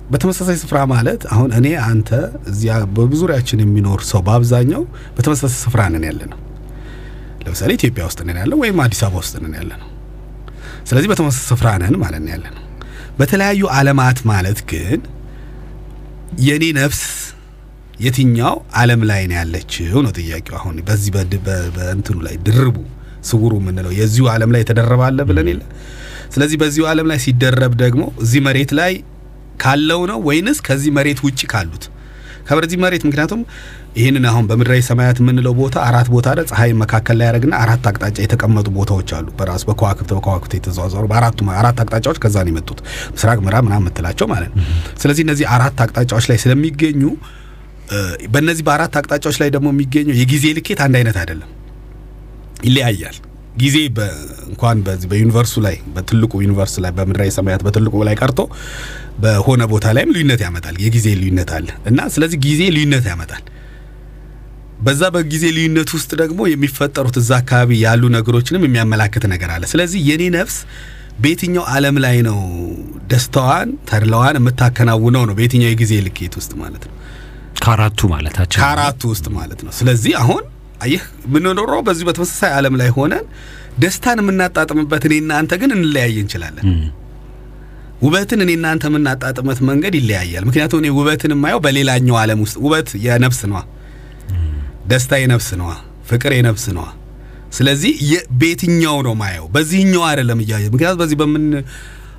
በተመሳሳይ 0.09 0.57
ስፍራ 0.61 0.79
ማለት 0.91 1.21
አሁን 1.33 1.49
እኔ 1.57 1.67
አንተ 1.85 2.09
እዚያ 2.49 2.73
በዙሪያችን 2.95 3.61
የሚኖር 3.63 4.01
ሰው 4.09 4.19
በአብዛኛው 4.25 4.83
በተመሳሳይ 5.15 5.59
ስፍራ 5.61 5.81
ነን 5.93 6.05
ያለ 6.09 6.21
ነው። 6.31 6.39
ለምሳሌ 7.45 7.71
ኢትዮጵያ 7.77 8.03
ውስጥ 8.09 8.19
ነን 8.27 8.37
ያለ 8.41 8.53
ወይም 8.61 8.77
አዲስ 8.83 9.01
አበባ 9.05 9.21
ውስጥ 9.23 9.35
ነን 9.43 9.55
ያለ 9.59 9.71
ነው። 9.81 9.89
ስለዚህ 10.85 11.09
በተመሳሳይ 11.11 11.45
ስፍራ 11.49 11.67
ነን 11.81 11.95
ማለት 12.03 12.21
ነው 12.23 12.31
ያለ 12.33 12.45
ነው። 12.55 12.61
በተለያዩ 13.19 13.61
ዓለማት 13.75 14.17
ማለት 14.29 14.59
ግን 14.71 14.99
የኔ 16.45 16.63
ነፍስ 16.79 17.01
የትኛው 17.99 18.55
ዓለም 18.79 19.01
ላይ 19.09 19.21
ነው 19.29 19.37
ያለችው 19.39 20.01
ነው 20.05 20.11
ጥያቄው። 20.17 20.55
አሁን 20.59 20.77
በዚህ 20.87 21.11
በእንትኑ 21.77 22.17
ላይ 22.27 22.35
ድርቡ 22.47 22.77
ስውሩ 23.29 23.53
የምንለው 23.61 23.91
የዚሁ 23.99 24.25
ዓለም 24.33 24.49
ላይ 24.55 24.61
የተደረባለ 24.63 25.19
ብለን 25.29 25.47
የለ። 25.51 25.61
ስለዚህ 26.33 26.57
በዚሁ 26.61 26.83
ዓለም 26.91 27.07
ላይ 27.11 27.19
ሲደረብ 27.25 27.73
ደግሞ 27.83 28.03
እዚህ 28.23 28.41
መሬት 28.47 28.71
ላይ 28.79 28.93
ካለው 29.57 30.01
ነው 30.11 30.17
ወይንስ 30.27 30.57
ከዚህ 30.67 30.91
መሬት 30.97 31.19
ውጭ 31.25 31.41
ካሉት 31.51 31.83
ከበዚህ 32.45 32.77
መሬት 32.81 33.03
ምክንያቱም 33.07 33.41
ይህንን 33.97 34.25
አሁን 34.29 34.45
በምድራዊ 34.49 34.81
ሰማያት 34.87 35.17
የምንለው 35.21 35.53
ቦታ 35.59 35.75
አራት 35.87 36.07
ቦታ 36.13 36.27
ደ 36.37 36.43
ፀሐይ 36.49 36.71
መካከል 36.81 37.15
ላይ 37.19 37.27
ያደረግና 37.27 37.53
አራት 37.63 37.83
አቅጣጫ 37.89 38.17
የተቀመጡ 38.23 38.67
ቦታዎች 38.77 39.11
አሉ። 39.17 39.27
በራሱ 39.37 39.63
በከዋክብት 39.69 40.11
በከዋክብት 40.15 40.53
የተዘዋዘሩ 40.57 41.03
በአራቱ 41.11 41.47
አራት 41.59 41.79
አቅጣጫዎች 41.83 42.19
ከዛ 42.23 42.35
ነው 42.45 42.51
የመጡት 42.53 42.79
ምስራቅ፣ 43.15 43.37
ምዕራብ 43.45 43.65
ምናምን 43.67 43.85
የምትላቸው 43.85 44.27
ማለት 44.33 44.51
ነው። 44.53 44.65
ስለዚህ 45.01 45.23
እነዚህ 45.27 45.47
አራት 45.55 45.79
አቅጣጫዎች 45.85 46.27
ላይ 46.31 46.39
ስለሚገኙ 46.43 47.03
በእነዚህ 48.33 48.63
በአራት 48.67 48.93
አቅጣጫዎች 48.99 49.37
ላይ 49.41 49.49
ደግሞ 49.55 49.67
የሚገኘው 49.73 50.15
የጊዜ 50.19 50.45
ልኬት 50.57 50.79
አንድ 50.85 50.95
አይነት 50.99 51.17
አይደለም፣ 51.21 51.49
ይለያያል። 52.65 53.17
ጊዜ 53.59 53.77
እንኳን 54.47 54.77
በዚህ 54.85 55.07
በዩኒቨርሱ 55.11 55.55
ላይ 55.65 55.75
በትልቁ 55.93 56.31
ዩኒቨርስ 56.43 56.73
ላይ 56.83 56.91
በምድራዊ 56.97 57.29
ሰማያት 57.35 57.61
በትልቁ 57.65 58.03
ላይ 58.07 58.15
ቀርቶ 58.21 58.39
በሆነ 59.23 59.63
ቦታ 59.71 59.85
ላይም 59.95 60.11
ልዩነት 60.15 60.41
ያመጣል። 60.45 60.75
የጊዜ 60.83 61.07
ልዩነት 61.19 61.51
አለ 61.57 61.67
እና 61.89 61.99
ስለዚህ 62.13 62.39
ጊዜ 62.45 62.61
ልዩነት 62.75 63.05
ያመጣል። 63.11 63.43
በዛ 64.85 65.03
በጊዜ 65.15 65.43
ልዩነት 65.57 65.89
ውስጥ 65.95 66.11
ደግሞ 66.21 66.39
የሚፈጠሩት 66.49 67.15
እዛ 67.21 67.31
አካባቢ 67.41 67.77
ያሉ 67.83 68.03
ነገሮችንም 68.15 68.65
የሚያመላክት 68.65 69.23
ነገር 69.33 69.49
አለ። 69.55 69.63
ስለዚህ 69.71 69.99
የኔ 70.09 70.23
ነፍስ 70.35 70.57
በየትኛው 71.19 71.63
ዓለም 71.73 71.97
ላይ 72.05 72.17
ነው 72.27 72.39
ደስታዋን 73.11 73.69
ተድላዋን 73.89 74.37
የምታከናውነው 74.39 75.23
ነው 75.29 75.35
በየትኛው 75.37 75.69
የጊዜ 75.71 75.93
ልኬት 76.07 76.33
ውስጥ 76.39 76.51
ማለት 76.61 76.83
ነው 76.87 76.95
ከአራቱ 77.61 77.99
ማለታችን 78.13 78.57
ነው። 78.57 78.63
ከአራቱ 78.63 79.01
ውስጥ 79.13 79.27
ማለት 79.37 79.59
ነው። 79.65 79.71
ስለዚህ 79.77 80.13
አሁን 80.21 80.43
አየህ 80.81 81.03
የምንኖረው 81.27 81.81
በዚህ 81.87 82.05
በተመሳሳይ 82.09 82.51
ዓለም 82.57 82.75
ላይ 82.81 82.89
ሆነን 82.97 83.25
ደስታን 83.79 84.19
የምናጣጥምበት 84.21 85.03
እኔና 85.09 85.31
አንተ 85.39 85.53
ግን 85.61 85.71
እንለያይ 85.77 86.15
እንችላለን። 86.23 86.65
ውበትን 88.01 88.39
እኔና 88.45 88.65
አንተ 88.73 88.85
የምናጣጥመት 88.89 89.59
መንገድ 89.67 89.93
ይለያያል። 89.99 90.43
ምክንያቱም 90.47 90.79
እኔ 90.81 90.87
ውበትን 90.97 91.31
የማየው 91.35 91.59
በሌላኛው 91.65 92.17
ዓለም 92.21 92.39
ውስጥ 92.45 92.57
ውበት 92.65 92.89
የነፍስ 93.05 93.41
ነዋ፣ 93.51 93.61
ደስታ 94.91 95.19
የነፍስ 95.21 95.49
ነዋ፣ 95.61 95.71
ፍቅር 96.09 96.31
የነፍስ 96.37 96.65
ነዋ። 96.77 96.87
ስለዚህ 97.51 97.93
በየትኛው 98.39 98.97
ነው 99.07 99.13
ማየው? 99.19 99.45
በዚህኛው 99.53 100.03
አይደለም 100.09 100.39
እያየ 100.43 100.65
ምክንያቱም 100.73 100.99
በዚህ 101.01 101.17
በምን 101.21 101.45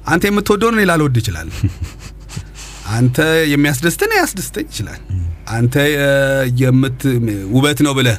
አንተ 0.07 0.23
የምትወደውን 0.29 0.77
እኔ 0.77 0.85
ላልወድ 0.91 1.17
ይችላል። 1.21 1.49
አንተ 2.97 3.17
የሚያስደስትን 3.53 4.13
ያስደስተኝ 4.19 4.67
ይችላል። 4.73 5.01
አንተ 5.55 5.75
የምት 6.61 7.01
ውበት 7.55 7.79
ነው 7.87 7.93
ብለህ 7.99 8.19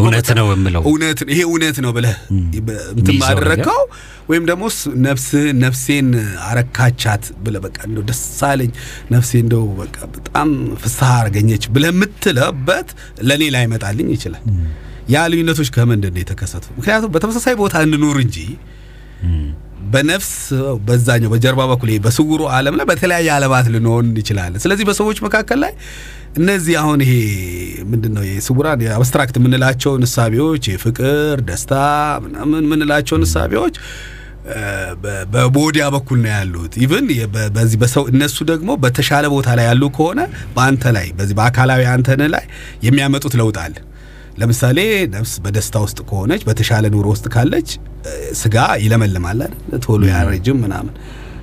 እውነት 0.00 0.28
ነው 0.38 0.46
የምለው 0.52 0.82
እውነት 0.88 1.18
ይሄ 1.28 1.40
እውነት 1.48 1.76
ነው 1.84 1.92
ብለህ 1.96 2.16
እንትን 2.94 3.14
ማድረግከው 3.24 3.80
ወይም 4.28 4.44
ደግሞ 4.50 4.64
ስ- 4.74 4.92
ነፍስህ 5.04 5.46
ነፍሴን 5.60 6.06
አረካቻት 6.46 7.24
ብለህ 7.44 7.62
በቃ 7.64 7.78
እንደው 7.88 8.04
ደስ 8.08 8.20
አለኝ 8.48 8.70
ነፍሴ 9.10 9.32
እንደው 9.42 9.64
በቃ 9.80 9.96
በጣም 10.14 10.50
ፍስሐ 10.82 11.10
አረገኘች 11.18 11.64
ብለህ 11.74 11.92
የምትለበት 11.94 12.88
ለእኔ 13.24 13.44
ላይመጣልኝ 13.54 14.08
ይችላል። 14.14 14.44
ያ 15.08 15.24
ልዩነቶች 15.30 15.68
ከምንድን 15.74 16.12
ነው 16.14 16.22
የተከሰቱ? 16.22 16.64
ምክንያቱም 16.76 17.10
በተመሳሳይ 17.14 17.54
ቦታ 17.58 17.74
እንኑር 17.86 18.18
እንጂ 18.22 18.38
በነፍስ 19.94 20.30
በዛኛው 20.86 21.30
በጀርባ 21.32 21.62
በኩል 21.70 21.90
በስውሩ 22.04 22.42
ዓለም 22.54 22.76
ላይ 22.78 22.86
በተለያየ 22.90 23.28
ዓለማት 23.34 23.68
ልንሆን 23.74 24.08
እንችላለን። 24.10 24.62
ስለዚህ 24.64 24.86
በሰዎች 24.88 25.20
መካከል 25.26 25.58
ላይ 25.64 25.72
እነዚህ 26.36 26.74
አሁን 26.80 27.00
ይሄ 27.04 27.12
ምንድን 27.90 28.12
ነው 28.16 28.24
የስውራን 28.28 28.80
የአብስትራክት 28.84 29.36
የምንላቸውን 29.40 30.04
እሳቤዎች 30.08 30.64
የፍቅር፣ 30.72 31.38
ደስታ 31.48 31.74
ምናምን 32.24 32.64
የምንላቸውን 32.66 33.24
እሳቤዎች 33.28 33.76
በቦዲያ 35.32 35.84
በኩል 35.94 36.18
ነው 36.24 36.30
ያሉት። 36.32 36.72
ኢቭን 36.82 37.06
በዚህ 37.54 37.78
በሰው 37.82 38.04
እነሱ 38.10 38.36
ደግሞ 38.50 38.70
በተሻለ 38.82 39.26
ቦታ 39.34 39.48
ላይ 39.58 39.66
ያሉ 39.70 39.84
ከሆነ 39.96 40.20
በአንተ 40.56 40.92
ላይ 40.96 41.06
በዚህ 41.18 41.36
በአካላዊ 41.38 41.82
አንተን 41.92 42.22
ላይ 42.34 42.44
የሚያመጡት 42.86 43.34
ለውጥ 43.40 43.56
አለ። 43.64 43.76
ለምሳሌ 44.36 44.78
ነፍስ 45.12 45.32
በደስታ 45.42 45.76
ውስጥ 45.84 45.98
ከሆነች 46.08 46.42
በተሻለ 46.48 46.84
ኑሮ 46.94 47.06
ውስጥ 47.14 47.26
ካለች 47.34 47.68
ስጋ 48.40 48.56
ይለመልማል 48.82 49.38
አይደል? 49.42 49.52
ቶሎ 49.84 50.02
ያረጅም 50.10 50.58
ምናምን። 50.64 50.94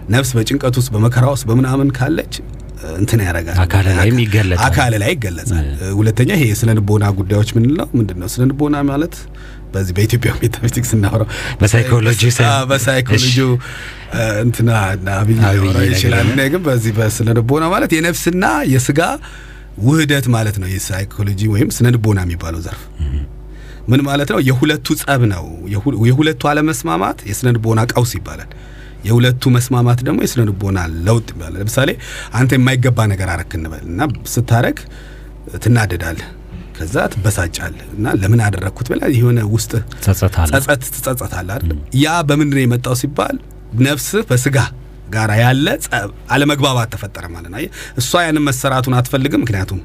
ነፍስ 0.09 0.31
በጭንቀት 0.37 0.75
ውስጥ 0.79 0.89
በመከራ 0.95 1.25
ውስጥ 1.33 1.45
በምናምን 1.49 1.89
ካለች 1.97 2.33
እንትን 2.95 3.19
ያደርጋል 3.25 3.57
አካል 3.63 3.85
ላይም 3.91 4.15
አካል 4.67 4.93
ላይ 5.01 5.09
ይገለጻል። 5.13 5.65
ሁለተኛ 5.97 6.29
ይሄ 6.37 6.45
የስነ 6.51 6.71
ልቦና 6.77 7.05
ጉዳዮች 7.19 7.49
ምንለው 7.57 7.87
ምንድን 7.97 8.17
ነው? 8.21 8.29
ስነ 8.33 8.43
ልቦና 8.51 8.77
ማለት 8.89 9.15
በዚህ 9.73 9.93
በኢትዮጵያ 9.97 10.31
ሜታፊዚክስ 10.39 10.91
እናወራው 10.95 11.27
በ 11.59 11.70
psychology 11.70 12.21
በሳ- 12.21 12.37
ሳይሆን- 12.39 12.65
በ 12.71 12.83
psychology 12.83 13.40
ው 13.40 13.51
እ፣ 14.13 14.23
እንትና 14.41 14.69
አብይ 15.13 15.37
ይችላል። 15.91 16.25
ግን 16.49 16.63
በዚህ 16.65 16.93
በስነ 16.97 17.29
ልቦና 17.37 17.63
ማለት 17.73 17.93
የነፍስና 17.97 18.43
የስጋ 18.71 18.99
ውህደት 19.83 20.25
ማለት 20.33 20.55
ነው። 20.61 20.67
የሳይኮሎጂ 20.71 21.41
ወይም 21.51 21.69
ስነ 21.75 21.87
ልቦና 21.95 22.19
የሚባለው 22.25 22.61
ዘርፍ 22.65 22.81
ምን 23.87 24.01
ማለት 24.07 24.29
ነው? 24.33 24.39
የሁለቱ 24.47 24.87
ጸብ 24.99 25.21
ነው። 25.31 25.45
የሁ- 25.71 25.95
የሁለቱ 26.09 26.41
አለመስማማት 26.49 27.19
የስነ 27.29 27.47
ልቦና 27.55 27.79
ቀውስ 27.91 28.11
ይባላል። 28.17 28.51
የሁለቱ 29.05 29.43
መስማማት 29.55 29.99
ደግሞ 30.07 30.19
የስነ 30.25 30.41
ልቦና 30.49 30.79
ለውጥ 31.05 31.27
ይባላል። 31.33 31.57
ለምሳሌ 31.61 31.89
አንተ 32.37 32.51
የማይገባ 32.57 33.07
ነገር 33.11 33.29
አረክ 33.33 33.53
እንበል 33.57 33.83
እና 33.89 34.01
ስታረግ 34.33 34.77
ትናደዳለህ፣ 35.63 36.27
ከዛ 36.75 36.95
ትበሳጫለህ 37.13 37.87
እና 37.95 38.13
ለምን 38.19 38.41
አደረግኩት 38.45 38.87
ብላ 38.91 39.09
የሆነ 39.15 39.39
ውስጥ 39.53 39.71
ጸጸት 40.53 40.83
ትጸጸታለህ 40.87 41.55
አይደል? 41.57 41.71
ያ 42.03 42.21
በምንድን 42.27 42.57
ነው 42.57 42.63
የመጣው 42.65 42.95
ሲባል 43.01 43.35
ነፍስህ 43.81 44.23
በስጋ 44.29 44.57
ጋር 45.13 45.31
ያለ 45.41 45.67
አለመግባባት 46.31 46.91
ተፈጠረ 46.95 47.25
ማለት 47.33 47.51
ነው። 47.53 47.59
እሷ 48.01 48.11
ያንን 48.25 48.45
መሰራቱን 48.47 48.95
አትፈልግም። 48.99 49.43
ምክንያቱም 49.43 49.81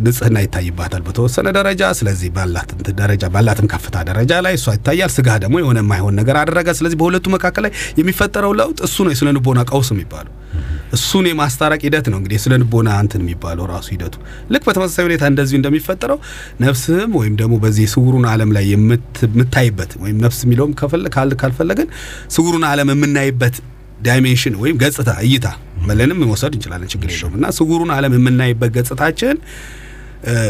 ንጽህና 0.00 0.38
ይታይባታል 0.44 1.02
በተወሰነ 1.04 1.48
ደረጃ። 1.56 1.82
ስለዚህ 1.98 2.30
ባላት 2.34 2.70
ደረጃ 2.98 3.24
ባላትም 3.34 3.66
ከፍታ 3.72 3.96
ደረጃ 4.08 4.32
ላይ 4.46 4.54
እሷ 4.58 4.74
ይታያል። 4.76 5.12
ስጋ 5.14 5.38
ደግሞ 5.44 5.56
የሆነ 5.62 5.78
የማይሆን 5.84 6.14
ነገር 6.20 6.36
አደረገ። 6.40 6.68
ስለዚህ 6.78 6.98
በሁለቱ 7.00 7.26
መካከል 7.34 7.64
ላይ 7.66 7.72
የሚፈጠረው 8.00 8.52
ለውጥ 8.60 8.78
እሱ 8.88 8.96
ነው 9.06 9.12
የስነ 9.14 9.32
ልቦና 9.36 9.62
ቀውስ 9.70 9.90
የሚባለው። 9.94 10.34
እሱን 10.92 11.24
የማስታረቅ 11.28 11.80
ሂደት 11.86 12.06
ነው 12.12 12.18
እንግዲህ 12.20 12.36
የስነ 12.38 12.54
ልቦና 12.62 12.90
እንትን 13.02 13.20
የሚባለው 13.24 13.64
ራሱ 13.72 13.86
ሂደቱ። 13.94 14.14
ልክ 14.50 14.62
በተመሳሳይ 14.68 15.04
ሁኔታ 15.08 15.24
እንደዚሁ 15.32 15.56
እንደሚፈጠረው 15.60 16.18
ነፍስህም 16.60 17.12
ወይም 17.20 17.34
ደግሞ 17.40 17.56
በዚህ 17.64 17.86
ስውሩን 17.94 18.26
ዓለም 18.32 18.52
ላይ 18.56 18.64
የምታይበት 18.72 19.92
ወይም 20.02 20.18
ነፍስ 20.24 20.40
የሚለውም 20.46 20.72
ካልፈለግን 21.40 21.88
ስውሩን 22.36 22.66
ዓለም 22.70 22.90
የምናይበት 22.94 23.56
ዳይሜንሽን 24.00 24.54
ወይም 24.60 24.76
ገጽታ 24.82 25.10
እይታ 25.24 25.46
መለንም 25.88 26.18
መውሰድ 26.22 26.52
እንችላለን፣ 26.56 26.88
ችግር 26.92 27.08
የለውም 27.12 27.34
እና 27.38 27.46
ስውሩን 27.56 27.90
ዓለም 27.94 28.14
የምናይበት 28.16 28.70
ገጽታችን 28.76 29.36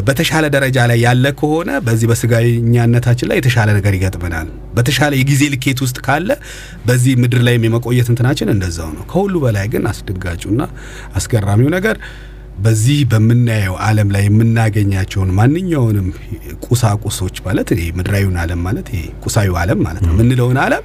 በተሻለ 0.07 0.45
ደረጃ 0.55 0.79
ላይ 0.91 0.99
ያለ 1.05 1.27
ከሆነ 1.41 1.71
በዚህ 1.85 2.07
በስጋኛነታችን 2.11 3.29
ላይ 3.31 3.37
የተሻለ 3.41 3.69
ነገር 3.77 3.93
ይገጥመናል። 3.97 4.49
በተሻለ 4.77 5.13
የጊዜ 5.19 5.43
ልኬት 5.53 5.81
ውስጥ 5.85 5.99
ካለ 6.07 6.31
በዚህ 6.87 7.13
ምድር 7.23 7.43
ላይም 7.47 7.67
የመቆየት 7.67 8.09
እንትናችን 8.13 8.51
እንደዛው 8.55 8.89
ነው። 8.97 9.05
ከሁሉ 9.13 9.35
በላይ 9.45 9.67
ግን 9.75 9.85
አስደንጋጩና 9.91 10.61
አስገራሚው 11.19 11.71
ነገር 11.77 11.97
በዚህ 12.59 12.99
በምናየው 13.11 13.77
ዓለም 13.85 14.09
ላይ 14.15 14.25
የምናገኛቸውን 14.27 15.31
ማንኛውንም 15.37 16.09
ቁሳቁሶች 16.67 17.37
ማለት 17.47 17.69
ይሄ 17.75 17.87
ምድራዊውን 17.99 18.37
ዓለም 18.43 18.61
ማለት 18.67 18.89
ይሄ 18.95 19.05
ቁሳዊ 19.25 19.55
ዓለም 19.63 19.81
ማለት 19.87 20.03
ነው 20.07 20.13
የምንለውን 20.17 20.59
ዓለም 20.65 20.85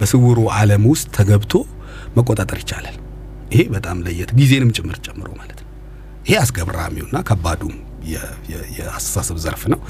በስውሩ 0.00 0.38
ዓለም 0.56 0.82
ውስጥ 0.92 1.08
ተገብቶ 1.16 1.52
መቆጣጠር 2.16 2.58
ይቻላል። 2.62 2.96
ይሄ 3.50 3.62
በጣም 3.74 3.96
ለየት 4.04 4.30
ጊዜንም 4.38 4.70
ጭምር 4.76 4.96
ጨምሮ 5.06 5.28
ማለት 5.40 5.58
ነው። 5.58 5.70
ይሄ 6.26 6.36
አስገራሚውና 6.42 7.16
ከባዱም 7.28 7.74
የአስተሳሰብ 8.76 9.36
ዘርፍ 9.44 9.62
ነው። 9.72 9.80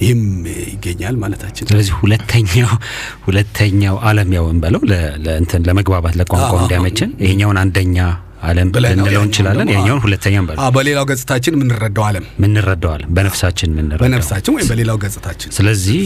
ይህም 0.00 0.20
ይገኛል 0.66 1.16
ማለታችን 1.22 1.66
ስለዚህ 1.70 1.94
ሁለተኛው 1.98 2.70
ሁለተኛው 3.26 3.96
ዓለም 4.08 4.30
ያው 4.36 4.46
እንበለው 4.52 4.82
ለ- 4.90 5.14
ለእንትን 5.24 5.62
ለመግባባት 5.68 6.14
ለቋንቋ 6.20 6.52
እንዲያመችን 6.62 7.10
ይሄኛውን 7.24 7.58
አንደኛ 7.62 7.98
ዓለም 8.42 8.68
ልንለው 8.84 9.22
እንችላለን። 9.24 9.68
ያኛውን 9.72 10.00
ሁለተኛ 10.04 10.34
እንበለው 10.40 10.62
አ 10.62 10.68
በሌላው 10.76 11.04
ገጽታችን 11.10 11.54
የምንረዳው 11.56 12.04
ዓለም 12.06 12.24
ምንረዳው 12.42 12.90
ዓለም 12.94 13.08
በነፍሳችን 13.16 13.70
ምንረዳው 13.76 14.02
በነፍሳችን 14.04 14.54
ወይም 14.56 14.68
በሌላው 14.70 14.96
ገጽታችን 15.02 15.50
ስለዚህ 15.56 16.00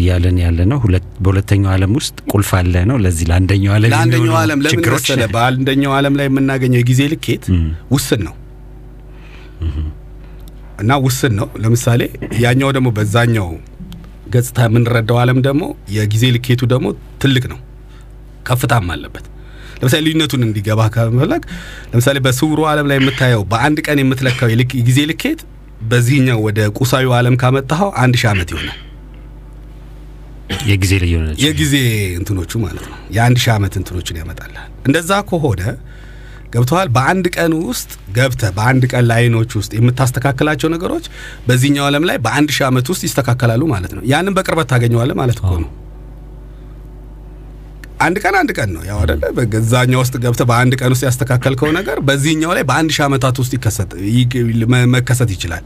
እያለን 0.00 0.38
ያለ 0.42 0.58
ነው 0.72 0.80
በሁለተኛው 1.20 1.70
ዓለም 1.76 1.92
ውስጥ 1.98 2.16
ቁልፍ 2.32 2.50
አለ 2.58 2.74
ነው። 2.90 2.98
ለዚህ 3.04 3.26
ለአንደኛው 3.30 3.72
ዓለም 3.76 3.90
ለአንደኛው 3.94 4.36
ዓለም 4.42 4.58
ለምን 4.66 4.84
መሰለህ? 4.94 5.30
በአንደኛው 5.36 5.94
ዓለም 5.98 6.16
ላይ 6.20 6.28
የምናገኘው 6.30 6.80
የጊዜ 6.82 7.02
ልኬት 7.12 7.46
ውስን 7.92 8.22
ነው 8.26 8.34
እና 10.80 10.92
ውስን 11.04 11.32
ነው። 11.38 11.48
ለምሳሌ 11.62 12.00
ያኛው 12.40 12.70
ደግሞ 12.76 12.88
በዛኛው 12.96 13.48
ገጽታ 14.32 14.58
የምንረዳው 14.66 15.18
ዓለም 15.22 15.38
ደግሞ 15.46 15.62
የጊዜ 15.94 16.24
ልኬቱ 16.34 16.62
ደግሞ 16.72 16.86
ትልቅ 17.22 17.44
ነው። 17.52 17.58
ከፍታም 18.46 18.86
አለበት። 18.94 19.24
ለምሳሌ 19.78 20.00
ልዩነቱን 20.06 20.42
እንዲገባ 20.46 20.80
ከመፈለግ 20.94 21.42
ለምሳሌ 21.90 22.18
በስውሩ 22.24 22.58
ዓለም 22.70 22.88
ላይ 22.90 22.98
የምታየው 23.00 23.44
በአንድ 23.50 23.78
ቀን 23.86 24.00
የምትለካው 24.02 24.50
የልክ- 24.52 24.80
ጊዜ 24.88 25.00
ልኬት 25.10 25.42
በዚህኛው 25.88 26.38
ወደ 26.44 26.60
ቁሳዊ 26.78 27.06
ዓለም 27.16 27.34
ካመጣኸው 27.40 27.90
አንድ 28.02 28.14
ሺህ 28.20 28.28
ዓመት 28.30 28.50
ይሆናል። 28.54 28.78
የጊዜ 30.68 30.92
ልዩነት 31.02 31.38
የጊዜ 31.42 31.74
እንትኖቹ 32.18 32.52
ማለት 32.62 32.84
ነው። 32.86 32.98
የአንድ 33.14 33.38
ሺህ 33.42 33.52
ዓመት 33.54 33.74
እንትኖችን 33.78 34.18
ያመጣልሃል። 34.20 34.68
እንደዛ 34.86 35.10
ከሆነ 35.30 35.62
ገብተዋል። 36.52 36.88
በአንድ 36.94 37.26
ቀን 37.34 37.52
ውስጥ 37.64 37.88
ገብተህ 38.16 38.50
በአንድ 38.56 38.82
ቀን 38.90 39.04
ላይኖች 39.08 39.50
ውስጥ 39.58 39.72
የምታስተካክላቸው 39.78 40.68
ነገሮች 40.74 41.06
በዚህኛው 41.46 41.84
ዓለም 41.88 42.04
ላይ 42.08 42.18
በአንድ 42.24 42.50
ሺህ 42.56 42.64
ዓመት 42.68 42.86
ውስጥ 42.92 43.02
ይስተካከላሉ 43.08 43.62
ማለት 43.72 43.92
ነው። 43.96 44.02
ያንን 44.12 44.36
በቅርበት 44.36 44.68
ታገኘዋለህ 44.72 45.16
ማለት 45.20 45.38
እኮ 45.40 45.50
ነው። 45.58 45.70
አንድ 48.00 48.16
ቀን 48.22 48.34
አንድ 48.38 48.50
ቀን 48.56 48.68
ነው 48.74 48.82
ያው 48.88 48.98
አይደለ? 49.02 49.22
በዛኛው 49.50 50.00
ውስጥ 50.02 50.14
ገብተህ 50.24 50.46
በአንድ 50.50 50.72
ቀን 50.80 50.90
ውስጥ 50.94 51.04
ያስተካከልከው 51.06 51.70
ነገር 51.78 51.98
በዚህኛው 52.08 52.52
ላይ 52.56 52.64
በአንድ 52.70 52.90
ሺህ 52.96 53.04
ዓመታት 53.06 53.36
ውስጥ 53.42 53.52
ይከሰት 53.56 53.90
መከሰት 54.94 55.30
ይችላል። 55.34 55.64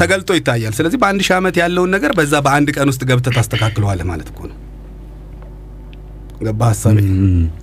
ተገልጦ 0.00 0.30
ይታያል። 0.38 0.74
ስለዚህ 0.78 0.98
በአንድ 1.02 1.22
ሺህ 1.26 1.34
ዓመት 1.38 1.56
ያለውን 1.62 1.92
ነገር 1.96 2.12
በዛ 2.18 2.34
በአንድ 2.46 2.70
ቀን 2.76 2.88
ውስጥ 2.92 3.02
ገብተህ 3.10 3.34
ታስተካክለዋለህ 3.38 4.08
ማለት 4.10 4.30
እኮ 4.32 4.40
ነው። 4.50 4.56
ገባ 6.42 6.62
ሀሳቤ? 6.70 6.98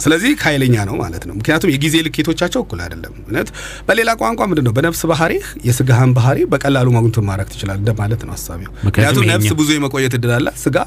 ስለዚህ 0.04 0.32
ኃይለኛ 0.46 0.76
ነው 0.90 0.96
ማለት 1.02 1.24
ነው። 1.28 1.34
ምክንያቱም 1.40 1.70
የጊዜ 1.74 1.96
ልኬቶቻቸው 2.06 2.62
እኩል 2.66 2.80
አይደለም። 2.86 3.14
እውነት 3.22 3.50
በሌላ 3.88 4.10
ቋንቋ 4.22 4.42
ምንድን 4.50 4.66
ነው 4.68 4.74
በነፍስ 4.78 5.02
ባህሪህ 5.12 5.46
የስጋህን 5.68 6.12
ባህሪ 6.18 6.40
በቀላሉ 6.52 6.88
ማግኘቱን 6.96 7.26
ማድረግ 7.30 7.50
ትችላለህ 7.54 7.82
እንደማለት 7.84 8.24
ነው 8.28 8.34
ሀሳቢው። 8.36 8.72
ምክንያቱም 8.88 9.26
ነፍስ 9.32 9.52
ብዙ 9.62 9.70
የመቆየት 9.78 10.16
እድል 10.20 10.34
አለ። 10.38 10.50
ስጋ 10.64 10.78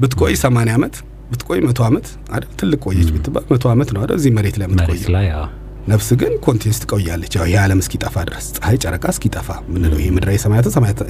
ብትቆይ 0.00 0.34
80 0.40 0.74
ዓመት 0.76 0.96
ብትቆይ 1.30 1.60
መቶ 1.64 1.78
ዓመት 1.86 2.06
አይደል? 2.34 2.50
ትልቅ 2.60 2.80
ቆየች 2.86 3.08
ብትባል 3.14 3.46
መቶ 3.52 3.64
ዓመት 3.72 3.88
ነው 3.94 4.00
አይደል? 4.02 4.18
እዚህ 4.20 4.32
መሬት 4.36 4.58
ላይ 4.60 4.66
የምትቆየው 4.68 5.46
ነፍስ 5.88 6.08
ግን 6.20 6.32
ኮንቲኒስ 6.44 6.78
ትቆያለች። 6.82 7.32
ያው 7.38 7.44
የዓለም 7.50 7.80
እስኪጠፋ 7.82 8.14
ድረስ 8.28 8.46
ፀሐይ፣ 8.56 8.76
ጨረቃ 8.84 9.04
እስኪጠፋ 9.14 9.48
ምንለው 9.72 9.98
ይሄ 10.00 10.08
ምድራዊ 10.16 10.38
ሰማያት 10.44 10.66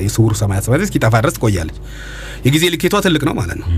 የስውሩ 0.07 0.33
ሰማያት 0.41 0.65
ሰማያት 0.67 0.83
እስኪጠፋ 0.87 1.15
ድረስ 1.23 1.37
ትቆያለች። 1.39 1.79
የጊዜ 2.47 2.65
ልኬቷ 2.75 2.97
ትልቅ 3.07 3.23
ነው 3.29 3.35
ማለት 3.39 3.59
ነው። 3.63 3.69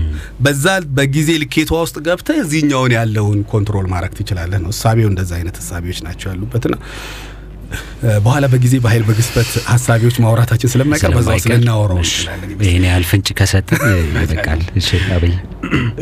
በዛ 0.41 0.65
በጊዜ 0.97 1.29
ልኬቷ 1.43 1.71
ውስጥ 1.83 1.97
ገብተህ 2.07 2.39
እዚህኛውን 2.43 2.93
ያለውን 2.97 3.39
ኮንትሮል 3.53 3.87
ማድረግ 3.93 4.13
ትችላለህ 4.19 4.61
ነው 4.65 4.71
እሳቤው። 4.75 5.09
እንደዛ 5.11 5.31
አይነት 5.39 5.57
እሳቤዎች 5.63 6.01
ናቸው 6.07 6.29
ያሉበትና 6.31 6.75
በኋላ 8.23 8.45
በጊዜ 8.51 8.73
በኃይል 8.83 9.03
በግዝፈት 9.07 9.49
ሀሳቢዎች 9.71 10.15
ማውራታችን 10.23 10.71
ስለማይቀር 10.73 11.11
በዛው 11.15 11.35
ይመስለኛል። 11.35 11.67
ይህን 12.63 12.85
ያህል 12.87 13.05
ፍንጭ 13.09 13.27
ከሰጥ 13.39 13.67
ይበቃል። 14.19 14.61
እሺ 14.79 14.87
አብይ 15.15 15.33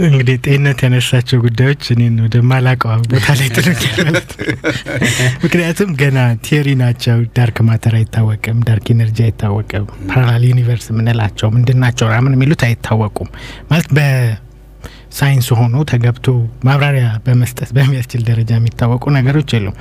እንግዲህ 0.07 0.36
ጤንነት 0.45 0.80
ያነሳቸው 0.86 1.39
ጉዳዮች 1.45 1.84
እኔን 1.93 2.15
ወደ 2.26 2.36
ማላቀዋ 2.49 2.91
ቦታ 3.07 3.28
ላይ 3.39 3.47
ጥሎኛል 3.55 3.97
ማለት 4.07 4.30
ምክንያቱም 5.43 5.89
ገና 6.01 6.18
ቲዮሪ 6.45 6.70
ናቸው። 6.82 7.18
ዳርክ 7.38 7.57
ማተር 7.68 7.95
አይታወቅም፣ 7.99 8.59
ዳርክ 8.68 8.88
ኤነርጂ 8.93 9.20
አይታወቅም፣ 9.28 9.86
ፓራላል 10.09 10.45
ዩኒቨርስ 10.51 10.88
የምንላቸው 10.91 11.49
ምንድን 11.55 11.80
ናቸው 11.84 12.07
ምናምን 12.09 12.36
የሚሉት 12.38 12.63
አይታወቁም 12.68 13.30
ማለት 13.72 13.89
በሳይንስ 13.97 15.49
ሆኖ 15.59 15.76
ተገብቶ 15.91 16.28
ማብራሪያ 16.68 17.07
በመስጠት 17.26 17.72
በሚያስችል 17.78 18.24
ደረጃ 18.30 18.51
የሚታወቁ 18.57 19.03
ነገሮች 19.18 19.51
የሉም። 19.55 19.78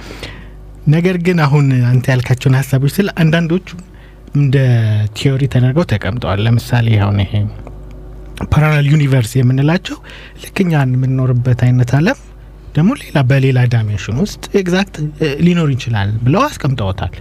ነገር 0.87 1.16
ግን 1.26 1.39
አሁን 1.45 1.66
አንተ 1.89 2.07
ያልካቸውን 2.12 2.57
ሀሳቦች 2.59 2.93
ስለ 2.97 3.09
አንዳንዶቹ 3.22 3.68
እንደ 4.37 4.57
theory 5.16 5.43
ተደርገው 5.53 5.84
ተቀምጠዋል። 5.91 6.41
ለምሳሌ 6.47 6.89
አሁን 7.03 7.18
ይሄ 7.24 7.32
parallel 8.51 8.87
universe 8.93 9.31
የምንላቸው 9.37 9.99
ልክ 10.43 10.57
የምንኖርበት 10.89 11.61
አይነት 11.66 11.93
ዓለም 11.99 12.18
ደግሞ 12.74 12.91
ሌላ 13.03 13.18
በሌላ 13.28 13.59
dimension 13.72 14.16
ውስጥ 14.22 14.43
exact 14.61 14.97
ሊኖር 15.41 15.68
ይችላል 15.74 16.09
ብለው 16.24 16.43
አስቀምጠውታል። 16.47 17.14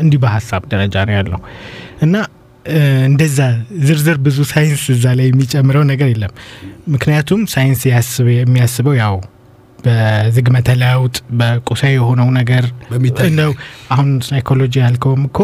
እንዲህ 0.00 0.18
በሀሳብ 0.22 0.62
ደረጃ 0.72 1.04
ነው 1.08 1.14
ያለው 1.18 1.40
እና 2.02 2.14
እንደዛ 3.06 3.38
ዝርዝር 3.86 4.16
ብዙ 4.24 4.38
ሳይንስ 4.50 4.82
እዛ 4.94 5.06
ላይ 5.18 5.26
የሚጨምረው 5.30 5.84
ነገር 5.88 6.08
የለም። 6.12 6.32
ምክንያቱም 6.88 7.40
ሳይንስ 7.52 7.80
ያስበ- 7.90 8.36
የሚያስበው 8.36 8.94
ያው 8.98 9.14
በዝግመተ 9.84 10.68
ለውጥ 10.80 11.16
በቁሳዊ 11.38 11.92
የሆነው 11.96 12.28
ነገር 12.36 12.64
ነው። 13.38 13.52
አሁን 13.92 14.10
ሳይኮሎጂ 14.26 14.74
ያልከውም 14.82 15.22
እኮ 15.28 15.38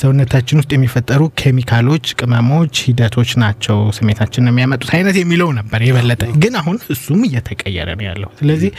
ሰውነታችን 0.00 0.58
ውስጥ 0.60 0.70
የሚፈጠሩ 0.74 1.20
ኬሚካሎች፣ 1.40 2.06
ቅመሞች፣ 2.18 2.74
ሂደቶች 2.86 3.30
ናቸው 3.42 3.78
ስሜታችንን 3.96 4.50
የሚያመጡት 4.52 4.90
አይነት 4.96 5.18
የሚለው 5.20 5.50
ነበር 5.58 5.82
የበለጠ። 5.86 6.22
ግን 6.38 6.56
አሁን 6.60 6.78
እሱም 6.94 7.20
እየተቀየረ 7.28 7.88
ነው 7.94 8.06
ያለው። 8.08 8.30
ስለዚህ 8.40 8.72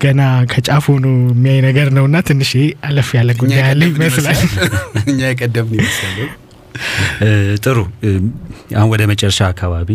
ገና 0.00 0.22
ከጫፍ 0.50 0.86
ሆኖ 0.90 1.04
የሚያይ 1.30 1.60
ነገር 1.66 1.88
ነውና 1.96 2.16
ትንሽ 2.28 2.52
አለፍ 2.86 3.10
ያለ 3.16 3.30
ጉዳይ 3.40 3.60
ያለ 3.64 3.82
ይመስላል። 3.90 4.40
እኛ 5.04 5.20
የቀደምን 5.28 5.76
ይመስላል። 5.78 6.30
እ፣ 7.22 7.28
ጥሩ 7.62 7.78
አሁን 8.76 8.90
ወደ 8.92 9.02
መጨረሻ 9.10 9.40
አካባቢ 9.50 9.90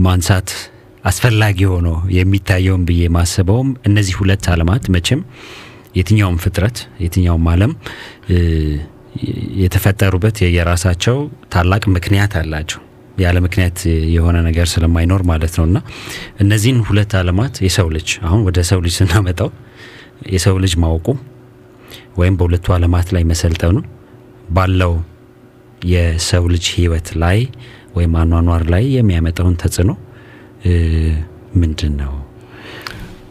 ማንሳት 0.00 0.50
አስፈላጊ 1.04 1.58
ሆኖ 1.70 1.88
የሚታየውን 2.14 2.82
ብዬ 2.88 3.02
ማስበውም 3.14 3.68
እነዚህ 3.88 4.14
ሁለት 4.20 4.44
ዓለማት 4.52 4.84
መቼም 4.94 5.20
የትኛውም 5.96 6.36
ፍጥረት 6.42 6.78
የትኛውም 7.02 7.46
ዓለም 7.52 7.72
እ፣ 8.30 8.36
የተፈጠሩበት 9.60 10.36
የየራሳቸው 10.44 11.16
ታላቅ 11.54 11.82
ምክንያት 11.94 12.32
አላቸው። 12.40 12.80
ያለ 13.18 13.38
ምክንያት 13.44 13.78
የሆነ 14.14 14.36
ነገር 14.46 14.66
ስለማይኖር 14.72 15.22
ማለት 15.30 15.54
ነው 15.58 15.64
እና 15.68 15.78
እነዚህን 16.40 16.78
ሁለት 16.88 17.12
ዓለማት 17.20 17.54
የሰው 17.66 17.88
ልጅ 17.96 18.08
አሁን 18.26 18.40
ወደ 18.46 18.58
ሰው 18.70 18.78
ልጅ 18.84 18.94
ስናመጣው 18.98 19.50
የሰው 20.30 20.56
ልጅ 20.62 20.74
ማወቁ 20.82 21.06
ወይም 22.16 22.34
በሁለቱ 22.38 22.66
ዓለማት 22.76 23.08
ላይ 23.14 23.24
መሰልጠኑ 23.30 23.76
ባለው 24.50 24.92
የሰው 25.90 26.44
ልጅ 26.52 26.64
ሕይወት 26.74 27.08
ላይ 27.22 27.38
ወይም 27.94 28.14
አኗኗር 28.22 28.64
ላይ 28.72 28.84
የሚያመጣውን 28.96 29.54
ተጽዕኖ 29.62 29.92
ምንድን 31.60 31.94
ነው? 32.00 32.12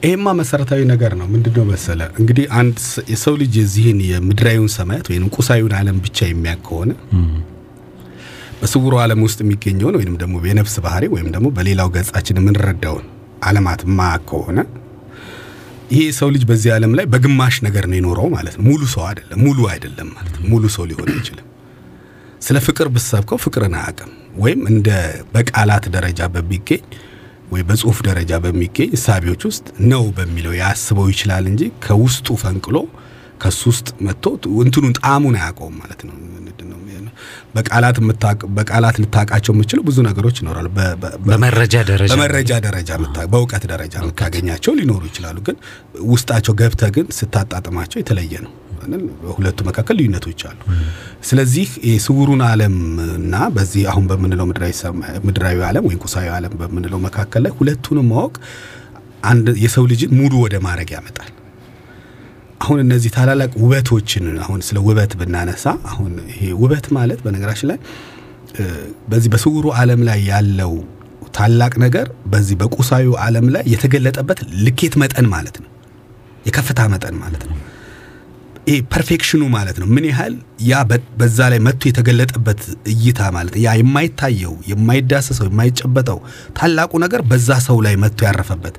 ይሄማ 0.03 0.27
መሰረታዊ 0.39 0.81
ነገር 0.91 1.11
ነው። 1.19 1.27
ምንድነው 1.33 1.65
መሰለ 1.71 2.01
እንግዲህ 2.19 2.45
አንድ 2.59 2.77
የሰው 3.11 3.33
ልጅ 3.41 3.53
የዚህን 3.59 3.99
የምድራዊውን 4.09 4.71
ሰማያት 4.75 5.07
ወይም 5.11 5.25
ቁሳዊውን 5.35 5.73
ዓለም 5.79 5.97
ብቻ 6.05 6.27
የሚያውቅ 6.27 6.61
ከሆነ 6.67 6.91
በስውሩ 8.61 8.93
ዓለም 9.03 9.19
ውስጥ 9.25 9.39
የሚገኘውን 9.43 9.95
ወይም 9.99 10.15
ደግሞ 10.21 10.37
የነፍስ 10.47 10.75
ባህሪ 10.85 11.05
ወይም 11.13 11.27
ደግሞ 11.35 11.47
በሌላው 11.57 11.89
ገጻችን 11.95 12.39
የምንረዳውን 12.39 13.05
ዓለማት 13.43 13.81
ማያውቅ 13.91 14.23
ከሆነ 14.31 14.59
ይሄ 15.91 16.01
የሰው 16.07 16.29
ልጅ 16.33 16.43
በዚህ 16.49 16.69
ዓለም 16.75 16.91
ላይ 16.97 17.05
በግማሽ 17.13 17.55
ነገር 17.67 17.85
ነው 17.89 17.97
የኖረው 17.97 18.27
ማለት 18.33 18.55
ነው። 18.57 18.65
ሙሉ 18.67 18.81
ሰው 18.93 19.03
አይደለም፣ 19.09 19.39
ሙሉ 19.45 19.59
አይደለም 19.71 20.09
ማለት 20.15 20.35
ነው። 20.35 20.43
ሙሉ 20.51 20.63
ሰው 20.75 20.83
ሊሆን 20.89 21.09
አይችልም። 21.13 21.45
ስለ 22.41 22.57
ፍቅር 22.67 22.87
ብሰብከው 22.95 23.37
ፍቅርን 23.43 23.73
አያውቅም። 23.79 24.11
ወይም 24.37 24.61
እንደ 24.71 24.89
በቃላት 25.33 25.85
ደረጃ 25.95 26.29
በሚገኝ 26.35 26.83
ወይ 27.51 27.61
በጽሁፍ 27.67 27.99
ደረጃ 28.07 28.31
በሚገኝ 28.43 28.89
እሳቤዎች 28.97 29.43
ውስጥ 29.49 29.67
ነው 29.91 30.03
በሚለው 30.17 30.53
ያስበው 30.59 31.07
ይችላል 31.13 31.45
እንጂ 31.51 31.63
ከውስጡ 31.85 32.37
ፈንቅሎ 32.41 32.77
ከሱ 33.41 33.61
ውስጥ 33.71 33.89
መጥቶ 34.05 34.25
እንትኑን 34.63 34.93
ጣዕሙን 34.99 35.37
አያውቀውም 35.39 35.77
ማለት 35.81 36.01
ነው።? 36.07 36.15
በቃላት 37.55 37.97
በቃላት 38.57 38.95
ልታውቃቸው 39.01 39.51
የምችለው 39.55 39.83
ብዙ 39.87 39.97
ነገሮች 40.07 40.37
ይኖራሉ። 40.41 40.67
በመረጃ 41.27 41.75
ደረጃ 41.89 42.11
በመረጃ 42.13 42.51
ደረጃ 42.67 42.89
በእውቀት 43.31 43.63
ደረጃ 43.71 43.95
የምታገኛቸው 44.01 44.73
ሊኖሩ 44.79 45.01
ይችላሉ። 45.09 45.37
ግን 45.47 45.57
ውስጣቸው 46.11 46.55
ገብተህ 46.61 46.91
ግን 46.97 47.07
ስታጣጥማቸው 47.19 47.99
የተለየ 48.01 48.33
ነው።? 48.45 48.51
በሁለቱ 49.21 49.59
መካከል 49.67 49.95
ልዩነቶች 49.99 50.41
አሉ። 50.49 50.59
ስለዚህ 51.29 51.69
የስውሩን 51.89 52.41
ዓለም 52.47 52.75
እና 53.17 53.35
በዚህ 53.55 53.83
አሁን 53.91 54.05
በምንለው 54.11 54.47
ምድራዊ 55.27 55.57
ዓለም 55.69 55.85
ወይም 55.89 55.99
ቁሳዊ 56.05 56.27
ዓለም 56.35 56.53
በምንለው 56.61 57.01
መካከል 57.07 57.43
ላይ 57.45 57.53
ሁለቱንም 57.57 58.07
ማወቅ 58.13 58.35
አንድ 59.25 59.47
የሰው 59.63 59.85
ልጅን 59.91 60.11
ሙሉ 60.19 60.33
ወደ 60.43 60.55
ማድረግ 60.65 60.91
ያመጣል። 60.95 61.31
አሁን 62.61 62.79
እነዚህ 62.83 63.11
ታላላቅ 63.15 63.51
ውበቶችን 63.61 64.25
አሁን 64.43 64.61
ስለ 64.67 64.77
ውበት 64.85 65.11
ብናነሳ 65.19 65.65
አሁን 65.91 66.13
ይሄ 66.31 66.41
ውበት 66.61 66.87
ማለት 66.97 67.19
በነገራችን 67.25 67.69
ላይ 67.71 67.79
በዚህ 69.09 69.29
በስውሩ 69.33 69.65
ዓለም 69.79 70.01
ላይ 70.07 70.19
ያለው 70.29 70.73
ታላቅ 71.35 71.73
ነገር 71.83 72.07
በዚህ 72.31 72.55
በቁሳዊው 72.61 73.13
ዓለም 73.23 73.47
ላይ 73.55 73.63
የተገለጠበት 73.73 74.39
ልኬት 74.63 74.95
መጠን 75.01 75.27
ማለት 75.33 75.57
ነው። 75.63 75.69
የከፍታ 76.45 76.81
መጠን 76.93 77.15
ማለት 77.21 77.43
ነው። 77.49 77.55
ይሄ 78.69 78.77
perfection 78.91 79.34
ኡ 79.34 79.43
ማለት 79.53 79.77
ነው። 79.81 79.87
ምን 79.93 80.05
ያህል 80.09 80.33
ያ 80.63 80.79
በዛ 81.19 81.47
ላይ 81.51 81.59
መጥቶ 81.67 81.83
የተገለጠበት 81.89 82.61
እይታ 82.93 83.29
ማለት 83.35 83.55
ያ 83.63 83.75
የማይታየው 83.79 84.55
የማይዳሰሰው 84.71 85.47
የማይጨበጠው 85.49 86.19
ታላቁ 86.59 86.91
ነገር 87.05 87.21
በዛ 87.31 87.59
ሰው 87.67 87.79
ላይ 87.85 87.95
መጥቶ 88.03 88.19
ያረፈበት 88.29 88.75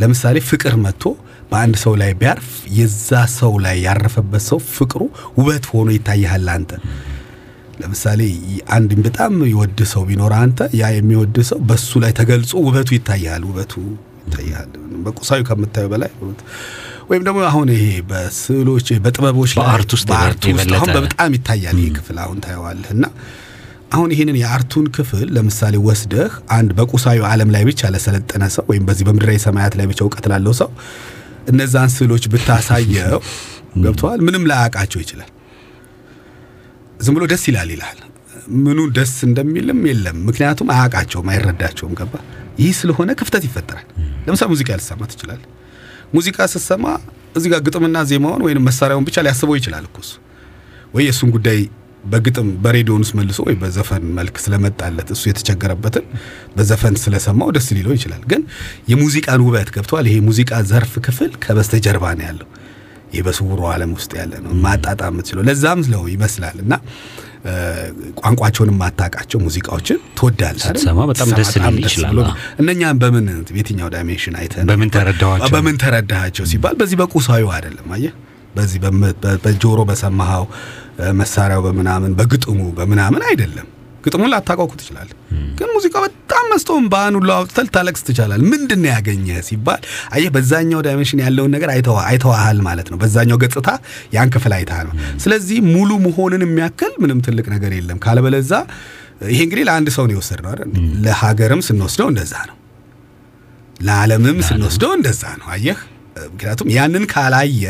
ለምሳሌ 0.00 0.36
ፍቅር 0.48 0.74
መጥቶ 0.84 1.04
በአንድ 1.50 1.76
ሰው 1.82 1.94
ላይ 2.00 2.10
ቢያርፍ 2.20 2.48
የዛ 2.76 3.08
ሰው 3.36 3.54
ላይ 3.64 3.76
ያረፈበት 3.86 4.44
ሰው 4.48 4.60
ፍቅሩ 4.76 5.02
ውበት 5.38 5.66
ሆኖ 5.72 5.88
ይታይሃል 5.96 6.46
አንተ 6.54 6.70
ለምሳሌ 7.82 8.22
አንድ 8.76 8.90
በጣም 9.06 9.34
የወድ 9.50 9.80
ሰው 9.92 10.02
ቢኖር 10.08 10.32
አንተ 10.40 10.68
ያ 10.80 10.90
የሚወድ 10.96 11.36
ሰው 11.48 11.60
በሱ 11.68 12.00
ላይ 12.04 12.12
ተገልጾ 12.18 12.52
ውበቱ 12.66 12.90
ይታያል። 12.96 13.44
ውበቱ 13.48 13.72
ይታያል። 14.24 14.70
በቁሳዊ 15.04 15.40
ከምታዩ 15.48 15.86
በላይ 15.92 16.10
ወይም 17.10 17.22
ደግሞ 17.26 17.38
አሁን 17.48 17.68
ይሄ 17.74 17.86
በስዕሎች 18.10 18.88
በጥበቦች 19.04 19.52
በአርት 19.58 19.90
ውስጥ 19.96 20.06
በአርት 20.10 20.42
ውስጥ 20.50 20.70
አሁን 20.78 20.90
በጣም 20.98 21.34
ይታያል 21.36 21.78
ይህ 21.82 21.90
ክፍል 21.96 22.18
አሁን 22.24 22.38
ታየዋለህ 22.44 22.90
እና 22.96 23.04
አሁን 23.92 24.10
ይህንን 24.14 24.36
የአርቱን 24.40 24.86
ክፍል 24.96 25.26
ለምሳሌ 25.36 25.74
ወስደህ 25.86 26.32
አንድ 26.56 26.70
በቁሳዊ 26.78 27.18
ዓለም 27.30 27.50
ላይ 27.54 27.64
ብቻ 27.68 27.90
ለሰለጠነ 27.94 28.44
ሰው 28.54 28.64
ወይም 28.70 28.84
በዚህ 28.88 29.04
በምድራዊ 29.08 29.38
ሰማያት 29.44 29.74
ላይ 29.80 29.86
ብቻ 29.90 30.00
እውቀት 30.06 30.26
ላለው 30.32 30.54
ሰው 30.60 30.70
እነዛን 31.48 31.90
ስዕሎች 31.94 32.24
ብታሳየው 32.32 33.20
ገብተዋል 33.84 34.20
ምንም 34.26 34.42
ላያውቃቸው 34.50 35.00
ይችላል። 35.04 35.30
ዝም 37.00 37.14
ብሎ 37.16 37.24
ደስ 37.32 37.44
ይላል 37.50 37.70
ይልሃል። 37.74 38.00
ምኑ 38.58 38.80
ደስ 38.96 39.14
እንደሚልም 39.26 39.80
የለም፣ 39.88 40.16
ምክንያቱም 40.28 40.68
አያውቃቸውም፣ 40.74 41.28
አይረዳቸውም። 41.32 41.92
ገባ? 42.00 42.14
ይህ 42.58 42.72
ስለሆነ 42.80 43.10
ክፍተት 43.20 43.44
ይፈጠራል። 43.48 43.86
ለምሳሌ 44.26 44.48
ሙዚቃ 44.52 44.68
ልትሰማ 44.78 45.02
ትችላለህ። 45.12 45.48
ሙዚቃ 46.12 46.38
ስትሰማ 46.52 46.86
እዚህ 47.36 47.48
ጋር 47.52 47.60
ግጥምና 47.66 47.98
ዜማውን 48.10 48.42
ወይም 48.46 48.64
መሳሪያውን 48.68 49.06
ብቻ 49.08 49.16
ሊያስበው 49.26 49.56
ይችላል 49.58 49.84
እኮ 49.88 49.98
እሱ 50.04 50.12
ወይ 50.94 51.04
የእሱን 51.06 51.30
ጉዳይ 51.36 51.60
በግጥም 52.04 52.48
በሬዲዮን 52.62 53.02
ውስጥ 53.04 53.14
መልሶ 53.18 53.40
ወይ 53.48 53.56
በዘፈን 53.60 54.04
መልክ 54.16 54.36
ስለመጣለት 54.44 55.08
እሱ 55.14 55.22
የተቸገረበትን 55.30 56.06
በዘፈን 56.56 56.94
ስለሰማው 57.02 57.50
ደስ 57.56 57.68
ሊለው 57.76 57.94
ይችላል። 57.96 58.22
ግን 58.30 58.42
የሙዚቃን 58.90 59.42
ውበት 59.46 59.68
ገብተዋል። 59.76 60.06
ይሄ 60.10 60.16
ሙዚቃ 60.28 60.60
ዘርፍ 60.70 60.94
ክፍል 61.06 61.30
ከበስተጀርባ 61.44 62.04
ነው 62.18 62.24
ያለው። 62.28 62.48
ይህ 63.14 63.22
በስውሩ 63.26 63.60
ዓለም 63.70 63.90
ውስጥ 63.96 64.12
ያለ 64.20 64.32
ነው 64.44 64.52
ማጣጣም 64.64 65.12
የምትችለው 65.12 65.44
ለዛም 65.48 65.80
ስለው 65.86 66.02
ይመስላል 66.12 66.58
እና 66.64 66.74
ቋንቋቸውን 68.20 68.70
የማታውቃቸው 68.72 69.38
ሙዚቃዎችን 69.42 69.98
ትወዳለህ? 70.18 70.64
ስትሰማ 70.64 70.98
በጣም 71.10 71.28
ደስ 71.38 71.52
ሊል 71.56 71.78
ይችላል። 71.84 72.18
እነኛም 72.60 72.98
በምን 73.00 73.26
የትኛው 73.56 73.88
ዳይሜንሽን 73.94 74.36
አይተህ? 74.40 74.62
በምን 74.70 74.90
ተረዳኋቸው? 74.94 75.52
በምን 75.54 75.76
ተረዳሃቸው 75.82 76.46
ሲባል 76.50 76.76
በዚህ 76.80 76.98
በቁሳዊው 77.00 77.50
አይደለም። 77.56 77.88
አየህ 77.96 78.14
በዚህ 78.54 78.78
በጆሮ 79.44 79.78
በሰማኸው 79.88 80.44
እ፣ 80.98 81.12
መሳሪያው 81.18 81.60
በምናምን 81.66 82.12
በግጥሙ 82.16 82.58
በምናምን 82.76 83.22
አይደለም። 83.28 83.68
ግጥሙን 84.04 84.30
ላታውቀው 84.32 84.76
ትችላለህ፣ 84.80 85.16
ግን 85.58 85.68
ሙዚቃው 85.74 86.02
በጣም 86.06 86.44
መስቶን 86.52 86.84
በአኑ 86.92 87.14
አውጥተህ 87.34 87.64
ልታለቅስ 87.66 88.02
ትችላለህ። 88.06 88.46
ምንድን 88.52 88.80
ነው 88.82 88.90
ያገኘህ 88.92 89.38
ሲባል 89.48 89.82
አየህ 90.12 90.30
በዛኛው 90.34 90.80
ዳይሜንሽን 90.86 91.20
ያለውን 91.24 91.52
ነገር 91.56 91.70
አይተዋ- 91.74 92.06
አይተዋሃል 92.08 92.58
ማለት 92.66 92.88
ነው። 92.92 92.98
በዛኛው 93.02 93.38
ገጽታ 93.42 93.68
ያን 94.12 94.32
ክፍል 94.34 94.54
አይተሃል 94.56 94.88
ስለዚህ 95.24 95.60
ሙሉ 95.70 95.90
መሆንን 96.06 96.44
የሚያክል 96.46 96.92
ምንም 97.02 97.20
ትልቅ 97.26 97.46
ነገር 97.54 97.72
የለም። 97.78 98.00
ካለበለዛ 98.04 98.52
ይሄ 99.28 99.40
እንግዲህ 99.46 99.64
ለአንድ 99.66 99.88
ሰው 99.96 100.04
ነው 100.08 100.14
የወሰድነው 100.14 100.50
አይደል? 100.52 100.70
ለሀገርም 101.04 101.60
ስንወስደው 101.66 102.08
እንደዛ 102.12 102.34
ነው። 102.48 102.56
ለዓለምም 103.80 104.38
ስንወስደው 104.46 104.92
እንደዛ 104.96 105.22
ነው። 105.38 105.46
አየህ 105.52 105.78
ምክንያቱም 106.26 106.68
ያንን 106.74 107.04
ካላየ 107.12 107.64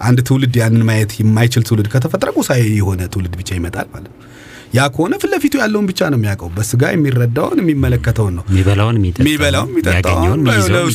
አንድ 0.00 0.18
ትውልድ 0.28 0.54
ያንን 0.60 0.82
ማየት 0.88 1.12
የማይችል 1.18 1.62
ትውልድ 1.68 1.88
ከተፈጠረ 1.92 2.28
ቁሳዊ 2.36 2.60
የሆነ 2.76 3.00
ትውልድ 3.12 3.34
ብቻ 3.40 3.50
ይመጣል 3.58 3.88
ማለት 3.92 4.10
ነው። 4.10 4.26
ያ 4.72 4.82
ከሆነ 4.94 5.14
ፊት 5.20 5.30
ለፊቱ 5.32 5.54
ያለውን 5.60 5.86
ብቻ 5.90 6.00
ነው 6.12 6.18
የሚያውቀው። 6.18 6.48
በስጋ 6.56 6.82
የሚረዳውን 6.92 7.58
የሚመለከተውን 7.62 8.34
ነው 8.38 8.44
የሚበላውን 9.20 9.70
የሚጠጣውን 9.72 10.42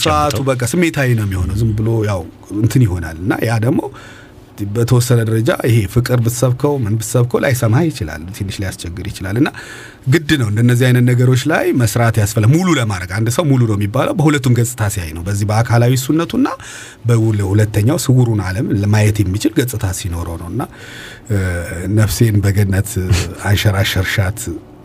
ሰዓቱ 0.06 0.40
በቃ 0.50 0.62
ስሜታዊ 0.74 1.10
ነው 1.20 1.26
የሚሆነው። 1.28 1.58
ዝም 1.62 1.72
ብሎ 1.80 1.90
ያው 2.10 2.22
እንትን 2.60 2.84
ይሆናል 2.86 3.18
እና 3.24 3.34
ያ 3.48 3.58
ደግሞ 3.66 3.82
በተወሰነ 4.74 5.20
ደረጃ 5.28 5.50
ይሄ 5.68 5.78
ፍቅር 5.94 6.20
ብትሰብከው 6.26 6.74
ምን 6.84 6.94
ብትሰብከው 7.00 7.40
ላይሰማህ 7.44 7.84
ይችላል፣ 7.90 8.22
ትንሽ 8.38 8.56
ሊያስቸግር 8.62 9.06
ይችላል። 9.12 9.38
እና 9.42 9.50
ግድ 10.08 10.30
ነው 10.42 10.48
እንደነዚህ 10.52 10.86
አይነት 10.90 11.06
ነገሮች 11.10 11.42
ላይ 11.52 11.66
መስራት 11.82 12.18
ያስፈላል። 12.22 12.52
ሙሉ 12.54 12.68
ለማድረግ 12.80 13.12
አንድ 13.18 13.30
ሰው 13.38 13.46
ሙሉ 13.52 13.62
ነው 13.70 13.78
የሚባለው 13.78 14.16
በሁለቱም 14.20 14.56
ገጽታ 14.60 14.90
ሲያይ 14.96 15.12
ነው። 15.18 15.24
በዚህ 15.28 15.48
በአካላዊ 15.52 15.94
እሱነቱና 16.00 16.48
በሁለተኛው 17.10 18.00
ስውሩን 18.06 18.42
ዓለም 18.46 18.68
ማየት 18.94 19.20
የሚችል 19.24 19.54
ገጽታ 19.60 19.86
ሲኖረው 20.00 20.38
ነው 20.42 20.50
እና 20.54 20.62
ነፍሴን 21.98 22.38
በገነት 22.46 22.92
አንሸራሸርሻት 23.50 24.40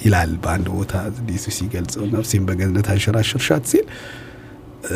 ይላል 0.05 0.33
በአንድ 0.43 0.66
ቦታ 0.75 0.93
እንዲህ 1.12 1.39
ሲገልጸው 1.57 2.05
ነፍሴን 2.14 2.45
በገነት 2.49 2.87
አንሸራሸርሻት 2.93 3.64
ሲል 3.73 3.87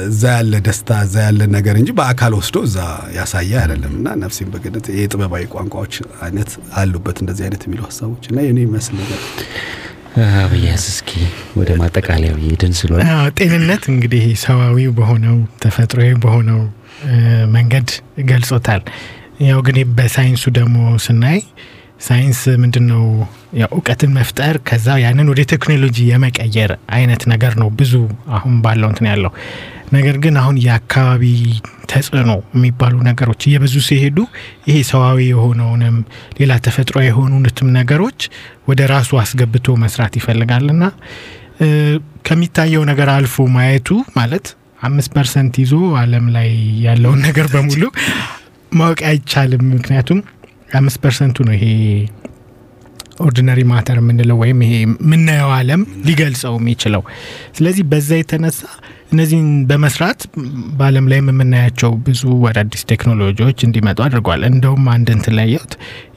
እዛ 0.04 0.22
ያለ 0.34 0.54
ደስታ 0.66 0.90
እዛ 1.04 1.16
ያለ 1.24 1.40
ነገር 1.54 1.74
እንጂ 1.80 1.90
በአካል 1.98 2.32
ወስዶ 2.38 2.56
እዛ 2.68 2.78
ያሳየ 3.16 3.52
አይደለም። 3.62 3.92
እና 3.98 4.14
ነፍሴን 4.22 4.48
በገነት 4.52 4.86
የጥበባዊ 4.96 5.44
ቋንቋዎች 5.54 5.94
አይነት 6.24 6.50
አሉበት 6.76 7.18
እንደዚህ 7.22 7.44
አይነት 7.46 7.64
የሚሉ 7.66 7.80
ሀሳቦች 7.88 8.24
እና 8.30 8.38
የኔ 8.46 8.60
ይመስል 8.66 8.96
ነገር 9.02 9.20
እስኪ 10.74 11.10
ወደ 11.58 11.70
ማጠቃለያው 11.78 12.36
ይሄድን 12.42 12.74
ስለሆነ 12.80 13.06
አዎ፣ 13.14 13.28
ጤንነት 13.38 13.84
እንግዲህ 13.92 14.24
ሰዋዊ 14.42 14.86
በሆነው 14.98 15.36
ተፈጥሯዊ 15.64 16.12
በሆነው 16.24 16.60
መንገድ 17.56 17.88
ገልጾታል። 18.28 18.82
ያው 19.44 19.60
ግን 19.66 19.78
በሳይንሱ 19.96 20.44
ደግሞ 20.58 20.76
ስናይ 21.04 21.40
ሳይንስ 22.04 22.40
ምንድን 22.62 22.84
ነው 22.90 23.04
እውቀትን 23.68 24.10
መፍጠር 24.16 24.54
ከዛ 24.68 24.96
ያንን 25.02 25.28
ወደ 25.32 25.40
ቴክኖሎጂ 25.52 25.98
የመቀየር 26.08 26.72
አይነት 26.96 27.22
ነገር 27.32 27.52
ነው 27.60 27.68
ብዙ 27.78 27.92
አሁን 28.36 28.54
ባለው 28.64 28.88
እንትን 28.90 29.06
ያለው። 29.10 29.32
ነገር 29.92 30.16
ግን 30.24 30.34
አሁን 30.40 30.56
የአካባቢ 30.64 31.24
ተጽዕኖ 31.90 32.30
የሚባሉ 32.54 32.94
ነገሮች 33.08 33.42
እየበዙ 33.48 33.74
ሲሄዱ 33.88 34.18
ይሄ 34.68 34.76
ሰዋዊ 34.90 35.18
የሆነውንም 35.26 35.96
ሌላ 36.38 36.52
ተፈጥሮ 36.66 36.98
የሆኑትም 37.04 37.70
ነገሮች 37.78 38.20
ወደ 38.68 38.80
ራሱ 38.94 39.10
አስገብቶ 39.22 39.76
መስራት 39.84 40.14
ይፈልጋልና 40.20 40.84
ከሚታየው 42.26 42.84
ነገር 42.90 43.08
አልፎ 43.14 43.46
ማየቱ 43.56 43.88
ማለት 44.16 44.46
አምስት 44.82 45.10
percent 45.16 45.54
ይዞ 45.62 45.72
ዓለም 46.00 46.24
ላይ 46.36 46.48
ያለውን 46.86 47.20
ነገር 47.26 47.46
በሙሉ 47.52 47.82
ማወቅ 48.72 49.00
አይቻልም። 49.10 49.62
ምክንያቱም 49.72 50.18
አምስት 50.74 50.98
percent 51.04 51.29
ኡ 51.29 51.36
ነው 51.48 51.54
ይሄ 51.56 51.66
ordinary 53.24 53.60
matter 53.70 53.98
የምንለው 54.00 54.36
ወይም 54.42 54.58
ይሄ 54.64 54.72
የምናየው 54.80 55.50
ዓለም 55.56 55.82
ሊገልጸው 56.06 56.54
የሚችለው። 56.58 57.02
ስለዚህ 57.56 57.84
በዛ 57.90 58.10
የተነሳ 58.18 58.60
እነዚህን 59.12 59.50
በመስራት 59.68 60.20
በዓለም 60.78 61.08
ላይም 61.12 61.28
የምናያቸው 61.32 61.92
ብዙ 62.06 62.22
አዳዲስ 62.50 62.82
ቴክኖሎጂዎች 62.92 63.58
እንዲመጡ 63.66 63.98
አድርጓል። 64.06 64.42
እንደውም 64.50 64.86
አንድ 64.94 65.10
እንትን 65.16 65.38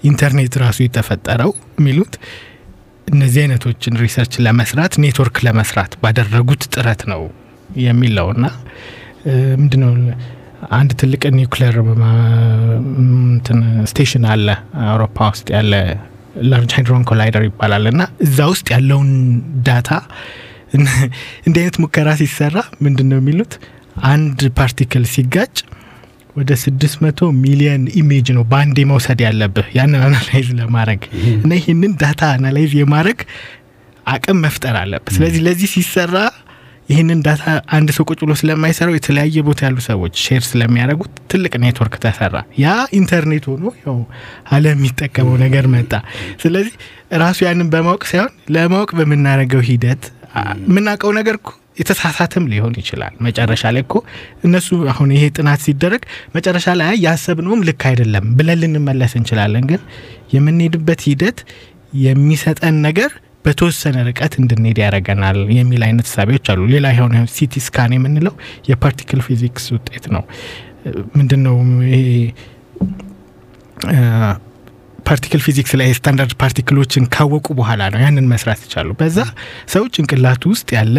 ኢንተርኔት 0.03 0.55
ራሱ 0.63 0.77
የተፈጠረው 0.85 1.51
የሚሉት 1.79 2.15
እነዚህ 3.07 3.41
አይነቶችን 3.43 3.99
research 4.01 4.33
ለመስራት 4.45 4.93
ኔትወርክ 5.03 5.37
ለመስራት 5.45 5.91
ባደረጉት 6.01 6.63
ጥረት 6.73 7.03
ነው 7.11 7.21
የሚለው 7.83 8.27
እና 8.35 8.45
ምንድነው 9.61 9.91
አንድ 10.71 10.91
ትልቅ 10.99 11.23
ኒውክሌር 11.37 11.75
እንትን 13.03 13.59
station 13.91 14.23
አለ 14.33 14.47
አውሮፓ 14.85 15.17
ውስጥ 15.33 15.47
ያለ 15.55 15.73
Large 16.49 16.71
Hadron 16.77 17.03
Collider 17.09 17.43
ይባላል። 17.47 17.85
እና 17.91 18.01
እዛ 18.25 18.39
ውስጥ 18.51 18.67
ያለውን 18.75 19.09
data 19.67 19.89
እንዲህ 21.47 21.59
አይነት 21.61 21.77
ሙከራ 21.83 22.09
ሲሰራ 22.21 22.55
ምንድን 22.85 23.07
ነው 23.11 23.19
የሚሉት? 23.21 23.53
አንድ 24.09 24.39
particle 24.57 25.03
ሲጋጭ 25.13 25.55
ወደ 26.35 26.51
600 26.61 27.29
ሚሊዮን 27.43 27.83
image 27.99 28.27
ነው 28.35 28.43
በአንዴ 28.51 28.79
መውሰድ 28.91 29.19
ያለብህ። 29.25 29.67
ያንን 29.77 30.01
analyze 30.07 30.49
ለማድረግ 30.59 31.01
እና 31.37 31.51
ይህንን 31.59 31.93
data 32.01 32.21
analyze 32.35 32.73
የማድረግ 32.79 33.21
አቅም 34.07 34.37
መፍጠር 34.45 34.75
አለብህ። 34.81 35.13
ስለዚህ 35.15 35.41
ለዚህ 35.47 35.69
ሲሰራ 35.73 36.15
ይህንን 36.89 37.19
data 37.25 37.43
አንድ 37.75 37.89
ሰው 37.95 38.03
ቁጭ 38.09 38.19
ብሎ 38.21 38.33
ስለማይሰራው 38.39 38.93
የተለያየ 38.95 39.41
ቦታ 39.47 39.59
ያሉ 39.65 39.77
ሰዎች 39.87 40.13
share 40.25 40.43
ስለሚያደርጉት 40.47 41.13
ትልቅ 41.31 41.53
ኔትወርክ 41.63 41.95
ተሰራ። 42.03 42.35
ያ 42.59 42.67
ኢንተርኔት 42.99 43.45
ሆኖ 43.51 43.65
ያው 43.83 43.97
ዓለም 44.49 44.77
የሚጠቀመው 44.77 45.35
ነገር 45.43 45.65
መጣ። 45.73 45.91
ስለዚህ 46.43 46.73
ራሱ 47.23 47.39
ያንን 47.47 47.69
በማወቅ 47.73 48.03
ሳይሆን 48.11 48.31
ለማወቅ 48.55 48.89
በምናደርገው 48.99 49.63
ሂደት 49.69 50.03
የምናውቀው 50.65 51.11
ነገር 51.17 51.35
እኮ 51.39 51.49
የተሳሳተም 51.77 52.45
ሊሆን 52.51 52.73
ይችላል። 52.79 53.13
መጨረሻ 53.25 53.63
ላይ 53.75 53.83
እኮ 53.85 53.95
እነሱ 54.45 54.69
አሁን 54.91 55.09
ይሄ 55.15 55.23
ጥናት 55.35 55.59
ሲደረግ 55.65 56.03
መጨረሻ 56.35 56.67
ላይ 56.79 56.95
ያሰብነውም 57.05 57.63
ልክ 57.67 57.83
አይደለም 57.89 58.25
ብለን 58.37 58.59
ልንመለስ 58.63 59.13
እንችላለን። 59.19 59.65
ግን 59.71 59.81
የምንሄድበት 60.35 61.01
ሂደት 61.07 61.39
የሚሰጠን 62.05 62.75
ነገር 62.87 63.11
በተወሰነ 63.47 63.97
ርቀት 64.07 64.33
እንድንሄድ 64.41 64.79
ያደርገናል 64.83 65.37
የሚል 65.57 65.81
አይነት 65.87 66.07
አሳቢዎች 66.13 66.47
አሉ። 66.53 66.61
ሌላ 66.73 66.87
የሆነ 66.95 67.17
CT 67.35 67.63
scan 67.65 67.93
የምንለው 67.95 68.33
የ 68.69 68.80
particle 68.80 69.21
physics 69.27 69.65
ውጤት 69.75 70.07
ነው። 70.15 70.23
ምንድን 71.17 71.41
ነው 71.47 71.55
ይሄ 71.91 72.03
particle 75.07 75.41
physics 75.45 75.71
ላይ 75.79 75.89
standard 75.97 76.33
particle 76.41 76.76
ኦችን 76.76 77.03
ካወቁ 77.13 77.47
በኋላ 77.59 77.81
ነው 77.93 77.99
ያንን 78.03 78.25
መስራት 78.31 78.61
የቻሉ። 78.65 78.89
በዛ 78.99 79.17
ሰው 79.73 79.83
ጭንቅላቱ 79.95 80.43
ውስጥ 80.53 80.67
ያለ 80.77 80.97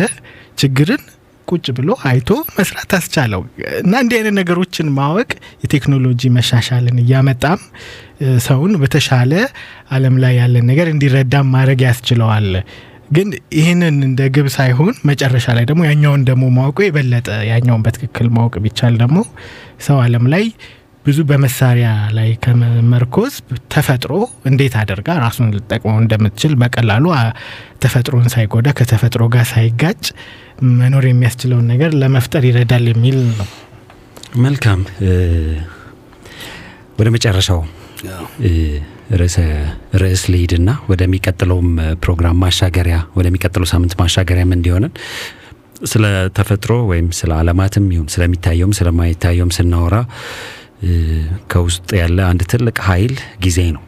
ችግርን 0.59 1.03
ቁጭ 1.49 1.67
ብሎ 1.77 1.91
አይቶ 2.09 2.29
መስራት 2.57 2.93
አስቻለው 2.99 3.43
እና 3.81 3.93
እንዲህ 4.03 4.17
አይነት 4.19 4.35
ነገሮችን 4.39 4.89
ማወቅ 4.99 5.31
የቴክኖሎጂ 5.65 6.31
መሻሻልን 6.37 6.99
እያመጣም 7.03 7.61
ሰውን 8.47 8.73
በተሻለ 8.83 9.33
ዓለም 9.91 10.17
ላይ 10.23 10.35
ያለን 10.41 10.67
ነገር 10.71 10.89
እንዲረዳም 10.93 11.53
ማድረግ 11.55 11.83
ያስችለዋል። 11.89 12.49
ግን 13.13 13.29
ይህንን 13.59 13.97
እንደ 14.07 14.23
ግብ 14.35 14.47
ሳይሆን 14.57 14.95
መጨረሻ 15.11 15.47
ላይ 15.57 15.65
ደግሞ 15.69 15.83
ያኛውን 15.87 16.25
ደግሞ 16.29 16.45
ማወቁ 16.57 16.79
የበለጠ 16.87 17.29
ያኛውን 17.51 17.85
በትክክል 17.87 18.27
ማወቅ 18.35 18.55
ቢቻል 18.65 18.97
ደግሞ 19.03 19.19
ሰው 19.87 19.99
ዓለም 20.05 20.27
ላይ 20.35 20.45
ብዙ 21.09 21.19
በመሳሪያ 21.29 21.89
ላይ 22.17 22.31
ከመመርኮዝ 22.43 23.35
ተፈጥሮ 23.73 24.13
እንዴት 24.51 24.75
አድርጋ 24.81 25.09
ራሱን 25.25 25.53
ልጠቅመው 25.55 25.99
እንደምትችል 26.03 26.53
በቀላሉ 26.63 27.05
አ- 27.17 27.33
ተፈጥሮን 27.83 28.27
ሳይጎዳ 28.35 28.69
ከተፈጥሮ 28.79 29.25
ጋር 29.35 29.47
ሳይጋጭ 29.53 30.03
መኖር 30.79 31.05
የሚያስችለውን 31.09 31.67
ነገር 31.73 31.91
ለመፍጠር 32.01 32.45
ይረዳል 32.49 32.87
የሚል 32.91 33.19
ነው። 33.33 33.49
መልካም 34.45 34.81
ወደ 36.99 37.09
መጨረሻው 37.15 37.61
ርዕስ 40.01 40.23
ልሂድና 40.33 40.71
ወደሚቀጥለውም 40.91 41.69
ፕሮግራም 42.03 42.37
ማሻገሪያ 42.43 42.97
ወደሚቀጥለው 43.19 43.69
ሳምንት 43.71 43.95
ማሻገሪያም 44.01 44.53
እንዲሆንን 44.57 44.93
ስለ 45.85 46.05
ተፈጥሮ 46.37 46.73
ወይም 46.91 47.09
ስለ 47.19 47.31
አለማትም 47.39 47.85
ይሁን 47.95 48.09
ስለሚታየውም 48.15 48.73
ስለማይታየውም 48.79 49.53
ስናወራ 49.57 49.97
ከውስጥ 51.53 51.89
ያለ 52.01 52.19
አንድ 52.31 52.43
ትልቅ 52.53 52.77
ኃይል 52.89 53.15
ጊዜ 53.45 53.59
ነው። 53.77 53.83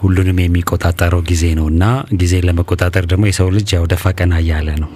ሁሉንም 0.00 0.38
የሚቆጣጠረው 0.42 1.20
ጊዜ 1.28 1.44
ነው 1.58 1.66
እና 1.72 1.84
ጊዜን 2.20 2.46
ለመቆጣጠር 2.48 3.04
ደግሞ 3.10 3.24
የሰው 3.28 3.48
ልጅ 3.56 3.68
ያው 3.76 3.84
ደፋ 3.92 4.12
ቀና 4.18 4.34
እያለ 4.42 4.68
ነው። 4.82 4.90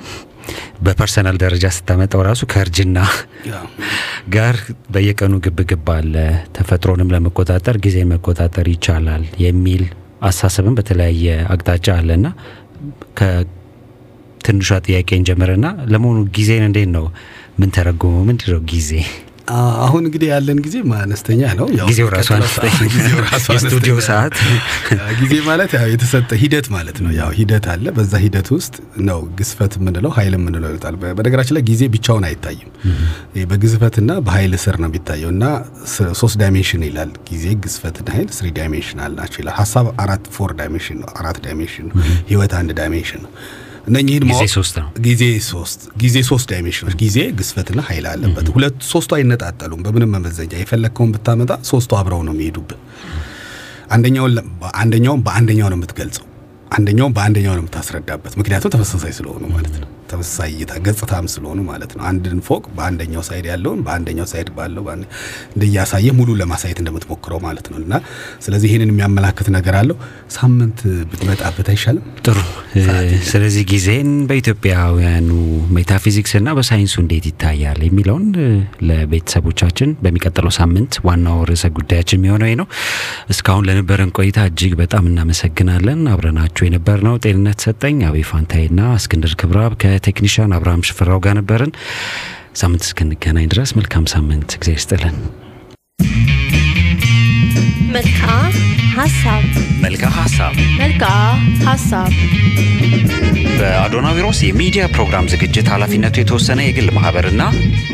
በፐርሰናል 0.84 1.36
ደረጃ 1.42 1.66
ስታመጣው 1.76 2.22
ራሱ 2.28 2.42
ከእርጅና 2.52 2.98
ጋር 4.34 4.56
በየቀኑ 4.94 5.34
ግብ 5.44 5.58
ግብ 5.70 5.88
አለ። 5.94 6.14
ተፈጥሮንም 6.56 7.12
ለመቆጣጠር 7.14 7.76
ጊዜን 7.84 8.10
መቆጣጠር 8.12 8.68
ይቻላል 8.74 9.24
የሚል 9.44 9.84
አሳሰብም 10.22 10.76
በተለያየ 10.78 11.24
አቅጣጫ 11.54 11.86
አለና 11.98 12.26
ከትንሿ 13.18 14.68
ጥያቄ 14.86 15.10
እንጀምርና 15.18 15.66
ለመሆኑ 15.92 16.18
ጊዜን 16.36 16.64
እንዴት 16.68 16.90
ነው 16.96 17.06
ምን 17.60 17.72
ተረጉመው? 17.74 18.22
ምንድን 18.28 18.50
ነው 18.54 18.60
ጊዜ? 18.70 18.90
አሁን 19.84 20.02
እንግዲህ 20.06 20.28
ያለን 20.30 20.58
ጊዜ 20.64 20.76
አነስተኛ 20.98 21.40
ነው። 21.58 21.66
ጊዜው 21.88 22.08
ራሱ 22.14 22.28
የስቱዲዮ 23.54 23.94
ሰዓት 24.06 24.34
ጊዜ 25.22 25.34
ማለት 25.48 25.72
ያው 25.76 25.88
የተሰጠ 25.92 26.30
ሂደት 26.42 26.66
ማለት 26.74 26.98
ነው። 27.04 27.10
ያው 27.18 27.30
ሂደት 27.38 27.66
አለ። 27.72 27.86
በዛ 27.96 28.12
ሂደት 28.24 28.48
ውስጥ 28.56 28.74
ነው 29.08 29.18
ግዝፈት 29.38 29.74
የምንለው 29.78 30.12
ኃይል 30.16 30.34
የምንለው 30.38 30.70
ይወጣል። 30.72 30.96
በነገራችን 31.18 31.56
ላይ 31.58 31.64
ጊዜ 31.70 31.82
ብቻውን 31.94 32.24
አይታይም። 32.28 32.70
በግዝፈትና 33.50 34.10
በኃይል 34.26 34.54
ስር 34.64 34.78
ነው 34.82 34.90
የሚታየው 34.90 35.32
እና 35.34 35.44
ሶስት 36.20 36.36
dimension 36.42 36.84
ይላል 36.88 37.12
ጊዜ 37.30 37.46
ግዝፈትና 37.64 38.08
ኃይል 38.16 38.30
three 38.38 38.48
dimensional 38.58 39.12
ናቸው 39.20 39.40
ይላል። 39.42 39.56
ሀሳብ 39.60 39.86
አራት 40.04 40.24
four 40.36 40.52
dimension 40.60 40.98
ነው፣ 41.02 41.10
አራት 41.20 41.38
dimension 41.46 41.86
ነው። 41.90 41.96
ህይወት 42.30 42.54
አንድ 42.60 42.72
dimension 42.80 43.22
ነው። 43.26 43.32
እነኚህን 43.86 44.24
ማወቅ 44.26 44.42
ጊዜ 45.06 45.22
ሶስት 45.48 45.80
ጊዜ 46.02 46.16
ሶስት 46.28 46.46
dimension 46.52 46.82
ኦች 46.82 46.94
ጊዜ 47.02 47.18
ግዝፈትና 47.38 47.80
ኃይል 47.88 48.06
አለበት። 48.12 48.46
ሁለት 48.54 48.76
ሶስቱ 48.90 49.10
አይነጣጠሉም። 49.18 49.80
በምንም 49.86 50.12
መመዘኛ 50.14 50.52
የፈለግከውን 50.60 51.10
ብታመጣ 51.14 51.52
ሶስቱ 51.70 51.92
አብረው 52.00 52.22
ነው 52.28 52.34
የሚሄዱብህ። 52.36 52.78
አንደኛውን 53.94 54.32
አንደኛውን 54.74 55.20
በአንደኛው 55.26 55.68
ነው 55.72 55.78
የምትገልጸው፣ 55.78 56.24
አንደኛውን 56.72 57.12
በአንደኛው 57.16 57.52
ነው 57.52 57.62
የምታስረዳበት። 57.62 58.32
ምክንያቱም 58.40 58.72
ተመሳሳይ 58.74 59.12
ስለሆኑ 59.18 59.44
ማለት 59.52 59.74
ነው። 59.82 59.88
ተመሳሳይ 60.10 60.50
እይታ 60.54 60.72
ገጽታም 60.86 61.26
ስለሆኑ 61.34 61.60
ማለት 61.68 61.92
ነው። 61.96 62.02
አንድን 62.10 62.38
ፎቅ 62.46 62.64
በአንደኛው 62.76 63.22
side 63.28 63.46
ያለውን 63.50 63.80
በአንደኛው 63.86 64.26
side 64.32 64.48
ባለው 64.56 64.84
እንደያሳየ 65.54 66.08
ሙሉ 66.18 66.30
ለማሳየት 66.40 66.78
እንደምትሞክረው 66.82 67.40
ማለት 67.46 67.66
ነው። 67.72 67.78
እና 67.82 67.94
ስለዚህ 68.44 68.68
ይህንን 68.70 68.90
የሚያመላክት 68.92 69.48
ነገር 69.56 69.76
አለው። 69.80 69.96
ሳምንት 70.36 70.78
ብትመጣበት 71.10 71.68
አይሻልም? 71.72 72.04
ጥሩ። 72.26 72.38
ስለዚህ 73.28 73.62
ጊዜን 73.70 74.10
በኢትዮጵያውያኑ 74.28 75.28
ሜታፊዚክስ 75.76 76.32
እና 76.38 76.48
በሳይንሱ 76.58 76.94
እንዴት 77.04 77.26
ይታያል 77.30 77.80
የሚለውን 77.86 78.26
ለቤተሰቦቻችን 78.88 79.90
በሚቀጥለው 80.04 80.52
ሳምንት 80.58 80.92
ዋናው 81.06 81.38
ርዕሰ 81.50 81.64
ጉዳያችን 81.76 82.18
የሚሆነው 82.18 82.50
ነው። 82.54 82.66
እስካሁን 83.34 83.66
ለነበረን 83.68 84.10
ቆይታ 84.18 84.38
እጅግ 84.48 84.72
በጣም 84.80 85.04
እናመሰግናለን። 85.10 86.00
አብረናችሁ 86.14 86.62
የነበርነው 86.66 87.14
ጤንነት 87.24 87.58
ሰጠኝ 87.66 87.98
አቤ 88.08 88.18
ፋንታይና 88.30 88.80
እስክንድር 88.98 89.32
ክብራብ 89.40 89.72
ከቴክኒሽያን 89.94 90.54
አብርሃም 90.56 90.84
ሽፈራው 90.88 91.18
ጋር 91.24 91.34
ነበርን። 91.38 91.72
ሳምንት 92.54 92.82
እስክንገናኝ 92.86 93.46
ድረስ 93.52 93.70
መልካም 93.78 94.04
ሳምንት። 94.12 94.50
እግዚአብሔር 94.58 94.80
ይስጥልን። 94.80 95.16
መልክዓ 97.94 98.30
ሀሳብ 98.96 99.44
መልካም 99.84 100.12
ሀሳብ 100.18 100.54
መልክዓ 100.80 101.10
ሀሳብ 101.66 102.10
በአዶናዊሮስ 103.58 104.38
የሚዲያ 104.44 104.84
ፕሮግራም 104.94 105.28
ዝግጅት 105.32 105.66
ኃላፊነቱ 105.72 106.14
የተወሰነ 106.20 106.60
የግል 106.64 106.88
ማህበርና 106.96 107.42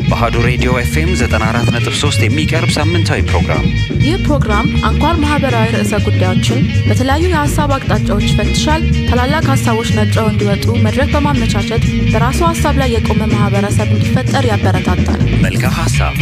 በአሀዱ 0.07 0.35
ሬዲዮ 0.47 0.71
ኤፍኤም 0.81 1.11
94.3 1.15 2.23
የሚቀርብ 2.25 2.71
ሳምንታዊ 2.77 3.19
ፕሮግራም 3.29 3.65
ይህ 4.05 4.15
ፕሮግራም 4.25 4.67
አንኳር 4.89 5.15
ማህበራዊ 5.23 5.67
ርዕሰ 5.75 5.93
ጉዳዮችን 6.07 6.59
በተለያዩ 6.87 7.25
የሀሳብ 7.31 7.71
አቅጣጫዎች 7.77 8.25
ይፈትሻል። 8.29 8.81
ታላላቅ 9.09 9.43
ሀሳቦች 9.53 9.91
ነጥረው 9.97 10.29
እንዲወጡ 10.31 10.65
መድረክ 10.85 11.11
በማመቻቸት 11.15 11.85
በራሱ 12.13 12.41
ሀሳብ 12.51 12.77
ላይ 12.83 12.91
የቆመ 12.95 13.21
ማህበረሰብ 13.33 13.89
እንዲፈጠር 13.95 14.45
ያበረታታል። 14.51 15.21
መልካም 15.45 15.75
ሀሳብ 15.81 16.15